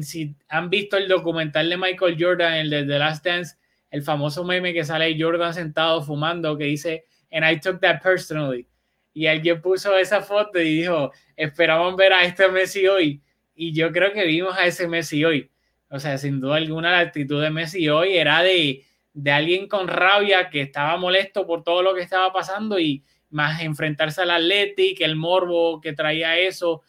si 0.00 0.34
han 0.48 0.70
visto 0.70 0.96
el 0.96 1.08
documental 1.08 1.68
de 1.68 1.76
Michael 1.76 2.16
Jordan, 2.18 2.54
el 2.54 2.70
de 2.70 2.84
The 2.84 2.98
Last 2.98 3.24
Dance, 3.24 3.56
el 3.90 4.02
famoso 4.02 4.44
meme 4.44 4.72
que 4.72 4.84
sale 4.84 5.16
Jordan 5.18 5.52
sentado 5.54 6.02
fumando 6.02 6.56
que 6.56 6.64
dice, 6.64 7.04
and 7.30 7.44
I 7.44 7.60
took 7.60 7.80
that 7.80 8.02
personally 8.02 8.66
y 9.14 9.28
alguien 9.28 9.62
puso 9.62 9.96
esa 9.96 10.20
foto 10.20 10.60
y 10.60 10.80
dijo, 10.80 11.12
esperamos 11.36 11.96
ver 11.96 12.12
a 12.12 12.24
este 12.24 12.48
Messi 12.48 12.86
hoy. 12.88 13.22
Y 13.54 13.72
yo 13.72 13.92
creo 13.92 14.12
que 14.12 14.26
vimos 14.26 14.56
a 14.58 14.66
ese 14.66 14.88
Messi 14.88 15.24
hoy. 15.24 15.50
O 15.88 16.00
sea, 16.00 16.18
sin 16.18 16.40
duda 16.40 16.56
alguna 16.56 16.90
la 16.90 16.98
actitud 16.98 17.40
de 17.40 17.50
Messi 17.50 17.88
hoy 17.88 18.16
era 18.16 18.42
de, 18.42 18.84
de 19.12 19.30
alguien 19.30 19.68
con 19.68 19.86
rabia 19.86 20.50
que 20.50 20.62
estaba 20.62 20.96
molesto 20.96 21.46
por 21.46 21.62
todo 21.62 21.80
lo 21.80 21.94
que 21.94 22.02
estaba 22.02 22.32
pasando 22.32 22.80
y 22.80 23.04
más 23.30 23.62
enfrentarse 23.62 24.22
al 24.22 24.32
Atlético, 24.32 25.04
el 25.04 25.14
morbo 25.14 25.80
que 25.80 25.92
traía 25.92 26.36
eso. 26.36 26.82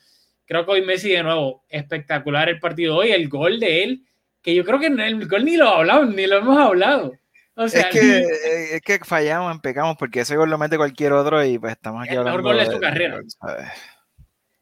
Creo 0.46 0.66
que 0.66 0.72
hoy 0.72 0.82
Messi 0.82 1.12
de 1.12 1.22
nuevo, 1.22 1.64
espectacular 1.70 2.50
el 2.50 2.60
partido 2.60 2.98
hoy, 2.98 3.12
el 3.12 3.30
gol 3.30 3.60
de 3.60 3.84
él, 3.84 4.04
que 4.42 4.56
yo 4.56 4.66
creo 4.66 4.80
que 4.80 4.88
el 4.88 5.28
gol 5.28 5.46
ni 5.46 5.58
lo 5.58 5.70
hablado, 5.70 6.06
ni 6.06 6.26
lo 6.26 6.38
hemos 6.38 6.58
hablado 6.58 7.14
es, 7.58 7.86
que, 7.88 8.18
eh, 8.20 8.76
es 8.76 8.82
que 8.82 9.00
fallamos, 9.04 9.60
pecamos, 9.62 9.96
porque 9.98 10.22
ese 10.22 10.36
gol 10.36 10.50
lo 10.50 10.58
mete 10.58 10.78
cualquier 10.78 11.14
otro 11.14 11.44
y 11.44 11.58
pues 11.58 11.74
estamos 11.74 12.04
aquí 12.04 12.14
el 12.14 12.20
hablando. 12.20 12.40
mejor 12.40 12.56
gol 12.56 12.66
de 12.66 12.74
su 12.74 12.80
carrera. 12.80 13.22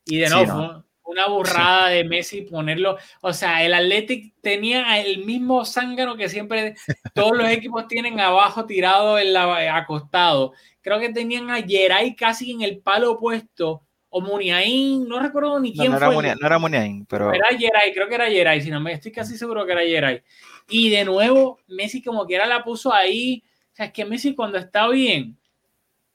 Y 0.06 0.18
de 0.18 0.30
nuevo, 0.30 0.84
una 1.04 1.28
burrada 1.28 1.90
de 1.90 2.04
Messi 2.04 2.42
ponerlo. 2.42 2.98
O 3.22 3.34
sea, 3.34 3.64
el 3.64 3.74
Athletic 3.74 4.34
tenía 4.42 5.00
el 5.00 5.26
mismo 5.26 5.66
zángano 5.66 6.16
que 6.16 6.30
siempre 6.30 6.76
todos 7.14 7.38
los 7.38 7.48
equipos 7.50 7.88
tienen 7.88 8.20
abajo 8.20 8.66
tirado 8.66 9.18
en 9.18 9.34
la, 9.34 9.78
acostado. 9.78 10.54
Creo 10.82 11.00
que 11.00 11.10
tenían 11.10 11.50
a 11.50 11.62
Geray 11.62 12.16
casi 12.16 12.52
en 12.52 12.62
el 12.62 12.80
palo 12.80 13.12
opuesto. 13.12 13.84
O 14.16 14.22
Muniain, 14.22 15.08
no 15.08 15.20
recuerdo 15.20 15.60
ni 15.60 15.74
quién 15.74 15.92
no, 15.92 15.98
fue. 15.98 16.28
Era 16.28 16.36
no 16.36 16.46
era 16.46 16.60
Muniain, 16.60 17.04
pero. 17.08 17.34
Era 17.34 17.48
Geray, 17.58 17.92
creo 17.94 18.08
que 18.08 18.14
era 18.14 18.30
Geray, 18.30 18.62
si 18.62 18.70
no 18.70 18.80
me 18.80 18.94
estoy 18.94 19.12
casi 19.12 19.36
seguro 19.36 19.66
que 19.66 19.72
era 19.72 19.82
Geray. 19.82 20.22
Y 20.70 20.90
de 20.90 21.06
nuevo, 21.06 21.60
Messi 21.68 22.02
como 22.02 22.26
quiera 22.26 22.46
la 22.46 22.64
puso 22.64 22.94
ahí. 22.94 23.44
O 23.72 23.76
sea, 23.76 23.88
es 23.88 23.94
que 23.94 24.06
Messi 24.06 24.36
cuando 24.36 24.58
está 24.58 24.88
bien, 24.88 25.38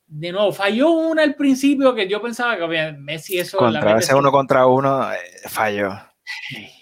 de 0.07 0.33
nuevo, 0.33 0.53
falló 0.53 0.91
una 0.91 1.23
al 1.23 1.35
principio 1.35 1.95
que 1.95 2.09
yo 2.09 2.23
pensaba 2.23 2.57
que 2.57 2.93
Messi 2.93 3.39
eso... 3.39 3.59
Contra 3.59 3.99
ese 3.99 4.15
uno 4.15 4.33
contra 4.33 4.67
uno, 4.67 5.13
eh, 5.13 5.19
falló. 5.49 5.93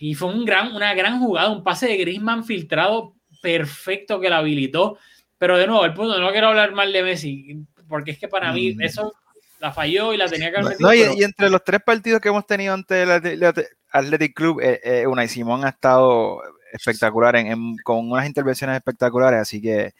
Y 0.00 0.14
fue 0.14 0.28
un 0.28 0.44
gran, 0.44 0.74
una 0.74 0.94
gran 0.94 1.18
jugada, 1.20 1.50
un 1.50 1.64
pase 1.64 1.86
de 1.88 1.96
Griezmann 1.96 2.44
filtrado 2.44 3.14
perfecto 3.42 4.20
que 4.20 4.30
la 4.30 4.38
habilitó. 4.38 4.98
Pero 5.38 5.58
de 5.58 5.66
nuevo, 5.66 5.84
el 5.84 5.94
punto, 5.94 6.18
no 6.18 6.30
quiero 6.30 6.48
hablar 6.48 6.72
mal 6.72 6.92
de 6.92 7.02
Messi, 7.02 7.64
porque 7.88 8.12
es 8.12 8.18
que 8.18 8.28
para 8.28 8.52
mí 8.52 8.74
mm. 8.74 8.82
eso 8.82 9.14
la 9.58 9.72
falló 9.72 10.12
y 10.12 10.16
la 10.16 10.28
tenía 10.28 10.50
que 10.50 10.58
haber 10.58 10.70
metido. 10.70 10.94
y, 10.94 11.22
entre 11.24 11.50
los 11.50 11.64
tres 11.64 11.80
partidos 11.84 12.20
que 12.20 12.28
hemos 12.28 12.46
tenido 12.46 12.74
ante 12.74 13.02
el 13.02 13.54
Athletic 13.90 14.34
Club, 14.34 14.60
eh, 14.60 14.80
eh, 14.82 15.06
Una 15.06 15.24
y 15.24 15.28
Simón 15.28 15.64
ha 15.64 15.70
estado 15.70 16.42
espectacular, 16.76 17.36
en, 17.36 17.76
con 17.78 18.10
unas 18.10 18.26
intervenciones 18.26 18.76
espectaculares, 18.76 19.40
así 19.40 19.60
que 19.60 19.94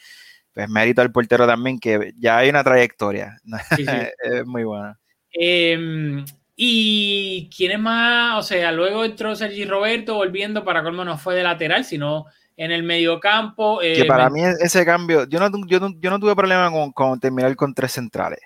pues 0.53 0.71
mérito 0.71 1.03
al 1.03 1.13
portero 1.13 1.47
también, 1.47 1.79
que 1.79 2.15
ya 2.19 2.39
hay 2.39 2.49
una 2.49 2.65
trayectoria. 2.65 3.37
es 4.23 4.47
muy 4.47 4.65
buena. 4.65 4.99
Em, 5.31 6.25
y 6.57 7.51
quién 7.55 7.73
es 7.73 7.79
más, 7.79 8.39
o 8.39 8.43
sea, 8.43 8.73
luego 8.73 9.05
entró 9.05 9.37
Sergi 9.37 9.67
Roberto 9.67 10.15
volviendo 10.15 10.65
para 10.65 10.83
colmo 10.83 11.05
no 11.05 11.19
fue 11.19 11.35
de 11.35 11.43
lateral, 11.43 11.85
sino 11.85 12.25
en 12.57 12.73
el 12.73 12.83
medio 12.85 13.21
campo. 13.21 13.81
que 13.81 14.07
para 14.07 14.31
mí 14.31 14.41
ese 14.61 14.85
cambio, 14.87 15.29
yo 15.29 15.39
no, 15.39 15.51
yo 15.67 15.79
yo 16.01 16.11
no 16.11 16.19
tuve 16.19 16.35
problema 16.35 16.71
con, 16.71 16.91
con 16.93 17.21
terminar 17.21 17.55
con 17.55 17.75
tres 17.75 17.93
centrales. 17.93 18.41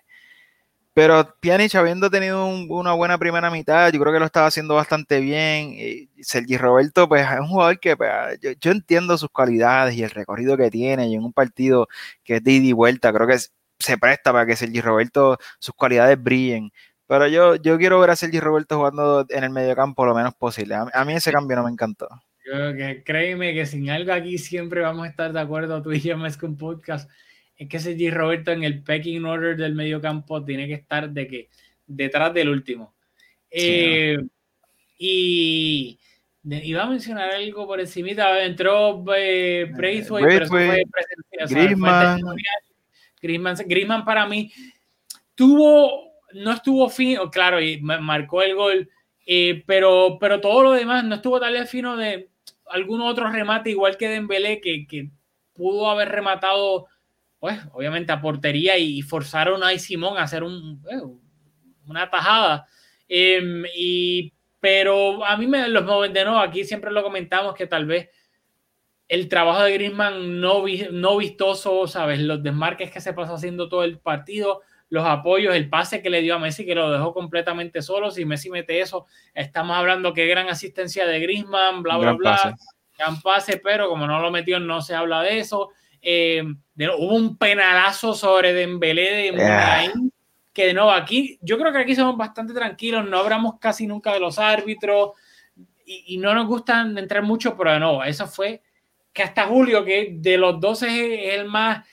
Pero 1.01 1.35
Pjanic, 1.41 1.75
habiendo 1.77 2.11
tenido 2.11 2.45
una 2.47 2.93
buena 2.93 3.17
primera 3.17 3.51
mitad, 3.51 3.91
yo 3.91 3.99
creo 3.99 4.13
que 4.13 4.19
lo 4.19 4.27
estaba 4.27 4.49
haciendo 4.49 4.75
bastante 4.75 5.19
bien. 5.19 5.73
Y 5.73 6.11
Sergi 6.23 6.59
Roberto, 6.59 7.09
pues 7.09 7.23
es 7.23 7.41
un 7.41 7.49
jugador 7.49 7.81
que 7.81 7.97
pues, 7.97 8.11
yo, 8.61 8.71
entiendo 8.71 9.17
sus 9.17 9.31
cualidades 9.31 9.95
y 9.95 10.03
el 10.03 10.11
recorrido 10.11 10.59
que 10.59 10.71
tiene. 10.71 11.09
Y 11.09 11.15
en 11.15 11.25
un 11.25 11.33
partido 11.33 11.89
que 12.23 12.37
es 12.37 12.45
de 12.45 12.53
ida 12.53 12.67
y 12.67 12.73
vuelta, 12.73 13.15
creo 13.15 13.27
que 13.27 13.39
se 13.79 13.97
presta 13.97 14.31
para 14.31 14.45
que 14.45 14.57
Sergi 14.57 14.83
Roberto, 14.83 15.39
sus 15.59 15.75
cualidades 15.75 16.23
brillen. 16.23 16.71
Pero 17.07 17.27
yo, 17.29 17.57
yo 17.57 17.79
quiero 17.79 17.99
ver 17.99 18.11
a 18.11 18.17
Sergi 18.17 18.39
Roberto 18.39 18.77
jugando 18.77 19.25
en 19.31 19.43
el 19.43 19.49
mediocampo 19.49 20.05
lo 20.05 20.15
menos 20.15 20.35
posible. 20.35 20.75
A, 20.75 21.05
mí 21.07 21.15
ese 21.15 21.33
cambio 21.33 21.57
no 21.57 21.65
me 21.65 21.71
encantó. 21.71 22.09
Yo, 22.45 22.77
que, 22.77 23.03
créeme 23.07 23.55
que 23.55 23.65
sin 23.65 23.89
algo 23.89 24.13
aquí 24.13 24.37
siempre 24.37 24.83
vamos 24.83 25.07
a 25.07 25.09
estar 25.09 25.33
de 25.33 25.41
acuerdo 25.41 25.81
tú 25.81 25.93
y 25.93 26.01
yo 26.01 26.19
más 26.19 26.37
con 26.37 26.59
podcast 26.59 27.11
es 27.61 27.69
que 27.69 27.77
ese 27.77 28.11
Roberto 28.11 28.53
en 28.53 28.65
el 28.65 28.83
pecking 28.83 29.23
order 29.27 29.55
del 29.55 29.75
medio 29.75 30.01
campo 30.01 30.43
tiene 30.43 30.67
que 30.67 30.73
estar 30.73 31.11
de 31.11 31.27
que 31.27 31.51
detrás 31.87 32.33
del 32.33 32.49
último. 32.49 32.95
Eh, 33.51 34.17
y 34.97 35.99
iba 36.43 36.83
a 36.83 36.87
mencionar 36.87 37.31
algo 37.31 37.67
por 37.67 37.79
encima. 37.79 38.43
Entró 38.43 39.05
eh, 39.15 39.71
Braithwaite, 39.77 40.27
pero 40.27 40.47
fue 40.47 40.85
Griezmann. 41.51 42.23
Griezmann, 43.21 44.07
para 44.07 44.27
mí 44.27 44.51
tuvo, 45.35 46.15
no 46.33 46.53
estuvo 46.53 46.89
fino, 46.89 47.31
claro, 47.31 47.61
y 47.61 47.79
marcó 47.83 48.41
el 48.41 48.55
gol, 48.55 48.89
eh, 49.27 49.63
pero, 49.67 50.17
pero 50.19 50.41
todo 50.41 50.63
lo 50.63 50.73
demás 50.73 51.05
no 51.05 51.17
estuvo 51.17 51.39
tal 51.39 51.53
vez 51.53 51.69
fino 51.69 51.99
de 51.99 52.31
algún 52.71 53.03
otro 53.03 53.31
remate, 53.31 53.69
igual 53.69 53.99
que 53.99 54.09
Dembélé, 54.09 54.63
que, 54.63 54.87
que 54.87 55.11
pudo 55.53 55.91
haber 55.91 56.09
rematado 56.09 56.87
pues 57.41 57.59
obviamente 57.73 58.13
a 58.13 58.21
portería 58.21 58.77
y 58.77 59.01
forzaron 59.03 59.65
a 59.65 59.77
Simón 59.79 60.19
a 60.19 60.23
hacer 60.23 60.45
un, 60.45 60.85
eh, 60.91 61.01
una 61.87 62.09
tajada. 62.09 62.67
Em, 63.09 63.65
y, 63.75 64.33
pero 64.61 65.25
a 65.25 65.37
mí 65.37 65.47
me 65.47 65.67
los 65.69 66.13
de 66.13 66.25
nuevo, 66.25 66.39
aquí 66.39 66.65
siempre 66.65 66.93
lo 66.93 67.03
comentamos 67.03 67.55
que 67.55 67.67
tal 67.67 67.87
vez 67.87 68.11
el 69.09 69.29
trabajo 69.29 69.65
de 69.65 69.73
Griezmann 69.73 70.41
no, 70.41 70.65
no 70.93 71.17
vistoso, 71.17 71.89
¿sabes? 71.89 72.21
Los 72.21 72.45
desmarques 72.45 72.93
que 72.93 73.01
se 73.01 73.13
pasó 73.13 73.35
haciendo 73.35 73.69
todo 73.69 73.83
el 73.83 73.99
partido, 73.99 74.61
los 74.89 75.05
apoyos, 75.05 75.57
el 75.57 75.69
pase 75.69 76.03
que 76.03 76.11
le 76.11 76.21
dio 76.21 76.37
a 76.37 76.39
Messi, 76.39 76.65
que 76.65 76.77
lo 76.77 76.93
dejó 76.93 77.13
completamente 77.13 77.83
solo. 77.83 78.13
Si 78.13 78.25
Messi 78.25 78.51
mete 78.51 78.81
eso, 78.81 79.07
estamos 79.35 79.77
hablando 79.77 80.15
que 80.15 80.27
gran 80.27 80.49
asistencia 80.49 81.07
de 81.07 81.19
Griezmann, 81.19 81.83
bla, 81.83 81.97
bla, 81.97 82.13
bla. 82.13 82.57
Gran 82.97 83.21
pase, 83.21 83.61
pero 83.65 83.89
como 83.89 84.07
no 84.07 84.21
lo 84.21 84.31
metió, 84.31 84.61
no 84.61 84.81
se 84.81 84.95
habla 84.95 85.23
de 85.23 85.39
eso. 85.39 85.71
Eh, 86.03 86.43
hubo 86.77 87.15
un 87.15 87.37
penalazo 87.37 88.15
sobre 88.15 88.53
Dembélé 88.53 89.15
de 89.15 89.33
Muniain, 89.33 90.13
que 90.53 90.67
de 90.67 90.75
nuevo 90.75 90.91
aquí, 90.91 91.39
yo 91.43 91.59
creo 91.59 91.73
que 91.73 91.79
aquí 91.79 91.95
somos 91.95 92.17
bastante 92.17 92.55
tranquilos, 92.55 93.09
no 93.09 93.19
hablamos 93.19 93.55
casi 93.61 93.87
nunca 93.87 94.13
de 94.13 94.21
los 94.21 94.39
árbitros 94.39 95.13
y, 95.85 96.19
no 96.19 96.35
nos 96.35 96.47
gustan 96.47 96.97
entrar 96.99 97.23
mucho, 97.23 97.57
pero 97.57 97.73
de 97.73 97.81
nuevo, 97.81 98.05
eso 98.05 98.27
fue 98.27 98.63
que 99.13 99.23
hasta 99.23 99.47
Julio, 99.47 99.85
que 99.85 100.15
de 100.19 100.39
los 100.39 100.61
dos 100.61 100.83
es 100.83 101.35
el 101.35 101.47
más 101.47 101.85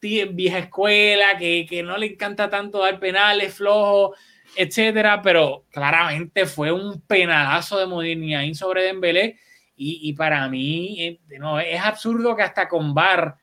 vieja 0.00 0.58
escuela, 0.58 1.36
que, 1.38 1.66
que 1.68 1.82
no 1.82 1.96
le 1.96 2.06
encanta 2.06 2.48
tanto 2.48 2.78
dar 2.78 3.00
penales, 3.00 3.54
flojo, 3.54 4.14
etcétera, 4.56 5.20
pero 5.22 5.64
claramente 5.70 6.46
fue 6.46 6.70
un 6.70 7.00
penalazo 7.02 7.78
de 7.78 7.86
Muniain 7.86 8.54
sobre 8.54 8.84
Dembélé 8.84 9.38
y, 9.74 10.08
y 10.08 10.12
para 10.12 10.48
mí 10.48 10.96
eh, 11.00 11.20
no, 11.38 11.58
es 11.58 11.80
absurdo 11.80 12.36
que 12.36 12.42
hasta 12.42 12.68
con 12.68 12.94
VAR 12.94 13.36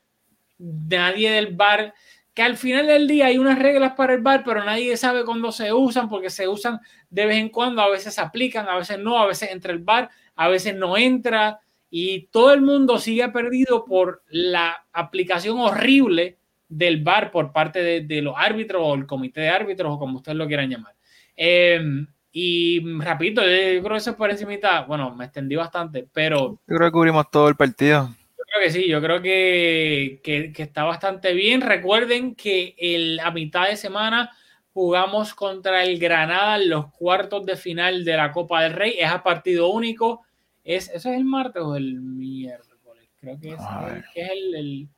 nadie 0.58 1.30
del 1.30 1.54
bar, 1.54 1.94
que 2.34 2.42
al 2.42 2.56
final 2.56 2.86
del 2.86 3.06
día 3.06 3.26
hay 3.26 3.38
unas 3.38 3.58
reglas 3.58 3.92
para 3.96 4.14
el 4.14 4.20
bar, 4.20 4.42
pero 4.44 4.64
nadie 4.64 4.96
sabe 4.96 5.24
cuándo 5.24 5.52
se 5.52 5.72
usan, 5.72 6.08
porque 6.08 6.30
se 6.30 6.48
usan 6.48 6.80
de 7.08 7.26
vez 7.26 7.36
en 7.36 7.48
cuando, 7.48 7.80
a 7.80 7.88
veces 7.88 8.14
se 8.14 8.20
aplican, 8.20 8.68
a 8.68 8.76
veces 8.76 8.98
no, 8.98 9.18
a 9.18 9.26
veces 9.26 9.50
entra 9.52 9.72
el 9.72 9.78
bar, 9.78 10.10
a 10.34 10.48
veces 10.48 10.74
no 10.74 10.96
entra, 10.96 11.60
y 11.90 12.26
todo 12.32 12.52
el 12.52 12.60
mundo 12.60 12.98
sigue 12.98 13.28
perdido 13.28 13.84
por 13.84 14.24
la 14.28 14.84
aplicación 14.92 15.58
horrible 15.58 16.38
del 16.68 17.04
bar 17.04 17.30
por 17.30 17.52
parte 17.52 18.02
de, 18.02 18.22
los 18.22 18.34
árbitros 18.36 18.82
o 18.84 18.94
el 18.94 19.06
comité 19.06 19.42
de 19.42 19.50
árbitros 19.50 19.92
o 19.94 19.98
como 19.98 20.16
ustedes 20.16 20.36
lo 20.36 20.48
quieran 20.48 20.70
llamar. 20.70 20.94
Em, 21.36 22.08
Y 22.36 22.80
rapidito, 22.98 23.42
yo 23.42 23.48
creo 23.48 23.90
que 23.90 23.96
eso 23.96 24.10
es 24.10 24.16
por 24.16 24.28
encimita, 24.28 24.80
bueno, 24.86 25.14
me 25.14 25.26
extendí 25.26 25.54
bastante, 25.54 26.08
pero... 26.12 26.58
Yo 26.66 26.76
creo 26.76 26.88
que 26.88 26.92
cubrimos 26.92 27.30
todo 27.30 27.48
el 27.48 27.54
partido. 27.54 28.12
Creo 28.54 28.66
que 28.66 28.72
sí, 28.72 28.86
yo 28.86 29.00
creo 29.00 29.20
que, 29.20 30.20
que, 30.22 30.52
que 30.52 30.62
está 30.62 30.84
bastante 30.84 31.34
bien. 31.34 31.60
Recuerden 31.60 32.36
que 32.36 32.76
el, 32.78 33.18
a 33.18 33.32
mitad 33.32 33.66
de 33.66 33.76
semana 33.76 34.30
jugamos 34.72 35.34
contra 35.34 35.82
el 35.82 35.98
Granada 35.98 36.56
en 36.62 36.70
los 36.70 36.92
cuartos 36.92 37.44
de 37.46 37.56
final 37.56 38.04
de 38.04 38.16
la 38.16 38.30
Copa 38.30 38.62
del 38.62 38.74
Rey. 38.74 38.94
Es 38.96 39.10
a 39.10 39.24
partido 39.24 39.70
único. 39.70 40.22
Es, 40.62 40.88
¿Eso 40.88 41.10
es 41.10 41.16
el 41.16 41.24
martes 41.24 41.62
o 41.64 41.74
el 41.74 42.00
miércoles? 42.00 43.08
Creo 43.16 43.40
que 43.40 43.48
es, 43.54 43.58
el, 43.58 44.04
que 44.14 44.22
es 44.22 44.30
el, 44.30 44.54
el, 44.54 44.88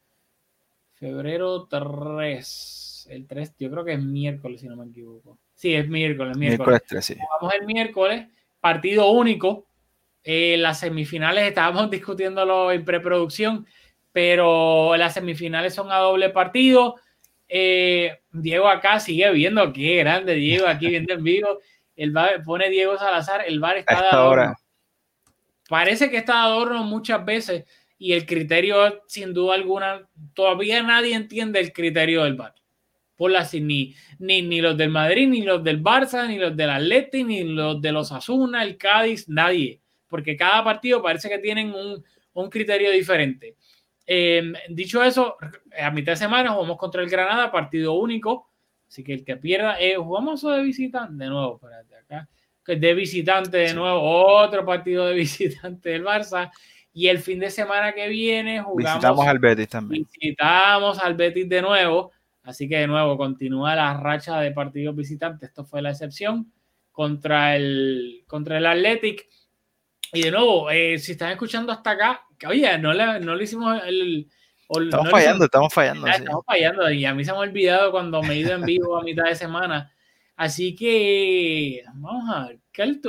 febrero 0.93 1.67
3. 1.67 3.09
El 3.09 3.27
3, 3.27 3.55
yo 3.59 3.71
creo 3.71 3.85
que 3.87 3.95
es 3.95 4.03
miércoles, 4.03 4.61
si 4.61 4.69
no 4.69 4.77
me 4.77 4.85
equivoco. 4.85 5.39
Sí, 5.55 5.73
es 5.73 5.89
miércoles. 5.89 6.37
Miércoles, 6.37 6.59
miércoles 6.59 6.83
3, 6.89 7.05
sí. 7.07 7.15
Jugamos 7.15 7.55
el 7.59 7.67
miércoles, 7.67 8.29
partido 8.61 9.11
único. 9.11 9.66
Eh, 10.29 10.57
las 10.59 10.81
semifinales 10.81 11.45
estábamos 11.45 11.91
discutiéndolo 11.91 12.73
en 12.73 12.85
preproducción, 12.85 13.67
pero 14.13 14.97
las 14.97 15.15
semifinales 15.15 15.73
son 15.73 15.93
a 15.93 15.99
doble 15.99 16.31
partido 16.31 16.97
eh, 17.49 18.19
Diego 18.33 18.69
acá 18.69 18.99
sigue 18.99 19.31
viendo, 19.33 19.73
qué 19.73 19.97
grande 19.97 20.35
Diego 20.35 20.67
aquí 20.67 20.89
viendo 20.89 21.15
en 21.15 21.23
vivo. 21.23 21.61
El 21.95 22.11
bar, 22.11 22.43
pone 22.43 22.69
Diego 22.69 22.99
Salazar, 22.99 23.45
el 23.47 23.61
bar 23.61 23.79
está 23.79 24.03
de 24.03 24.09
adorno. 24.09 24.55
Parece 25.69 26.11
que 26.11 26.19
está 26.19 26.35
de 26.35 26.39
adorno 26.41 26.85
muchas 26.85 27.25
veces 27.25 27.65
y 27.99 28.13
el 28.13 28.27
criterio, 28.27 29.03
sin 29.07 29.33
duda 29.33 29.55
alguna, 29.55 30.07
todavía 30.35 30.83
nadie 30.83 31.15
entiende 31.15 31.61
el 31.61 31.73
criterio 31.73 32.25
del 32.25 32.35
bar. 32.35 32.55
Por 33.17 33.31
la, 33.31 33.49
ni, 33.55 33.95
ni, 34.19 34.43
ni 34.43 34.61
los 34.61 34.77
del 34.77 34.91
Madrid, 34.91 35.27
ni 35.29 35.41
los 35.41 35.65
del 35.65 35.83
Barça, 35.83 36.29
ni 36.29 36.39
los 36.39 36.55
del 36.55 36.69
Atleti, 36.69 37.25
ni 37.25 37.45
los 37.45 37.81
de 37.81 37.93
los 37.93 38.13
Asuna, 38.13 38.63
el 38.63 38.77
Cádiz, 38.77 39.27
nadie. 39.27 39.81
Porque 40.17 40.35
cada 40.35 40.65
partido 40.65 41.03
parece 41.03 41.29
que 41.29 41.39
tienen 41.39 41.75
un, 41.75 42.03
un 42.33 42.49
criterio 42.49 42.91
diferente. 42.91 43.55
Eh, 44.07 44.51
dicho 44.71 45.03
eso, 45.03 45.37
a 45.79 45.91
mitad 45.91 46.13
de 46.13 46.17
semana 46.17 46.53
jugamos 46.53 46.79
contra 46.79 47.03
el 47.03 47.11
Granada, 47.11 47.53
partido 47.53 47.93
único. 47.93 48.49
Así 48.89 49.05
que 49.05 49.13
el 49.13 49.27
que 49.27 49.37
pierda, 49.37 49.79
eh, 49.79 49.97
jugamos 49.97 50.41
de 50.41 50.63
visitante 50.63 51.23
de 51.23 51.29
nuevo, 51.29 51.57
espérate 51.57 51.97
acá. 51.97 52.29
De 52.67 52.95
visitante 52.95 53.59
de 53.59 53.75
nuevo, 53.75 54.01
otro 54.39 54.65
partido 54.65 55.05
de 55.05 55.15
visitante 55.17 55.91
del 55.91 56.03
Barça. 56.03 56.51
Y 56.95 57.09
el 57.09 57.19
fin 57.19 57.39
de 57.39 57.51
semana 57.51 57.93
que 57.93 58.09
viene 58.09 58.63
jugamos. 58.63 58.95
Visitamos 58.95 59.27
al 59.27 59.39
Betis 59.39 59.69
también. 59.69 60.09
Visitamos 60.11 60.99
al 60.99 61.15
Betis 61.15 61.47
de 61.47 61.61
nuevo. 61.61 62.11
Así 62.43 62.67
que 62.71 62.79
de 62.79 62.87
nuevo 62.87 63.19
continúa 63.19 63.75
la 63.75 64.01
racha 64.01 64.41
de 64.41 64.51
partidos 64.51 64.97
visitantes. 64.97 65.51
Esto 65.51 65.67
fue 65.67 65.83
la 65.83 65.91
excepción 65.91 66.51
contra 66.97 67.55
el, 67.55 68.25
contra 68.27 68.57
el 68.57 68.65
Athletic. 68.65 69.29
Y 70.13 70.23
de 70.23 70.31
nuevo, 70.31 70.71
eh, 70.71 70.99
si 70.99 71.13
están 71.13 71.31
escuchando 71.33 71.73
hasta 71.73 71.91
acá, 71.91 72.23
que, 72.39 72.47
oye, 72.47 72.79
no 72.79 72.93
le, 72.93 73.21
no 73.21 73.35
le 73.35 73.45
hicimos 73.45 73.83
el... 73.85 74.29
estamos 74.69 75.07
no 75.07 75.11
fallando, 75.11 75.45
estamos 75.45 75.73
fallando. 75.73 76.07
Estamos 76.07 76.45
sí. 76.49 76.53
fallando 76.53 76.91
y 76.91 77.05
a 77.05 77.15
mí 77.15 77.25
se 77.25 77.33
me 77.33 77.39
ha 77.39 77.41
olvidado 77.41 77.91
cuando 77.91 78.23
me 78.23 78.35
he 78.35 78.39
ido 78.39 78.53
en 78.55 78.63
vivo 78.63 78.97
a 78.97 79.03
mitad 79.03 79.25
de 79.25 79.35
semana. 79.35 79.93
Así 80.37 80.75
que, 80.75 81.83
vamos 81.95 82.35
a 82.35 82.49
ver, 82.49 82.59
¿qué? 82.73 83.01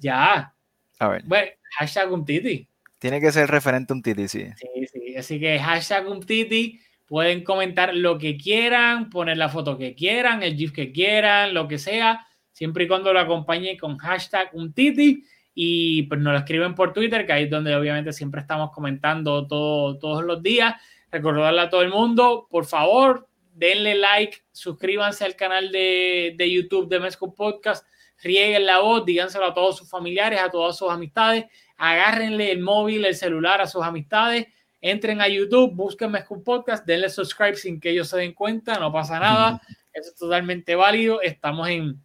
Ya. 0.00 0.54
A 0.98 1.08
ver. 1.08 1.22
Bueno, 1.24 1.50
hashtag 1.78 2.12
un 2.12 2.24
titi. 2.24 2.68
Tiene 2.98 3.20
que 3.20 3.32
ser 3.32 3.48
referente 3.48 3.92
un 3.92 4.02
titi, 4.02 4.28
sí. 4.28 4.46
Sí, 4.56 4.86
sí. 4.86 5.16
Así 5.16 5.40
que 5.40 5.58
hashtag 5.58 6.08
un 6.08 6.20
titi. 6.20 6.80
Pueden 7.06 7.44
comentar 7.44 7.94
lo 7.94 8.16
que 8.16 8.36
quieran, 8.36 9.10
poner 9.10 9.36
la 9.36 9.48
foto 9.48 9.76
que 9.76 9.94
quieran, 9.94 10.42
el 10.42 10.56
GIF 10.56 10.72
que 10.72 10.92
quieran, 10.92 11.52
lo 11.52 11.68
que 11.68 11.76
sea, 11.76 12.26
siempre 12.52 12.84
y 12.84 12.88
cuando 12.88 13.12
lo 13.12 13.20
acompañe 13.20 13.76
con 13.76 13.98
hashtag 13.98 14.48
un 14.54 14.72
titi 14.72 15.24
y 15.54 16.04
pues 16.04 16.20
nos 16.20 16.32
lo 16.32 16.38
escriben 16.38 16.74
por 16.74 16.92
Twitter, 16.92 17.26
que 17.26 17.32
ahí 17.32 17.44
es 17.44 17.50
donde 17.50 17.74
obviamente 17.74 18.12
siempre 18.12 18.40
estamos 18.40 18.70
comentando 18.70 19.46
todo, 19.46 19.98
todos 19.98 20.24
los 20.24 20.42
días. 20.42 20.74
Recordarle 21.10 21.60
a 21.60 21.68
todo 21.68 21.82
el 21.82 21.90
mundo, 21.90 22.48
por 22.50 22.64
favor, 22.64 23.28
denle 23.54 23.94
like, 23.94 24.38
suscríbanse 24.50 25.24
al 25.24 25.36
canal 25.36 25.70
de, 25.70 26.34
de 26.36 26.50
YouTube 26.50 26.88
de 26.88 27.00
Mesco 27.00 27.34
Podcast, 27.34 27.86
rieguen 28.22 28.64
la 28.64 28.78
voz, 28.78 29.04
díganselo 29.04 29.46
a 29.46 29.54
todos 29.54 29.76
sus 29.76 29.90
familiares, 29.90 30.40
a 30.40 30.50
todas 30.50 30.76
sus 30.76 30.90
amistades, 30.90 31.44
agárrenle 31.76 32.50
el 32.50 32.60
móvil, 32.60 33.04
el 33.04 33.14
celular 33.14 33.60
a 33.60 33.66
sus 33.66 33.82
amistades, 33.82 34.46
entren 34.80 35.20
a 35.20 35.28
YouTube, 35.28 35.74
busquen 35.74 36.12
Mesco 36.12 36.42
Podcast, 36.42 36.86
denle 36.86 37.10
subscribe 37.10 37.56
sin 37.56 37.78
que 37.78 37.90
ellos 37.90 38.08
se 38.08 38.16
den 38.16 38.32
cuenta, 38.32 38.78
no 38.78 38.90
pasa 38.90 39.18
nada, 39.18 39.60
eso 39.92 40.10
es 40.10 40.16
totalmente 40.16 40.74
válido, 40.74 41.20
estamos 41.20 41.68
en 41.68 42.02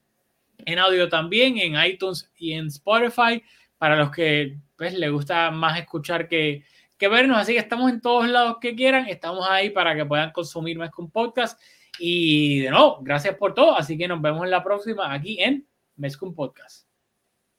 en 0.68 0.80
audio 0.80 1.08
también, 1.08 1.58
en 1.58 1.82
iTunes 1.82 2.30
y 2.38 2.52
en 2.52 2.68
Spotify, 2.68 3.42
para 3.78 3.96
los 3.96 4.12
que 4.12 4.58
pues, 4.76 4.94
les 4.94 5.10
gusta 5.10 5.50
más 5.50 5.80
escuchar 5.80 6.28
que, 6.28 6.66
que 6.98 7.08
vernos. 7.08 7.38
Así 7.38 7.54
que 7.54 7.60
estamos 7.60 7.90
en 7.90 8.02
todos 8.02 8.28
lados 8.28 8.58
que 8.60 8.76
quieran, 8.76 9.08
estamos 9.08 9.48
ahí 9.50 9.70
para 9.70 9.96
que 9.96 10.06
puedan 10.06 10.32
consumir 10.32 10.78
más 10.78 10.92
con 10.92 11.10
podcast. 11.10 11.60
Y 12.00 12.60
de 12.60 12.70
nuevo, 12.70 13.00
gracias 13.02 13.36
por 13.38 13.54
todo. 13.54 13.78
Así 13.78 13.98
que 13.98 14.10
nos 14.10 14.22
vemos 14.22 14.44
en 14.44 14.52
la 14.52 14.62
próxima 14.62 15.14
aquí 15.14 15.38
en 15.40 15.66
Mezcum 15.96 16.36
Podcast. 16.36 16.87